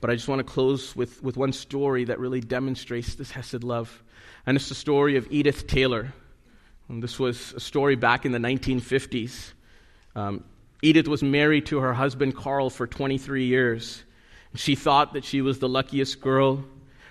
But 0.00 0.10
I 0.10 0.14
just 0.14 0.28
want 0.28 0.38
to 0.40 0.44
close 0.44 0.94
with, 0.94 1.22
with 1.22 1.36
one 1.36 1.52
story 1.52 2.04
that 2.04 2.20
really 2.20 2.40
demonstrates 2.40 3.14
this 3.14 3.30
Hesed 3.30 3.64
love. 3.64 4.02
And 4.46 4.56
it's 4.56 4.68
the 4.68 4.74
story 4.74 5.16
of 5.16 5.26
Edith 5.30 5.66
Taylor. 5.66 6.12
And 6.88 7.02
this 7.02 7.18
was 7.18 7.52
a 7.54 7.60
story 7.60 7.96
back 7.96 8.24
in 8.24 8.32
the 8.32 8.38
1950s. 8.38 9.52
Um, 10.18 10.42
Edith 10.82 11.06
was 11.06 11.22
married 11.22 11.66
to 11.66 11.78
her 11.78 11.94
husband 11.94 12.34
Carl 12.36 12.70
for 12.70 12.88
23 12.88 13.44
years. 13.44 14.02
She 14.56 14.74
thought 14.74 15.12
that 15.12 15.24
she 15.24 15.42
was 15.42 15.60
the 15.60 15.68
luckiest 15.68 16.20
girl. 16.20 16.64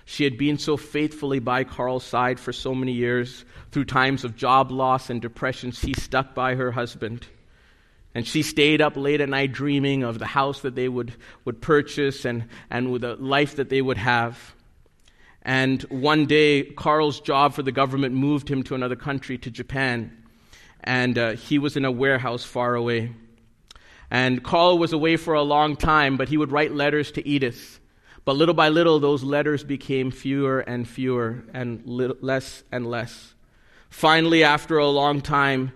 She 0.04 0.24
had 0.24 0.36
been 0.36 0.58
so 0.58 0.76
faithfully 0.76 1.38
by 1.38 1.64
Carl's 1.64 2.04
side 2.04 2.38
for 2.38 2.52
so 2.52 2.74
many 2.74 2.92
years. 2.92 3.46
Through 3.72 3.86
times 3.86 4.24
of 4.24 4.36
job 4.36 4.70
loss 4.70 5.08
and 5.08 5.22
depression, 5.22 5.70
she 5.70 5.94
stuck 5.94 6.34
by 6.34 6.54
her 6.54 6.70
husband. 6.70 7.26
And 8.14 8.26
she 8.26 8.42
stayed 8.42 8.82
up 8.82 8.96
late 8.96 9.22
at 9.22 9.28
night 9.30 9.52
dreaming 9.52 10.02
of 10.02 10.18
the 10.18 10.26
house 10.26 10.60
that 10.60 10.74
they 10.74 10.88
would, 10.88 11.14
would 11.46 11.62
purchase 11.62 12.26
and, 12.26 12.44
and 12.70 12.92
with 12.92 13.02
the 13.02 13.16
life 13.16 13.56
that 13.56 13.70
they 13.70 13.80
would 13.80 13.98
have. 13.98 14.54
And 15.42 15.80
one 15.84 16.26
day, 16.26 16.64
Carl's 16.64 17.20
job 17.20 17.54
for 17.54 17.62
the 17.62 17.72
government 17.72 18.14
moved 18.14 18.50
him 18.50 18.62
to 18.64 18.74
another 18.74 18.96
country, 18.96 19.38
to 19.38 19.50
Japan 19.50 20.27
and 20.80 21.18
uh, 21.18 21.32
he 21.32 21.58
was 21.58 21.76
in 21.76 21.84
a 21.84 21.90
warehouse 21.90 22.44
far 22.44 22.74
away. 22.74 23.12
And 24.10 24.42
Carl 24.42 24.78
was 24.78 24.92
away 24.92 25.16
for 25.16 25.34
a 25.34 25.42
long 25.42 25.76
time, 25.76 26.16
but 26.16 26.28
he 26.28 26.36
would 26.36 26.50
write 26.50 26.72
letters 26.72 27.12
to 27.12 27.26
Edith. 27.26 27.78
But 28.24 28.36
little 28.36 28.54
by 28.54 28.68
little, 28.68 29.00
those 29.00 29.22
letters 29.22 29.64
became 29.64 30.10
fewer 30.10 30.60
and 30.60 30.88
fewer 30.88 31.44
and 31.52 31.82
li- 31.86 32.14
less 32.20 32.62
and 32.72 32.86
less. 32.86 33.34
Finally, 33.90 34.44
after 34.44 34.78
a 34.78 34.86
long 34.88 35.20
time, 35.20 35.72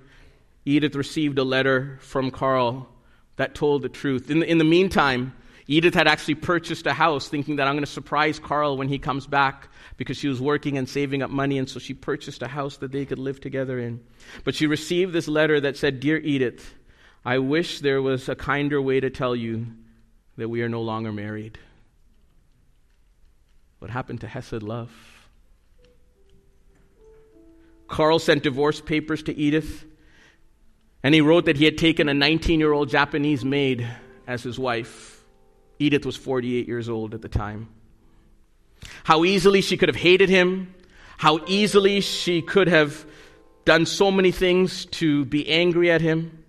Edith 0.64 0.94
received 0.94 1.38
a 1.38 1.44
letter 1.44 1.98
from 2.00 2.30
Carl 2.30 2.88
that 3.36 3.54
told 3.54 3.82
the 3.82 3.88
truth. 3.88 4.30
In 4.30 4.40
the, 4.40 4.50
in 4.50 4.58
the 4.58 4.64
meantime, 4.64 5.34
Edith 5.72 5.94
had 5.94 6.06
actually 6.06 6.34
purchased 6.34 6.86
a 6.86 6.92
house 6.92 7.28
thinking 7.28 7.56
that 7.56 7.66
I'm 7.66 7.72
going 7.72 7.82
to 7.82 7.90
surprise 7.90 8.38
Carl 8.38 8.76
when 8.76 8.88
he 8.88 8.98
comes 8.98 9.26
back 9.26 9.68
because 9.96 10.18
she 10.18 10.28
was 10.28 10.38
working 10.38 10.76
and 10.76 10.86
saving 10.86 11.22
up 11.22 11.30
money, 11.30 11.56
and 11.56 11.66
so 11.66 11.78
she 11.78 11.94
purchased 11.94 12.42
a 12.42 12.46
house 12.46 12.76
that 12.76 12.92
they 12.92 13.06
could 13.06 13.18
live 13.18 13.40
together 13.40 13.78
in. 13.78 14.04
But 14.44 14.54
she 14.54 14.66
received 14.66 15.14
this 15.14 15.28
letter 15.28 15.58
that 15.60 15.78
said, 15.78 16.00
Dear 16.00 16.18
Edith, 16.18 16.74
I 17.24 17.38
wish 17.38 17.80
there 17.80 18.02
was 18.02 18.28
a 18.28 18.34
kinder 18.34 18.82
way 18.82 19.00
to 19.00 19.08
tell 19.08 19.34
you 19.34 19.66
that 20.36 20.50
we 20.50 20.60
are 20.60 20.68
no 20.68 20.82
longer 20.82 21.10
married. 21.10 21.58
What 23.78 23.90
happened 23.90 24.20
to 24.20 24.28
Hesed 24.28 24.62
love? 24.62 24.92
Carl 27.88 28.18
sent 28.18 28.42
divorce 28.42 28.82
papers 28.82 29.22
to 29.22 29.34
Edith, 29.34 29.86
and 31.02 31.14
he 31.14 31.22
wrote 31.22 31.46
that 31.46 31.56
he 31.56 31.64
had 31.64 31.78
taken 31.78 32.10
a 32.10 32.14
19 32.14 32.60
year 32.60 32.72
old 32.74 32.90
Japanese 32.90 33.42
maid 33.42 33.88
as 34.26 34.42
his 34.42 34.58
wife. 34.58 35.21
Edith 35.82 36.06
was 36.06 36.16
48 36.16 36.68
years 36.68 36.88
old 36.88 37.14
at 37.14 37.22
the 37.22 37.28
time. 37.28 37.68
How 39.04 39.24
easily 39.24 39.60
she 39.60 39.76
could 39.76 39.88
have 39.88 39.96
hated 39.96 40.28
him, 40.28 40.74
how 41.18 41.40
easily 41.46 42.00
she 42.00 42.42
could 42.42 42.68
have 42.68 43.04
done 43.64 43.86
so 43.86 44.10
many 44.10 44.30
things 44.30 44.86
to 44.86 45.24
be 45.24 45.48
angry 45.48 45.90
at 45.90 46.00
him, 46.00 46.44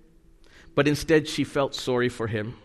but 0.75 0.87
instead 0.87 1.27
she 1.27 1.43
felt 1.43 1.75
sorry 1.75 2.09
for 2.09 2.27
him. 2.27 2.55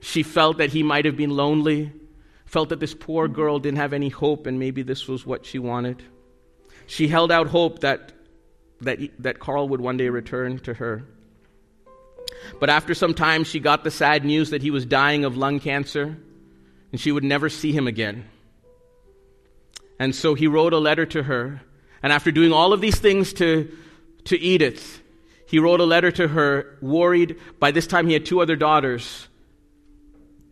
She 0.00 0.22
felt 0.22 0.58
that 0.58 0.70
he 0.70 0.82
might 0.82 1.04
have 1.04 1.16
been 1.16 1.30
lonely, 1.30 1.92
felt 2.44 2.68
that 2.68 2.80
this 2.80 2.94
poor 2.94 3.28
girl 3.28 3.58
didn't 3.58 3.78
have 3.78 3.92
any 3.92 4.08
hope, 4.08 4.46
and 4.46 4.58
maybe 4.58 4.82
this 4.82 5.08
was 5.08 5.26
what 5.26 5.44
she 5.44 5.58
wanted. 5.58 6.02
She 6.86 7.08
held 7.08 7.32
out 7.32 7.48
hope 7.48 7.80
that, 7.80 8.12
that, 8.82 8.98
that 9.18 9.40
Carl 9.40 9.68
would 9.70 9.80
one 9.80 9.96
day 9.96 10.08
return 10.08 10.58
to 10.60 10.74
her. 10.74 11.04
But 12.60 12.70
after 12.70 12.94
some 12.94 13.14
time, 13.14 13.44
she 13.44 13.60
got 13.60 13.84
the 13.84 13.90
sad 13.90 14.24
news 14.24 14.50
that 14.50 14.62
he 14.62 14.70
was 14.70 14.86
dying 14.86 15.24
of 15.24 15.36
lung 15.36 15.60
cancer 15.60 16.16
and 16.92 17.00
she 17.00 17.12
would 17.12 17.24
never 17.24 17.48
see 17.48 17.72
him 17.72 17.86
again. 17.86 18.24
And 19.98 20.14
so 20.14 20.34
he 20.34 20.46
wrote 20.46 20.72
a 20.72 20.78
letter 20.78 21.06
to 21.06 21.22
her. 21.22 21.62
And 22.02 22.12
after 22.12 22.30
doing 22.30 22.52
all 22.52 22.72
of 22.72 22.80
these 22.80 22.98
things 22.98 23.32
to, 23.34 23.70
to 24.24 24.38
Edith, 24.38 25.02
he 25.46 25.58
wrote 25.58 25.80
a 25.80 25.84
letter 25.84 26.10
to 26.12 26.28
her, 26.28 26.76
worried. 26.80 27.36
By 27.58 27.70
this 27.70 27.86
time, 27.86 28.06
he 28.06 28.12
had 28.12 28.26
two 28.26 28.40
other 28.40 28.56
daughters 28.56 29.28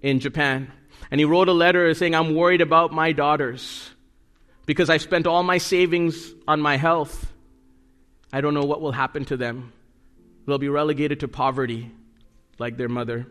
in 0.03 0.20
Japan. 0.20 0.72
And 1.11 1.20
he 1.20 1.24
wrote 1.24 1.49
a 1.49 1.53
letter 1.53 1.92
saying, 1.95 2.14
I'm 2.14 2.34
worried 2.34 2.61
about 2.61 2.92
my 2.92 3.12
daughters 3.12 3.90
because 4.66 4.88
I've 4.88 5.03
spent 5.03 5.26
all 5.26 5.42
my 5.42 5.59
savings 5.59 6.32
on 6.49 6.61
my 6.61 6.76
health. 6.76 7.32
I 8.32 8.40
don't 8.40 8.55
know 8.55 8.64
what 8.64 8.80
will 8.80 8.92
happen 8.92 9.24
to 9.26 9.36
them. 9.36 9.72
They'll 10.47 10.59
be 10.59 10.68
relegated 10.68 11.20
to 11.20 11.28
poverty 11.28 11.90
like 12.59 12.76
their 12.76 12.88
mother. 12.88 13.26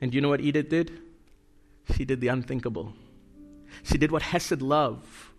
And 0.00 0.12
you 0.12 0.20
know 0.20 0.28
what 0.28 0.40
Edith 0.40 0.68
did? 0.68 0.98
She 1.94 2.04
did 2.04 2.20
the 2.20 2.28
unthinkable. 2.28 2.92
She 3.82 3.98
did 3.98 4.10
what 4.10 4.22
Hesed 4.22 4.62
love 4.62 5.32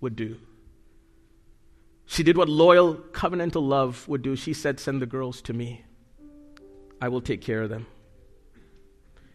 would 0.00 0.16
do. 0.16 0.38
She 2.06 2.22
did 2.22 2.36
what 2.36 2.48
loyal 2.48 2.94
covenantal 2.94 3.66
love 3.66 4.06
would 4.08 4.22
do. 4.22 4.36
She 4.36 4.52
said, 4.52 4.78
Send 4.78 5.02
the 5.02 5.06
girls 5.06 5.42
to 5.42 5.52
me. 5.52 5.84
I 7.00 7.08
will 7.08 7.20
take 7.20 7.40
care 7.40 7.62
of 7.62 7.70
them. 7.70 7.86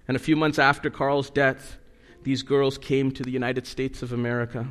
And 0.07 0.15
a 0.15 0.19
few 0.19 0.35
months 0.35 0.57
after 0.57 0.89
Carl's 0.89 1.29
death, 1.29 1.77
these 2.23 2.43
girls 2.43 2.77
came 2.77 3.11
to 3.11 3.23
the 3.23 3.31
United 3.31 3.67
States 3.67 4.01
of 4.01 4.13
America. 4.13 4.67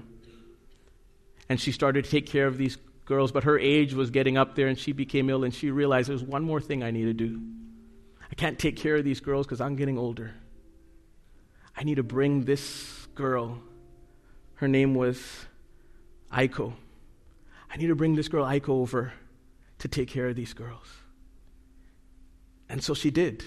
And 1.48 1.60
she 1.60 1.72
started 1.72 2.04
to 2.04 2.10
take 2.10 2.26
care 2.26 2.46
of 2.46 2.58
these 2.58 2.78
girls, 3.10 3.32
but 3.32 3.42
her 3.42 3.58
age 3.58 3.92
was 3.92 4.10
getting 4.10 4.38
up 4.38 4.54
there 4.54 4.68
and 4.68 4.78
she 4.78 4.92
became 4.92 5.28
ill 5.28 5.42
and 5.42 5.52
she 5.52 5.72
realized 5.72 6.08
there's 6.08 6.22
one 6.22 6.44
more 6.44 6.60
thing 6.60 6.84
I 6.84 6.92
need 6.92 7.06
to 7.06 7.12
do. 7.12 7.42
I 8.30 8.34
can't 8.36 8.56
take 8.56 8.76
care 8.76 8.94
of 8.94 9.04
these 9.04 9.18
girls 9.18 9.46
because 9.46 9.60
I'm 9.60 9.74
getting 9.74 9.98
older. 9.98 10.32
I 11.76 11.82
need 11.82 11.96
to 11.96 12.04
bring 12.04 12.44
this 12.44 13.08
girl, 13.16 13.58
her 14.54 14.68
name 14.68 14.94
was 14.94 15.20
Aiko. 16.32 16.72
I 17.68 17.78
need 17.78 17.88
to 17.88 17.96
bring 17.96 18.14
this 18.14 18.28
girl 18.28 18.44
Aiko 18.44 18.68
over 18.68 19.12
to 19.80 19.88
take 19.88 20.08
care 20.08 20.28
of 20.28 20.36
these 20.36 20.52
girls. 20.52 20.86
And 22.68 22.80
so 22.80 22.94
she 22.94 23.10
did. 23.10 23.42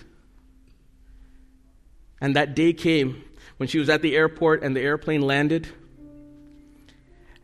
And 2.19 2.35
that 2.35 2.53
day 2.53 2.73
came 2.73 3.23
when 3.55 3.69
she 3.69 3.79
was 3.79 3.87
at 3.87 4.01
the 4.01 4.13
airport 4.13 4.61
and 4.61 4.75
the 4.75 4.81
airplane 4.81 5.21
landed. 5.21 5.69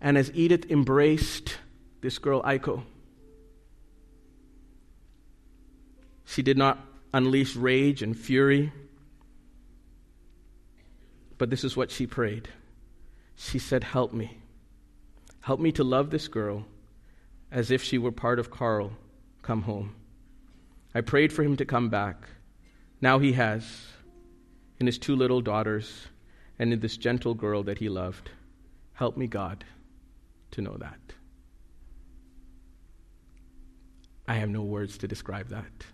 And 0.02 0.18
as 0.18 0.30
Edith 0.36 0.70
embraced 0.70 1.59
this 2.02 2.18
girl, 2.18 2.42
Aiko. 2.44 2.84
She 6.26 6.42
did 6.42 6.58
not 6.58 6.80
unleash 7.14 7.56
rage 7.56 8.04
and 8.04 8.18
fury, 8.18 8.72
but 11.38 11.50
this 11.50 11.64
is 11.64 11.76
what 11.76 11.92
she 11.92 12.06
prayed. 12.06 12.50
She 13.36 13.58
said, 13.58 13.84
Help 13.84 14.14
me. 14.14 14.38
Help 15.42 15.60
me 15.60 15.72
to 15.72 15.84
love 15.84 16.10
this 16.10 16.28
girl 16.28 16.66
as 17.52 17.72
if 17.72 17.84
she 17.84 17.98
were 17.98 18.12
part 18.12 18.40
of 18.40 18.52
Carl. 18.52 18.92
Come 19.42 19.64
home. 19.64 19.96
I 20.94 21.02
prayed 21.02 21.34
for 21.34 21.44
him 21.44 21.56
to 21.58 21.66
come 21.66 21.90
back. 21.90 22.28
Now 23.02 23.20
he 23.20 23.34
has, 23.34 23.88
in 24.80 24.86
his 24.86 24.98
two 24.98 25.16
little 25.16 25.42
daughters, 25.42 26.08
and 26.60 26.74
in 26.74 26.80
this 26.82 26.98
gentle 26.98 27.34
girl 27.34 27.64
that 27.64 27.78
he 27.78 27.90
loved. 27.90 28.30
Help 28.94 29.16
me, 29.16 29.28
God, 29.28 29.64
to 30.52 30.62
know 30.62 30.76
that. 30.78 31.09
I 34.30 34.36
have 34.36 34.50
no 34.50 34.62
words 34.62 35.00
to 35.00 35.08
describe 35.08 35.50
that 35.50 35.86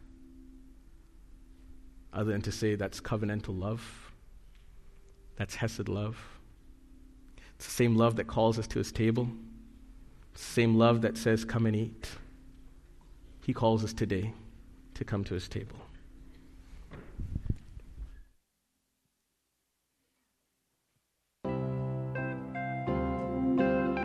other 2.11 2.33
than 2.33 2.41
to 2.41 2.51
say 2.51 2.75
that's 2.75 2.99
covenantal 2.99 3.57
love. 3.57 4.11
That's 5.37 5.55
Hesed 5.55 5.87
love. 5.87 6.17
It's 7.55 7.65
the 7.65 7.71
same 7.71 7.95
love 7.95 8.17
that 8.17 8.27
calls 8.27 8.59
us 8.59 8.67
to 8.67 8.79
his 8.79 8.91
table, 8.91 9.29
same 10.33 10.75
love 10.75 11.01
that 11.01 11.17
says, 11.17 11.45
Come 11.45 11.65
and 11.65 11.75
eat. 11.77 12.09
He 13.45 13.53
calls 13.53 13.85
us 13.85 13.93
today 13.93 14.33
to 14.95 15.05
come 15.05 15.23
to 15.23 15.33
his 15.33 15.47
table. 15.47 15.77